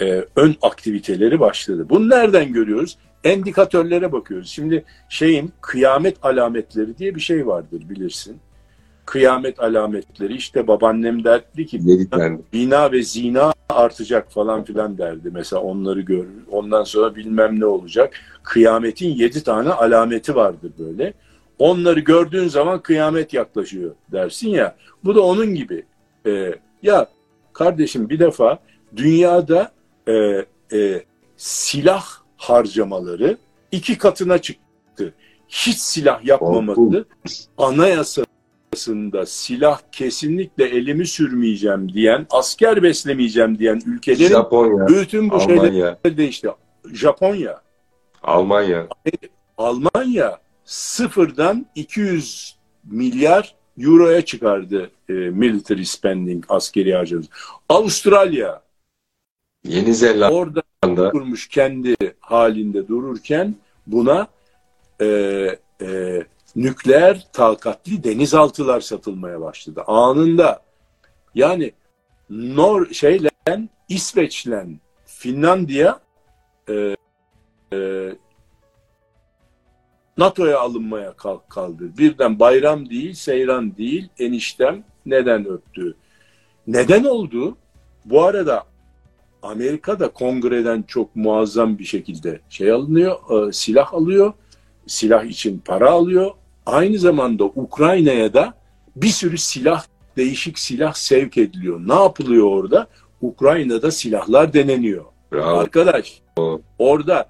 e, 0.00 0.24
ön 0.36 0.56
aktiviteleri 0.62 1.40
başladı. 1.40 1.86
Bunu 1.88 2.10
nereden 2.10 2.52
görüyoruz? 2.52 2.98
Endikatörlere 3.24 4.12
bakıyoruz. 4.12 4.48
Şimdi 4.48 4.84
şeyin 5.08 5.52
kıyamet 5.60 6.16
alametleri 6.22 6.98
diye 6.98 7.14
bir 7.14 7.20
şey 7.20 7.46
vardır 7.46 7.82
bilirsin. 7.88 8.36
Kıyamet 9.06 9.60
alametleri 9.60 10.36
işte 10.36 10.66
babaannem 10.66 11.24
derdi 11.24 11.66
ki 11.66 11.86
bina, 11.86 12.38
bina 12.52 12.92
ve 12.92 13.02
zina 13.02 13.52
artacak 13.68 14.32
falan 14.32 14.64
filan 14.64 14.98
derdi. 14.98 15.30
Mesela 15.32 15.62
onları 15.62 16.00
gör. 16.00 16.24
Ondan 16.50 16.84
sonra 16.84 17.16
bilmem 17.16 17.60
ne 17.60 17.66
olacak. 17.66 18.14
Kıyametin 18.42 19.08
yedi 19.08 19.44
tane 19.44 19.70
alameti 19.70 20.34
vardır 20.34 20.72
böyle. 20.78 21.14
Onları 21.58 22.00
gördüğün 22.00 22.48
zaman 22.48 22.82
kıyamet 22.82 23.34
yaklaşıyor 23.34 23.90
dersin 24.12 24.48
ya. 24.48 24.76
Bu 25.04 25.14
da 25.14 25.20
onun 25.20 25.54
gibi. 25.54 25.84
Ee, 26.26 26.54
ya 26.82 27.08
kardeşim 27.52 28.08
bir 28.08 28.18
defa 28.18 28.58
dünyada 28.96 29.72
e, 30.08 30.12
e, 30.72 31.04
silah 31.36 32.04
harcamaları 32.36 33.36
iki 33.72 33.98
katına 33.98 34.38
çıktı. 34.38 35.14
Hiç 35.48 35.78
silah 35.78 36.24
yapmaması 36.24 37.04
anayasasında 37.58 39.26
silah 39.26 39.80
kesinlikle 39.92 40.64
elimi 40.64 41.06
sürmeyeceğim 41.06 41.92
diyen, 41.92 42.26
asker 42.30 42.82
beslemeyeceğim 42.82 43.58
diyen 43.58 43.80
ülkelerin 43.86 44.28
Japonya, 44.28 44.88
bütün 44.88 45.30
bu 45.30 45.34
Almanya. 45.34 45.98
şeyler 46.02 46.16
değişti. 46.16 46.48
Japonya, 46.92 47.60
Almanya, 48.22 48.88
Almanya 49.58 50.38
sıfırdan 50.64 51.66
200 51.74 52.56
milyar 52.84 53.54
euroya 53.78 54.24
çıkardı 54.24 54.90
e, 55.08 55.12
military 55.12 55.84
spending, 55.84 56.44
askeri 56.48 56.94
harcamamız. 56.94 57.28
Avustralya, 57.68 58.62
Yeni 59.64 59.94
Zelanda 59.94 60.34
orada 60.34 60.62
kurmuş 61.10 61.48
kendi 61.48 61.96
halinde 62.20 62.88
dururken 62.88 63.54
buna 63.86 64.26
e, 65.00 65.06
e, 65.82 66.22
nükleer 66.56 67.26
takatli 67.32 68.04
denizaltılar 68.04 68.80
satılmaya 68.80 69.40
başladı. 69.40 69.82
Anında 69.86 70.62
yani 71.34 71.72
Nor 72.30 72.90
şeyle 72.90 73.30
İsveç'le 73.88 74.64
Finlandiya 75.06 76.00
e, 76.68 76.96
e, 77.72 78.08
NATO'ya 80.18 80.60
alınmaya 80.60 81.14
kaldı. 81.48 81.98
Birden 81.98 82.38
bayram 82.38 82.90
değil, 82.90 83.14
seyran 83.14 83.76
değil, 83.76 84.08
eniştem 84.18 84.84
neden 85.06 85.46
öptü? 85.48 85.94
Neden 86.66 87.04
oldu? 87.04 87.56
Bu 88.04 88.22
arada 88.22 88.64
Amerika 89.42 90.00
da 90.00 90.08
kongreden 90.08 90.82
çok 90.82 91.16
muazzam 91.16 91.78
bir 91.78 91.84
şekilde 91.84 92.40
şey 92.50 92.72
alınıyor, 92.72 93.48
e, 93.48 93.52
silah 93.52 93.94
alıyor, 93.94 94.32
silah 94.86 95.24
için 95.24 95.58
para 95.58 95.90
alıyor. 95.90 96.30
Aynı 96.66 96.98
zamanda 96.98 97.44
Ukrayna'ya 97.44 98.34
da 98.34 98.54
bir 98.96 99.08
sürü 99.08 99.38
silah, 99.38 99.84
değişik 100.16 100.58
silah 100.58 100.94
sevk 100.94 101.38
ediliyor. 101.38 101.80
Ne 101.88 101.94
yapılıyor 101.94 102.46
orada? 102.46 102.86
Ukrayna'da 103.20 103.90
silahlar 103.90 104.52
deneniyor. 104.52 105.04
Bravo. 105.32 105.58
Arkadaş, 105.58 106.22
orada 106.78 107.28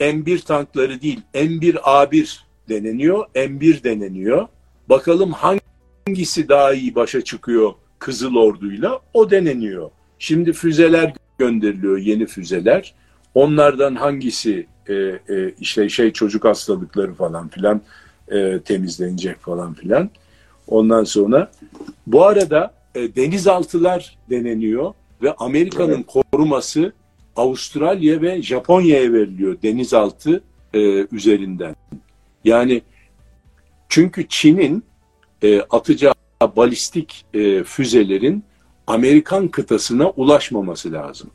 M1 0.00 0.44
tankları 0.44 1.02
değil, 1.02 1.20
M1A1 1.34 2.38
deneniyor, 2.68 3.26
M1 3.34 3.84
deneniyor. 3.84 4.48
Bakalım 4.88 5.32
hangisi 5.32 6.48
daha 6.48 6.72
iyi 6.72 6.94
başa 6.94 7.20
çıkıyor 7.20 7.72
Kızıl 7.98 8.34
Ordu'yla 8.34 9.00
o 9.14 9.30
deneniyor. 9.30 9.90
Şimdi 10.18 10.52
füzeler 10.52 11.12
gönderiliyor, 11.38 11.98
yeni 11.98 12.26
füzeler. 12.26 12.94
Onlardan 13.34 13.94
hangisi 13.94 14.66
e, 14.88 14.94
e, 14.94 15.54
işte 15.60 15.88
şey 15.88 16.12
çocuk 16.12 16.44
hastalıkları 16.44 17.14
falan 17.14 17.48
filan 17.48 17.80
e, 18.28 18.60
temizlenecek 18.60 19.40
falan 19.40 19.74
filan. 19.74 20.10
Ondan 20.68 21.04
sonra 21.04 21.50
bu 22.06 22.26
arada 22.26 22.74
e, 22.94 23.16
denizaltılar 23.16 24.18
deneniyor 24.30 24.94
ve 25.22 25.32
Amerika'nın 25.32 25.94
evet. 25.94 26.24
koruması 26.32 26.92
Avustralya 27.36 28.22
ve 28.22 28.42
Japonya'ya 28.42 29.12
veriliyor 29.12 29.62
denizaltı 29.62 30.42
e, 30.74 31.06
üzerinden. 31.12 31.76
Yani 32.44 32.82
çünkü 33.88 34.28
Çin'in 34.28 34.84
e, 35.42 35.60
atacağı 35.60 36.14
balistik 36.56 37.24
e, 37.34 37.64
füzelerin 37.64 38.44
Amerikan 38.86 39.48
kıtasına 39.48 40.10
ulaşmaması 40.10 40.92
lazım. 40.92 41.30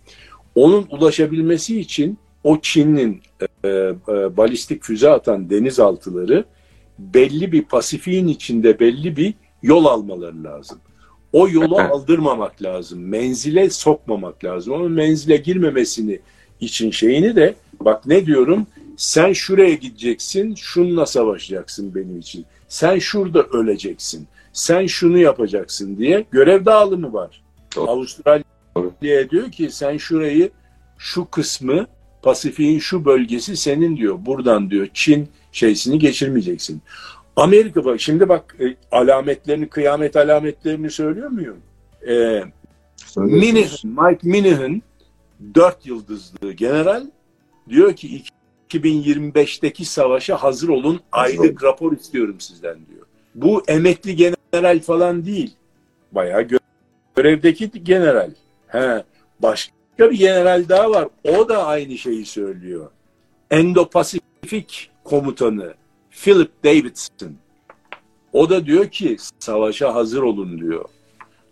Onun 0.55 0.87
ulaşabilmesi 0.89 1.79
için 1.79 2.17
o 2.43 2.59
Çin'in 2.61 3.21
e, 3.63 3.67
e, 3.69 4.37
balistik 4.37 4.83
füze 4.83 5.09
atan 5.09 5.49
denizaltıları 5.49 6.45
belli 6.99 7.51
bir 7.51 7.63
Pasifik'in 7.63 8.27
içinde 8.27 8.79
belli 8.79 9.17
bir 9.17 9.33
yol 9.63 9.85
almaları 9.85 10.43
lazım. 10.43 10.79
O 11.33 11.49
yolu 11.49 11.79
aldırmamak 11.79 12.61
lazım. 12.61 12.99
Menzile 12.99 13.69
sokmamak 13.69 14.43
lazım. 14.43 14.73
Onun 14.73 14.91
menzile 14.91 15.37
girmemesini 15.37 16.19
için 16.59 16.91
şeyini 16.91 17.35
de 17.35 17.55
bak 17.79 18.05
ne 18.05 18.25
diyorum 18.25 18.67
sen 18.97 19.33
şuraya 19.33 19.73
gideceksin 19.73 20.55
şununla 20.55 21.05
savaşacaksın 21.05 21.95
benim 21.95 22.19
için. 22.19 22.45
Sen 22.67 22.99
şurada 22.99 23.43
öleceksin. 23.43 24.27
Sen 24.53 24.85
şunu 24.85 25.17
yapacaksın 25.17 25.97
diye 25.97 26.25
görev 26.31 26.65
dağılımı 26.65 27.13
var. 27.13 27.41
Doğru. 27.75 27.89
Avustralya 27.89 29.29
diyor 29.29 29.51
ki 29.51 29.69
sen 29.71 29.97
şurayı 29.97 30.51
şu 30.97 31.25
kısmı 31.25 31.87
Pasifik'in 32.21 32.79
şu 32.79 33.05
bölgesi 33.05 33.57
senin 33.57 33.97
diyor. 33.97 34.25
Buradan 34.25 34.69
diyor 34.69 34.87
Çin 34.93 35.29
şeysini 35.51 35.99
geçirmeyeceksin. 35.99 36.81
Amerika 37.35 37.85
bak 37.85 38.01
şimdi 38.01 38.29
bak 38.29 38.55
e, 38.59 38.75
alametlerini, 38.91 39.69
kıyamet 39.69 40.15
alametlerini 40.15 40.89
söylüyor 40.89 41.29
muyum? 41.29 41.57
E, 42.07 42.43
Minihan, 43.15 43.69
Mike 43.83 44.27
Minihan 44.29 44.81
dört 45.55 45.85
yıldızlı 45.85 46.51
general 46.51 47.05
diyor 47.69 47.95
ki 47.95 48.23
2025'teki 48.69 49.85
savaşa 49.85 50.37
hazır 50.37 50.69
olun 50.69 51.01
aylık 51.11 51.63
rapor 51.63 51.93
istiyorum 51.93 52.35
sizden 52.39 52.77
diyor. 52.91 53.05
Bu 53.35 53.63
emekli 53.67 54.15
general 54.15 54.79
falan 54.79 55.25
değil. 55.25 55.55
Bayağı 56.11 56.41
gö 56.41 56.57
görevdeki 57.15 57.83
general. 57.83 58.31
He, 58.67 59.03
başka 59.39 59.71
bir 59.99 60.17
general 60.17 60.69
daha 60.69 60.91
var. 60.91 61.07
O 61.23 61.49
da 61.49 61.65
aynı 61.65 61.97
şeyi 61.97 62.25
söylüyor. 62.25 62.89
Endo-Pasifik 63.51 64.89
komutanı 65.03 65.73
Philip 66.11 66.63
Davidson. 66.63 67.35
O 68.33 68.49
da 68.49 68.65
diyor 68.65 68.87
ki 68.87 69.17
savaşa 69.39 69.95
hazır 69.95 70.21
olun 70.21 70.59
diyor. 70.59 70.85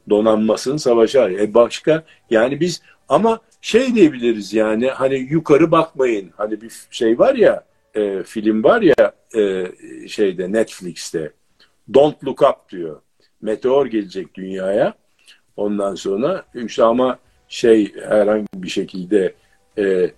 Donanmasın 0.10 0.78
savaşa. 0.78 1.30
E 1.30 1.54
başka 1.54 2.04
yani 2.30 2.60
biz 2.60 2.82
ama 3.10 3.40
şey 3.62 3.96
diyebiliriz 3.96 4.54
yani 4.54 4.88
hani 4.88 5.16
yukarı 5.16 5.72
bakmayın. 5.72 6.32
Hani 6.38 6.62
bir 6.62 6.72
şey 6.92 7.20
var 7.20 7.36
ya 7.36 7.64
e, 7.96 8.24
film 8.24 8.64
var 8.64 8.82
ya 8.82 9.12
e, 9.36 9.72
şeyde 10.08 10.52
Netflix'te 10.52 11.32
Don't 11.94 12.24
Look 12.24 12.42
Up 12.42 12.70
diyor. 12.70 13.02
Meteor 13.42 13.86
gelecek 13.86 14.36
dünyaya. 14.36 14.94
Ondan 15.58 15.96
sonra 15.96 16.46
işte 16.54 16.84
ama 16.84 17.20
şey 17.48 17.96
herhangi 17.96 18.48
bir 18.56 18.70
şekilde 18.70 19.34
e, 19.78 20.12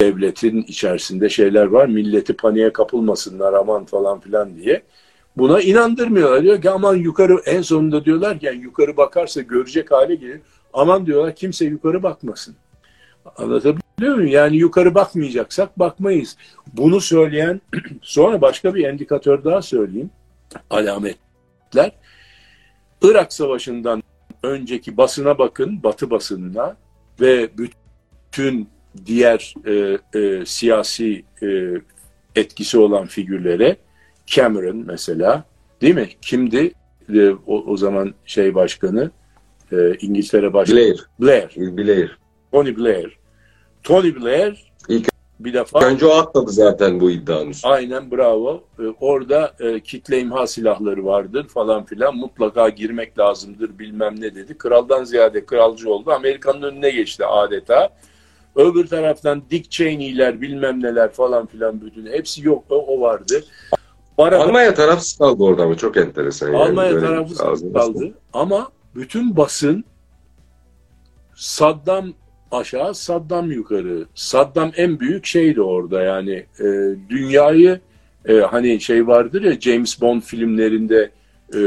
devletin 0.00 0.62
içerisinde 0.62 1.28
şeyler 1.28 1.66
var. 1.66 1.86
Milleti 1.86 2.32
paniğe 2.32 2.72
kapılmasınlar 2.72 3.52
aman 3.52 3.84
falan 3.84 4.20
filan 4.20 4.56
diye. 4.56 4.82
Buna 5.36 5.60
inandırmıyorlar. 5.60 6.42
Diyor 6.42 6.62
ki 6.62 6.70
aman 6.70 6.96
yukarı 6.96 7.40
en 7.46 7.62
sonunda 7.62 8.04
diyorlar 8.04 8.38
ki 8.38 8.46
yani 8.46 8.62
yukarı 8.62 8.96
bakarsa 8.96 9.40
görecek 9.40 9.90
hale 9.90 10.14
gelir. 10.14 10.40
Aman 10.72 11.06
diyorlar 11.06 11.34
kimse 11.34 11.64
yukarı 11.64 12.02
bakmasın. 12.02 12.56
Anlatabiliyor 13.36 14.16
muyum? 14.16 14.26
Yani 14.26 14.56
yukarı 14.56 14.94
bakmayacaksak 14.94 15.78
bakmayız. 15.78 16.36
Bunu 16.72 17.00
söyleyen 17.00 17.60
sonra 18.02 18.40
başka 18.40 18.74
bir 18.74 18.84
endikatör 18.84 19.44
daha 19.44 19.62
söyleyeyim. 19.62 20.10
Alametler. 20.70 21.92
Irak 23.02 23.32
Savaşı'ndan 23.32 24.02
önceki 24.42 24.96
basına 24.96 25.38
bakın, 25.38 25.82
Batı 25.82 26.10
basınına 26.10 26.76
ve 27.20 27.58
bütün 27.58 28.68
diğer 29.06 29.54
e, 29.66 29.98
e, 30.20 30.46
siyasi 30.46 31.24
e, 31.42 31.46
etkisi 32.36 32.78
olan 32.78 33.06
figürlere 33.06 33.76
Cameron 34.26 34.76
mesela 34.86 35.44
değil 35.80 35.94
mi? 35.94 36.08
Kimdi 36.22 36.72
e, 37.14 37.30
o, 37.30 37.64
o 37.66 37.76
zaman 37.76 38.14
şey 38.24 38.54
başkanı 38.54 39.10
e, 39.72 39.94
İngiltere 39.94 40.52
başkanı? 40.52 40.78
Blair. 40.78 41.06
Blair. 41.20 41.76
Blair. 41.76 42.18
Tony 42.52 42.76
Blair. 42.76 43.18
Tony 43.82 44.14
Blair 44.16 44.72
İlk 44.88 45.12
bir 45.40 45.54
defa 45.54 45.86
önce 45.86 46.06
o 46.06 46.10
atladı 46.10 46.50
zaten 46.50 47.00
bu 47.00 47.10
iddianın 47.10 47.50
üstüne. 47.50 47.72
aynen 47.72 48.10
bravo. 48.10 48.64
E, 48.78 48.82
orada 49.00 49.54
e, 49.60 49.80
kitle 49.80 50.20
imha 50.20 50.46
silahları 50.46 51.04
vardır 51.04 51.48
falan 51.48 51.84
filan 51.84 52.16
mutlaka 52.16 52.68
girmek 52.68 53.18
lazımdır 53.18 53.78
bilmem 53.78 54.20
ne 54.20 54.34
dedi. 54.34 54.58
Kraldan 54.58 55.04
ziyade 55.04 55.46
kralcı 55.46 55.90
oldu. 55.90 56.10
Amerika'nın 56.12 56.62
önüne 56.62 56.90
geçti 56.90 57.26
adeta. 57.26 57.90
Öbür 58.56 58.86
taraftan 58.86 59.42
Dick 59.50 59.70
Cheney'ler 59.70 60.40
bilmem 60.40 60.82
neler 60.82 61.12
falan 61.12 61.46
filan 61.46 61.80
bütün 61.80 62.06
hepsi 62.06 62.46
yok 62.46 62.64
o, 62.70 62.74
o 62.74 63.00
vardı. 63.00 63.44
Arada 64.18 64.42
Almanya 64.42 64.74
tarafsız 64.74 65.18
kaldı 65.18 65.42
orada 65.42 65.62
ama 65.62 65.76
çok 65.76 65.96
enteresan. 65.96 66.46
Yani. 66.46 66.56
Almanya 66.56 66.94
Böyle 66.94 67.06
tarafsız 67.06 67.72
kaldı 67.72 68.14
ama 68.32 68.68
bütün 68.94 69.36
basın 69.36 69.84
Saddam 71.34 72.12
aşağı, 72.50 72.94
Saddam 72.94 73.50
yukarı. 73.50 74.04
Saddam 74.14 74.72
en 74.76 75.00
büyük 75.00 75.26
şeydi 75.26 75.62
orada 75.62 76.02
yani 76.02 76.46
e, 76.60 76.64
dünyayı 77.08 77.80
e, 78.28 78.34
hani 78.34 78.80
şey 78.80 79.06
vardır 79.06 79.42
ya 79.42 79.60
James 79.60 80.00
Bond 80.00 80.22
filmlerinde 80.22 81.10
e, 81.54 81.60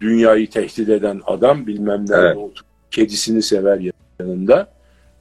dünyayı 0.00 0.50
tehdit 0.50 0.88
eden 0.88 1.20
adam 1.26 1.66
bilmem 1.66 2.04
nerede 2.08 2.40
Evet. 2.40 2.52
kedisini 2.90 3.42
sever 3.42 3.92
yanında. 4.20 4.75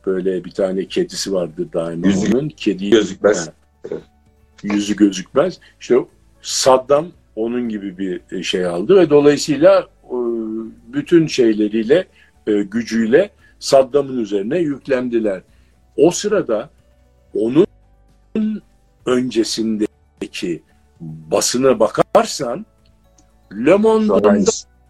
Böyle 0.06 0.46
bir 0.46 0.52
tane 0.52 0.86
kedisi 0.88 1.34
vardır 1.34 1.68
daima 1.74 2.08
Yüzü 2.08 2.38
onun. 2.38 2.50
Kediyi, 2.50 2.92
gözükmez. 2.92 3.48
Ha. 3.48 3.96
yüzü 4.64 4.96
gözükmez. 4.96 5.60
İşte 5.80 5.96
Saddam 6.42 7.08
onun 7.36 7.70
gibi 7.70 7.98
bir 7.98 8.44
şey 8.44 8.66
aldı 8.66 8.96
ve 8.96 9.10
dolayısıyla 9.10 9.88
e, 10.04 10.18
bütün 10.94 11.28
şeyleriyle, 11.28 12.08
e, 12.48 12.64
gücüyle 12.64 13.30
Saddam'ın 13.60 14.18
üzerine 14.18 14.60
yüklendiler. 14.60 15.42
O 15.98 16.12
sırada 16.12 16.70
onun 17.34 17.68
öncesindeki 19.06 20.64
basına 21.02 21.80
bakarsan 21.80 22.66
Le 23.66 23.76
Monde'dan, 23.76 24.46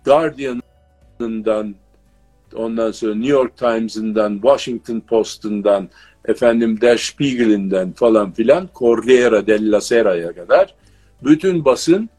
Guardian'ından, 0.05 1.76
ondan 2.56 2.91
sonra 2.91 3.16
New 3.16 3.32
York 3.32 3.58
Times'ından, 3.58 4.34
Washington 4.34 4.99
Post'undan, 4.99 5.89
efendim 6.26 6.82
Der 6.82 6.97
Spiegel'inden 6.97 7.91
falan 7.91 8.32
filan 8.32 8.70
Corriere 8.76 9.47
della 9.47 9.82
Sera'ya 9.82 10.36
kadar 10.36 10.76
bütün 11.24 11.66
basın 11.66 12.10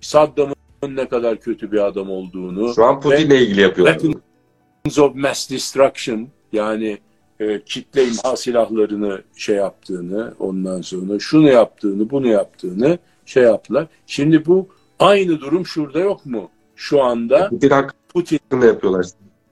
Saddam'ın 0.00 0.96
ne 0.96 1.08
kadar 1.08 1.40
kötü 1.40 1.72
bir 1.72 1.86
adam 1.86 2.10
olduğunu, 2.10 2.74
Şu 2.74 2.84
an 2.84 3.00
Putin'le 3.00 3.30
ilgili 3.30 3.60
yapıyorlar. 3.60 3.98
Weapons 3.98 4.98
of 4.98 5.14
Mass 5.14 5.50
Destruction 5.50 6.28
yani 6.52 6.98
e, 7.40 7.60
kitle 7.66 8.04
imha 8.04 8.36
silahlarını 8.36 9.22
şey 9.36 9.56
yaptığını, 9.56 10.34
ondan 10.38 10.80
sonra 10.80 11.18
şunu 11.18 11.48
yaptığını, 11.48 12.10
bunu 12.10 12.26
yaptığını 12.26 12.98
şey 13.26 13.42
yaptılar. 13.42 13.86
Şimdi 14.06 14.46
bu 14.46 14.68
aynı 14.98 15.40
durum 15.40 15.66
şurada 15.66 15.98
yok 15.98 16.26
mu? 16.26 16.50
Şu 16.76 17.02
anda 17.02 17.48
Putin 17.48 17.70
Putin 18.14 18.38
hakkında 18.38 18.66
yapıyorlar. 18.66 19.06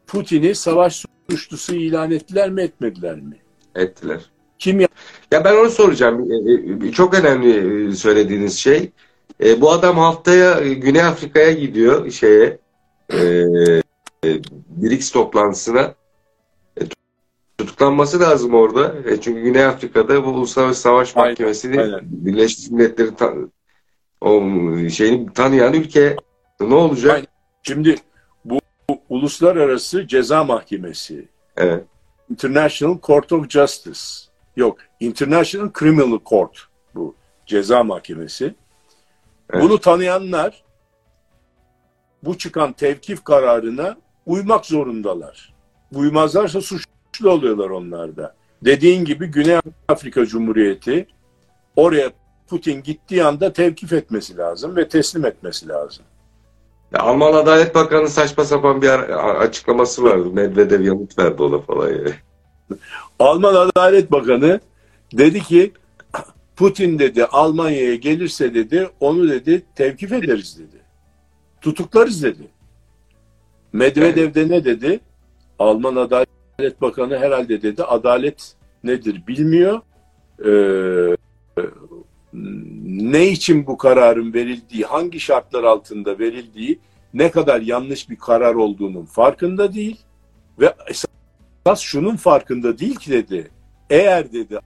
Putin'i 0.09 0.55
savaş 0.55 1.05
suçlusu 1.31 1.75
ilan 1.75 2.11
ettiler 2.11 2.51
mi 2.51 2.63
etmediler 2.63 3.17
mi? 3.21 3.37
Ettiler. 3.75 4.21
Kim 4.59 4.81
Ya 4.81 4.89
ben 5.45 5.55
onu 5.57 5.71
soracağım. 5.71 6.33
E, 6.33 6.89
e, 6.89 6.93
Çok 6.93 7.15
önemli 7.15 7.89
e, 7.89 7.93
söylediğiniz 7.93 8.59
şey. 8.59 8.91
E, 9.45 9.61
Bu 9.61 9.71
adam 9.73 9.99
haftaya 9.99 10.61
e, 10.61 10.75
Güney 10.75 11.03
Afrika'ya 11.03 11.53
gidiyor 11.53 12.11
şeye 12.11 12.59
e, 13.13 13.19
e, 14.25 14.41
BRICS 14.69 15.11
toplantısına. 15.11 15.95
E, 16.81 16.83
Tutuklanması 17.59 18.21
lazım 18.21 18.55
orada. 18.55 18.95
E, 19.11 19.21
Çünkü 19.21 19.41
Güney 19.41 19.65
Afrika'da 19.65 20.25
bu 20.25 20.29
Uluslararası 20.31 20.81
Savaş 20.81 21.17
Aynen, 21.17 21.31
Mahkemesi'ni 21.31 21.81
aynen. 21.81 22.01
Birleşmiş 22.03 22.71
Milletleri 22.71 23.15
ta- 23.15 23.35
o 24.21 24.41
şeyini 24.91 25.33
tanıyan 25.33 25.73
ülke 25.75 26.17
ne 26.61 26.75
olacak? 26.75 27.15
Aynen. 27.15 27.27
Şimdi 27.63 27.95
Uluslararası 29.09 30.07
Ceza 30.07 30.45
Mahkemesi 30.45 31.29
Evet. 31.57 31.85
International 32.31 32.99
Court 33.03 33.33
of 33.33 33.51
Justice. 33.51 34.01
Yok, 34.57 34.79
International 35.01 35.71
Criminal 35.79 36.19
Court 36.27 36.59
bu 36.95 37.15
ceza 37.47 37.85
mahkemesi. 37.85 38.55
Evet. 39.51 39.63
Bunu 39.63 39.81
tanıyanlar 39.81 40.65
bu 42.23 42.39
çıkan 42.39 42.73
tevkif 42.73 43.25
kararına 43.25 43.97
uymak 44.27 44.67
zorundalar. 44.67 45.55
Uymazlarsa 45.95 46.61
suçlu 46.61 47.31
oluyorlar 47.31 47.71
onlar 47.71 48.17
da. 48.17 48.35
Dediğin 48.65 49.05
gibi 49.05 49.27
Güney 49.27 49.59
Afrika 49.89 50.27
Cumhuriyeti 50.27 51.07
oraya 51.77 52.11
Putin 52.47 52.83
gittiği 52.83 53.25
anda 53.25 53.53
tevkif 53.53 53.93
etmesi 53.93 54.37
lazım 54.37 54.77
ve 54.77 54.89
teslim 54.89 55.27
etmesi 55.27 55.69
lazım. 55.69 56.05
Ya 56.93 57.01
Alman 57.01 57.33
Adalet 57.33 57.75
Bakanı 57.75 58.09
saçma 58.09 58.45
sapan 58.45 58.83
bir 58.83 58.89
açıklaması 59.41 60.05
vardı. 60.05 60.31
Medvedev 60.33 60.81
yanıt 60.81 61.19
verdi 61.19 61.43
ona 61.43 61.59
falan 61.59 61.89
yani. 61.89 62.15
Alman 63.19 63.55
Adalet 63.55 64.13
Bakanı 64.13 64.61
dedi 65.13 65.41
ki 65.41 65.73
Putin 66.57 66.99
dedi 66.99 67.25
Almanya'ya 67.25 67.95
gelirse 67.95 68.55
dedi 68.55 68.89
onu 69.01 69.29
dedi 69.29 69.63
tevkif 69.75 70.13
ederiz 70.13 70.59
dedi. 70.59 70.83
Tutuklarız 71.61 72.23
dedi. 72.23 72.49
Medvedev 73.73 74.35
de 74.35 74.49
ne 74.49 74.65
dedi? 74.65 75.01
Alman 75.59 75.97
Adalet 75.97 76.81
Bakanı 76.81 77.19
herhalde 77.19 77.63
dedi 77.63 77.85
adalet 77.85 78.55
nedir 78.85 79.23
bilmiyor. 79.27 79.81
Ee, 80.45 81.17
ne 82.33 83.29
için 83.29 83.67
bu 83.67 83.77
kararın 83.77 84.35
verildiği, 84.35 84.85
hangi 84.85 85.21
şartlar 85.21 85.65
altında 85.65 86.19
verildiği, 86.19 86.79
ne 87.15 87.31
kadar 87.31 87.61
yanlış 87.61 88.11
bir 88.11 88.17
karar 88.17 88.55
olduğunun 88.55 89.05
farkında 89.05 89.75
değil 89.75 89.97
ve 90.61 90.75
esas 90.89 91.81
şunun 91.81 92.17
farkında 92.17 92.79
değil 92.79 92.97
ki 92.97 93.11
dedi. 93.11 93.51
Eğer 93.91 94.33
dedi 94.33 94.59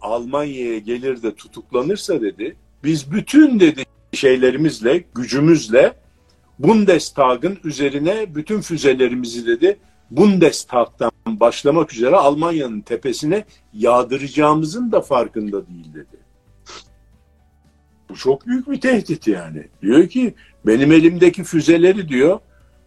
Almanya'ya 0.00 0.78
gelir 0.78 1.22
de 1.22 1.34
tutuklanırsa 1.34 2.20
dedi 2.20 2.56
biz 2.84 3.12
bütün 3.12 3.60
dedi 3.60 3.84
şeylerimizle, 4.12 5.04
gücümüzle 5.14 5.92
Bundestag'ın 6.58 7.58
üzerine 7.64 8.34
bütün 8.34 8.60
füzelerimizi 8.60 9.46
dedi 9.46 9.78
Bundestag'dan 10.10 11.12
başlamak 11.26 11.92
üzere 11.92 12.16
Almanya'nın 12.16 12.80
tepesine 12.80 13.44
yağdıracağımızın 13.72 14.92
da 14.92 15.00
farkında 15.00 15.66
değil 15.66 15.94
dedi. 15.94 16.23
Bu 18.08 18.16
çok 18.16 18.46
büyük 18.46 18.70
bir 18.70 18.80
tehdit 18.80 19.26
yani. 19.26 19.66
Diyor 19.82 20.08
ki 20.08 20.34
benim 20.66 20.92
elimdeki 20.92 21.44
füzeleri 21.44 22.08
diyor 22.08 22.38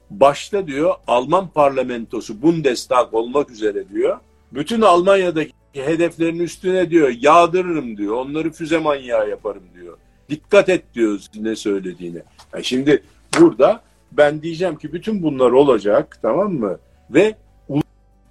başta 0.10 0.68
diyor 0.68 0.96
Alman 1.08 1.50
parlamentosu 1.50 2.42
Bundestag 2.42 3.14
olmak 3.14 3.50
üzere 3.52 3.90
diyor. 3.90 4.20
Bütün 4.52 4.82
Almanya'daki 4.82 5.54
hedeflerin 5.74 6.40
üstüne 6.40 6.90
diyor 6.90 7.10
yağdırırım 7.20 7.98
diyor. 7.98 8.16
Onları 8.16 8.52
füze 8.52 8.78
manyağı 8.78 9.30
yaparım 9.30 9.64
diyor. 9.76 9.98
Dikkat 10.30 10.70
et 10.70 10.84
diyor 10.94 11.20
ne 11.36 11.56
söylediğine. 11.56 12.22
Yani 12.54 12.64
şimdi 12.64 13.04
burada 13.40 13.82
ben 14.12 14.42
diyeceğim 14.42 14.76
ki 14.76 14.94
bütün 14.94 15.24
bunlar 15.24 15.52
olacak 15.52 16.20
tamam 16.22 16.54
mı? 16.54 16.78
Ve 17.10 17.36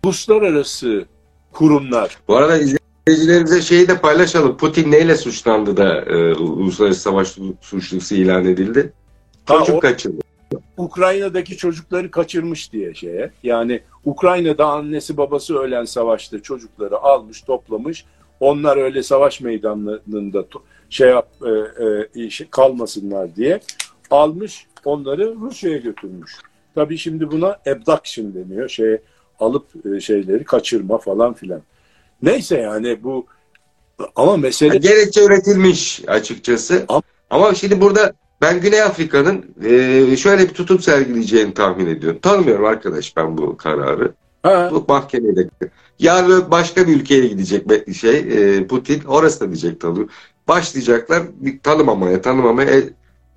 uluslararası 0.05 1.07
kurumlar 1.53 2.19
Bu 2.29 2.37
arada 2.37 2.59
izleyicilerimize 3.17 3.63
şeyi 3.63 3.89
de 3.89 3.99
paylaşalım. 3.99 4.57
Putin 4.57 4.91
neyle 4.91 5.17
suçlandı 5.17 5.77
da 5.77 6.01
e, 6.01 6.35
uluslararası 6.35 7.01
savaş 7.01 7.37
suçlusu 7.61 8.15
ilan 8.15 8.45
edildi? 8.45 8.93
Ha, 9.47 9.59
Çocuk 9.59 9.77
o- 9.77 9.81
kaçırdı. 9.81 10.21
Ukrayna'daki 10.77 11.57
çocukları 11.57 12.11
kaçırmış 12.11 12.73
diye 12.73 12.95
şeye. 12.95 13.31
Yani 13.43 13.81
Ukrayna'da 14.05 14.67
annesi 14.67 15.17
babası 15.17 15.59
ölen 15.59 15.85
savaşta 15.85 16.43
çocukları 16.43 16.97
almış, 16.99 17.41
toplamış. 17.41 18.05
Onlar 18.41 18.77
öyle 18.77 19.03
savaş 19.03 19.41
meydanlarında 19.41 20.45
şey 20.91 21.09
yap, 21.09 21.29
e, 22.17 22.21
e, 22.23 22.29
kalmasınlar 22.51 23.37
diye 23.37 23.61
almış, 24.11 24.67
onları 24.85 25.35
Rusya'ya 25.41 25.77
götürmüş. 25.79 26.33
Tabii 26.75 26.99
şimdi 26.99 27.31
buna 27.31 27.47
abduction 27.67 28.35
deniyor. 28.35 28.69
Şey 28.69 28.97
alıp 29.41 29.67
e, 29.97 30.01
şeyleri 30.01 30.45
kaçırma 30.45 30.99
falan 30.99 31.35
filan. 31.35 31.63
Neyse 32.23 32.59
yani 32.59 33.03
bu 33.03 33.27
ama 34.17 34.37
mesele 34.37 34.69
Yani 34.69 34.81
gerekçe 34.81 35.25
üretilmiş 35.25 36.03
açıkçası. 36.09 36.85
Ama- 36.89 37.03
Ama 37.31 37.55
şimdi 37.55 37.81
burada 37.81 38.13
ben 38.41 38.61
Güney 38.61 38.83
Afrika'nın 38.83 39.55
e, 39.65 40.17
şöyle 40.17 40.43
bir 40.49 40.55
tutum 40.55 40.79
sergileyeceğini 40.81 41.55
tahmin 41.55 41.87
ediyorum. 41.87 42.19
Tanımıyorum 42.23 42.65
arkadaş 42.65 43.17
ben 43.17 43.39
bu 43.39 43.57
kararı. 43.57 44.15
ha, 44.43 44.71
Bu 44.73 44.85
mahkemeye 44.89 45.37
de. 45.37 45.49
Yarın 45.99 46.51
başka 46.51 46.89
bir 46.89 46.97
ülkeye 46.97 47.27
gidecek 47.27 47.95
şey 47.95 48.19
e, 48.19 48.67
Putin. 48.67 49.03
Orası 49.05 49.41
da 49.41 49.47
diyecek 49.47 49.81
tanıyor. 49.81 50.09
Başlayacaklar 50.49 51.23
tanımamaya 51.63 52.23
tanımamaya. 52.23 52.71
E, 52.79 52.83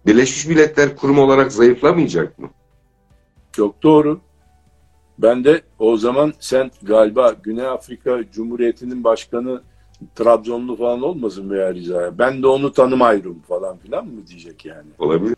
Birleşmiş 0.06 0.46
Milletler 0.46 0.96
kurum 0.96 1.20
olarak 1.20 1.52
zayıflamayacak 1.52 2.40
mı? 2.40 2.50
çok 3.52 3.84
doğru. 3.84 4.22
Ben 5.22 5.44
de 5.44 5.62
o 5.80 5.98
zaman 5.98 6.34
sen 6.40 6.72
galiba 6.82 7.36
Güney 7.44 7.66
Afrika 7.66 8.20
Cumhuriyeti'nin 8.32 9.04
başkanı 9.04 9.62
Trabzonlu 10.16 10.76
falan 10.76 11.02
olmasın 11.02 11.50
veya 11.50 11.74
Riza'ya. 11.74 12.18
Ben 12.18 12.44
de 12.44 12.48
onu 12.48 12.74
tanımayırım 12.74 13.40
falan 13.40 13.78
filan 13.78 14.08
mı 14.08 14.28
diyecek 14.28 14.66
yani. 14.66 14.88
Olabilir. 15.00 15.36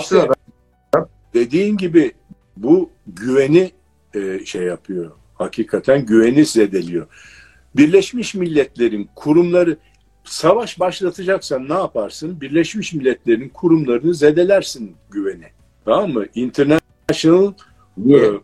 İşte 0.00 0.28
dediğin 1.34 1.76
gibi 1.76 2.12
bu 2.56 2.90
güveni 3.06 3.70
e, 4.14 4.44
şey 4.44 4.62
yapıyor. 4.62 5.10
Hakikaten 5.34 6.06
güveni 6.06 6.44
zedeliyor. 6.44 7.06
Birleşmiş 7.76 8.34
Milletler'in 8.34 9.10
kurumları 9.14 9.76
savaş 10.24 10.80
başlatacaksan 10.80 11.68
ne 11.68 11.74
yaparsın? 11.74 12.40
Birleşmiş 12.40 12.94
Milletler'in 12.94 13.48
kurumlarını 13.48 14.14
zedelersin 14.14 14.96
güveni. 15.10 15.46
Tamam 15.84 16.12
mı? 16.12 16.26
International 16.34 17.52
Niye? 17.96 18.26
e, 18.26 18.40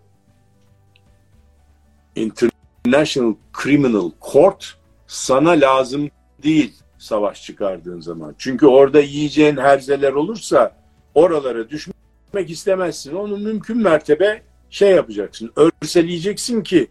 International 2.16 3.35
Criminal 3.62 4.10
Court 4.32 4.74
sana 5.06 5.51
lazım 5.51 6.10
değil 6.43 6.74
savaş 6.98 7.43
çıkardığın 7.43 8.01
zaman. 8.01 8.35
Çünkü 8.39 8.66
orada 8.66 9.01
yiyeceğin 9.01 9.56
herzeler 9.56 10.12
olursa 10.12 10.77
oralara 11.14 11.68
düşmek 11.68 12.51
istemezsin. 12.51 13.14
Onu 13.14 13.36
mümkün 13.36 13.78
mertebe 13.78 14.43
şey 14.70 14.90
yapacaksın. 14.90 15.52
Örseleyeceksin 15.56 16.62
ki 16.62 16.89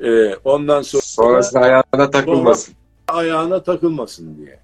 e, 0.00 0.34
ondan 0.34 0.82
sonra 0.82 1.02
Sonrasında 1.02 1.60
ayağına 1.60 2.10
takılmasın. 2.10 2.74
ayağına 3.08 3.62
takılmasın 3.62 4.36
diye. 4.38 4.60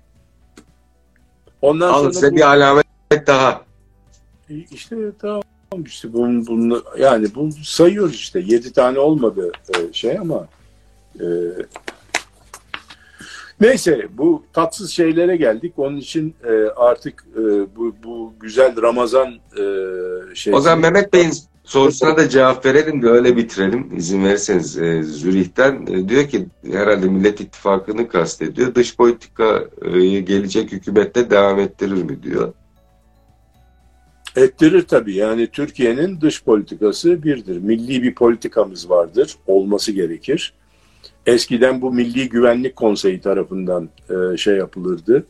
Ondan 1.63 1.89
Alın 1.93 2.01
sonra 2.03 2.13
size 2.13 2.33
bu- 2.33 2.37
bir 2.37 2.41
alamet 2.49 2.87
daha. 3.27 3.63
İşte 4.71 4.97
tamam 5.21 5.42
işte 5.87 6.13
bunu, 6.13 6.47
bunu 6.47 6.83
yani 6.99 7.27
bu 7.35 7.49
sayıyoruz 7.63 8.15
işte 8.15 8.41
yedi 8.47 8.73
tane 8.73 8.99
olmadı 8.99 9.53
e, 9.69 9.93
şey 9.93 10.19
ama 10.19 10.49
e, 11.21 11.27
neyse 13.61 14.07
bu 14.11 14.43
tatsız 14.53 14.91
şeylere 14.91 15.37
geldik 15.37 15.73
onun 15.77 15.97
için 15.97 16.35
e, 16.45 16.53
artık 16.77 17.25
e, 17.37 17.43
bu, 17.77 17.95
bu 18.05 18.35
güzel 18.41 18.83
Ramazan 18.83 19.29
e, 19.59 19.65
şey 20.35 20.55
O 20.55 20.61
zaman 20.61 20.79
Mehmet 20.81 21.13
Bey'in 21.13 21.33
sorusuna 21.65 22.17
da 22.17 22.29
cevap 22.29 22.67
verelim 22.67 23.03
de 23.03 23.09
öyle 23.09 23.37
bitirelim. 23.37 23.97
İzin 23.97 24.25
verirseniz 24.25 24.79
e, 24.79 25.03
Zürih'ten 25.03 25.87
e, 25.87 26.09
diyor 26.09 26.29
ki 26.29 26.47
herhalde 26.73 27.07
Millet 27.07 27.41
İttifakı'nı 27.41 28.09
kastediyor. 28.09 28.75
Dış 28.75 28.97
politikayı 28.97 30.25
gelecek 30.25 30.73
hükümette 30.73 31.31
devam 31.31 31.59
ettirir 31.59 32.03
mi 32.03 32.23
diyor. 32.23 32.53
Ettirir 34.37 34.83
tabii. 34.83 35.15
Yani 35.15 35.47
Türkiye'nin 35.47 36.21
dış 36.21 36.45
politikası 36.45 37.23
birdir. 37.23 37.57
Milli 37.57 38.03
bir 38.03 38.15
politikamız 38.15 38.91
vardır. 38.91 39.37
Olması 39.47 39.93
gerekir. 39.93 40.53
Eskiden 41.27 41.83
bu 41.83 41.93
Milli 41.93 42.29
Güvenlik 42.29 42.77
Konseyi 42.77 43.21
tarafından 43.21 43.89
e, 44.11 44.37
şey 44.37 44.57
yapılırdı. 44.57 45.27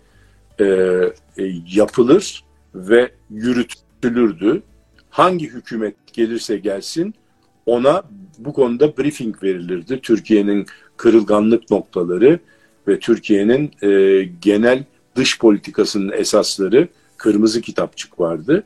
E, 0.60 0.64
e, 0.64 1.52
yapılır 1.74 2.44
ve 2.74 3.10
yürütülürdü. 3.30 4.62
Hangi 5.10 5.48
hükümet 5.48 5.94
gelirse 6.12 6.56
gelsin 6.56 7.14
ona 7.66 8.02
bu 8.38 8.52
konuda 8.52 8.96
briefing 8.96 9.42
verilirdi. 9.42 10.00
Türkiye'nin 10.00 10.66
kırılganlık 10.96 11.70
noktaları 11.70 12.38
ve 12.88 12.98
Türkiye'nin 12.98 13.70
e, 13.82 14.22
genel 14.42 14.84
dış 15.16 15.38
politikasının 15.38 16.12
esasları 16.12 16.88
kırmızı 17.16 17.60
kitapçık 17.60 18.20
vardı. 18.20 18.64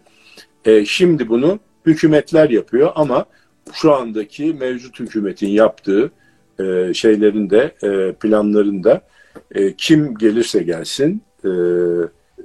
E, 0.66 0.84
şimdi 0.84 1.28
bunu 1.28 1.58
hükümetler 1.86 2.50
yapıyor 2.50 2.92
ama 2.94 3.26
şu 3.72 3.94
andaki 3.94 4.54
mevcut 4.54 5.00
hükümetin 5.00 5.48
yaptığı 5.48 6.10
e, 6.60 6.94
şeylerin 6.94 7.50
de 7.50 7.74
e, 7.82 8.12
planların 8.12 8.84
da 8.84 9.00
e, 9.54 9.76
kim 9.76 10.14
gelirse 10.18 10.62
gelsin 10.62 11.22
e, 11.44 11.48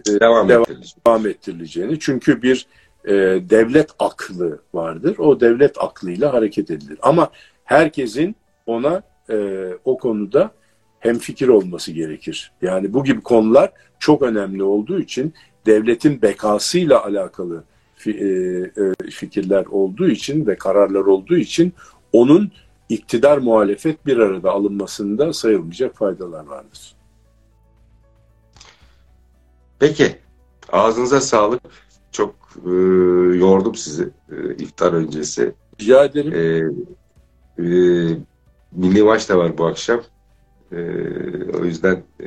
Devam, 0.08 0.50
Devam. 0.50 0.62
ettirilir. 0.62 0.96
devam 1.08 1.28
ettirileceğini. 1.28 2.00
Çünkü 2.00 2.42
bir 2.42 2.68
e, 3.06 3.14
devlet 3.50 3.90
aklı 4.00 4.60
vardır. 4.74 5.18
O 5.18 5.40
devlet 5.40 5.78
aklıyla 5.84 6.34
hareket 6.34 6.72
edilir. 6.72 6.98
Ama 7.02 7.30
herkesin 7.64 8.36
ona 8.66 9.02
e, 9.30 9.68
o 9.86 9.98
konuda 9.98 10.52
hemfikir 11.00 11.48
olması 11.48 11.92
gerekir. 11.92 12.52
Yani 12.62 12.94
bu 12.94 13.04
gibi 13.04 13.22
konular 13.22 13.72
çok 14.00 14.22
önemli 14.22 14.64
olduğu 14.64 15.00
için 15.00 15.34
devletin 15.66 16.22
bekasıyla 16.22 17.06
alakalı 17.06 17.56
e, 17.56 17.71
e, 17.71 17.71
fikirler 19.12 19.66
olduğu 19.66 20.08
için 20.08 20.48
ve 20.48 20.56
kararlar 20.56 21.02
olduğu 21.02 21.38
için 21.38 21.74
onun 22.14 22.52
iktidar 22.90 23.38
muhalefet 23.38 24.06
bir 24.06 24.18
arada 24.18 24.52
alınmasında 24.52 25.34
sayılmayacak 25.34 25.96
faydalar 25.96 26.46
vardır. 26.46 26.96
Peki. 29.80 30.16
Ağzınıza 30.72 31.22
sağlık. 31.22 31.62
Çok 32.12 32.36
e, 32.66 32.70
yordum 33.38 33.76
sizi 33.76 34.10
e, 34.32 34.56
iftar 34.56 34.94
öncesi. 34.94 35.54
Rica 35.82 36.06
ederim. 36.06 36.34
E, 36.34 37.64
e, 37.64 37.68
milli 38.72 39.04
maç 39.04 39.30
da 39.30 39.38
var 39.38 39.58
bu 39.58 39.66
akşam. 39.66 40.02
E, 40.72 40.78
o 41.60 41.66
yüzden 41.66 42.04
e, 42.20 42.26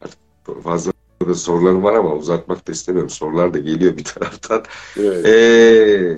artık 0.00 0.18
fazla 0.62 0.92
da 1.28 1.34
sorularım 1.34 1.82
var 1.82 1.94
ama 1.94 2.14
uzatmak 2.14 2.68
da 2.68 2.72
istemiyorum. 2.72 3.10
Sorular 3.10 3.54
da 3.54 3.58
geliyor 3.58 3.96
bir 3.96 4.04
taraftan. 4.04 4.64
Evet. 4.96 5.26
E, 5.26 6.16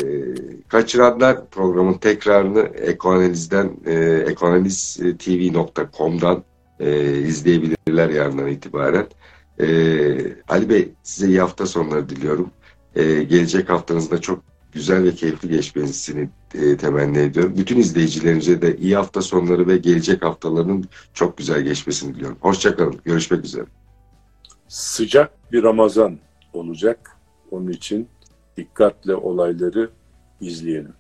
kaçıranlar 0.68 1.50
programın 1.50 1.94
tekrarını 1.94 2.60
Ekoanaliz'den 2.60 3.70
e, 3.86 4.24
ekoanaliztv.com'dan 4.28 6.44
e, 6.80 7.18
izleyebilirler 7.18 8.08
yarından 8.08 8.46
itibaren. 8.46 9.06
E, 9.60 9.66
Ali 10.48 10.68
Bey 10.68 10.88
size 11.02 11.28
iyi 11.28 11.40
hafta 11.40 11.66
sonları 11.66 12.08
diliyorum. 12.08 12.50
E, 12.96 13.22
gelecek 13.22 13.68
haftanızda 13.68 14.20
çok 14.20 14.42
güzel 14.72 15.04
ve 15.04 15.14
keyifli 15.14 15.48
geçmesini 15.48 16.28
e, 16.54 16.76
temenni 16.76 17.18
ediyorum. 17.18 17.54
Bütün 17.56 17.78
izleyicilerimize 17.78 18.62
de 18.62 18.76
iyi 18.76 18.96
hafta 18.96 19.22
sonları 19.22 19.66
ve 19.66 19.76
gelecek 19.76 20.24
haftalarının 20.24 20.84
çok 21.14 21.38
güzel 21.38 21.62
geçmesini 21.62 22.14
diliyorum. 22.14 22.36
Hoşçakalın. 22.40 22.96
Görüşmek 23.04 23.44
üzere. 23.44 23.64
Sıcak 24.68 25.52
bir 25.52 25.62
Ramazan 25.62 26.18
olacak. 26.52 27.16
Onun 27.50 27.68
için 27.68 28.08
dikkatle 28.56 29.14
olayları 29.14 29.90
izleyelim. 30.40 30.94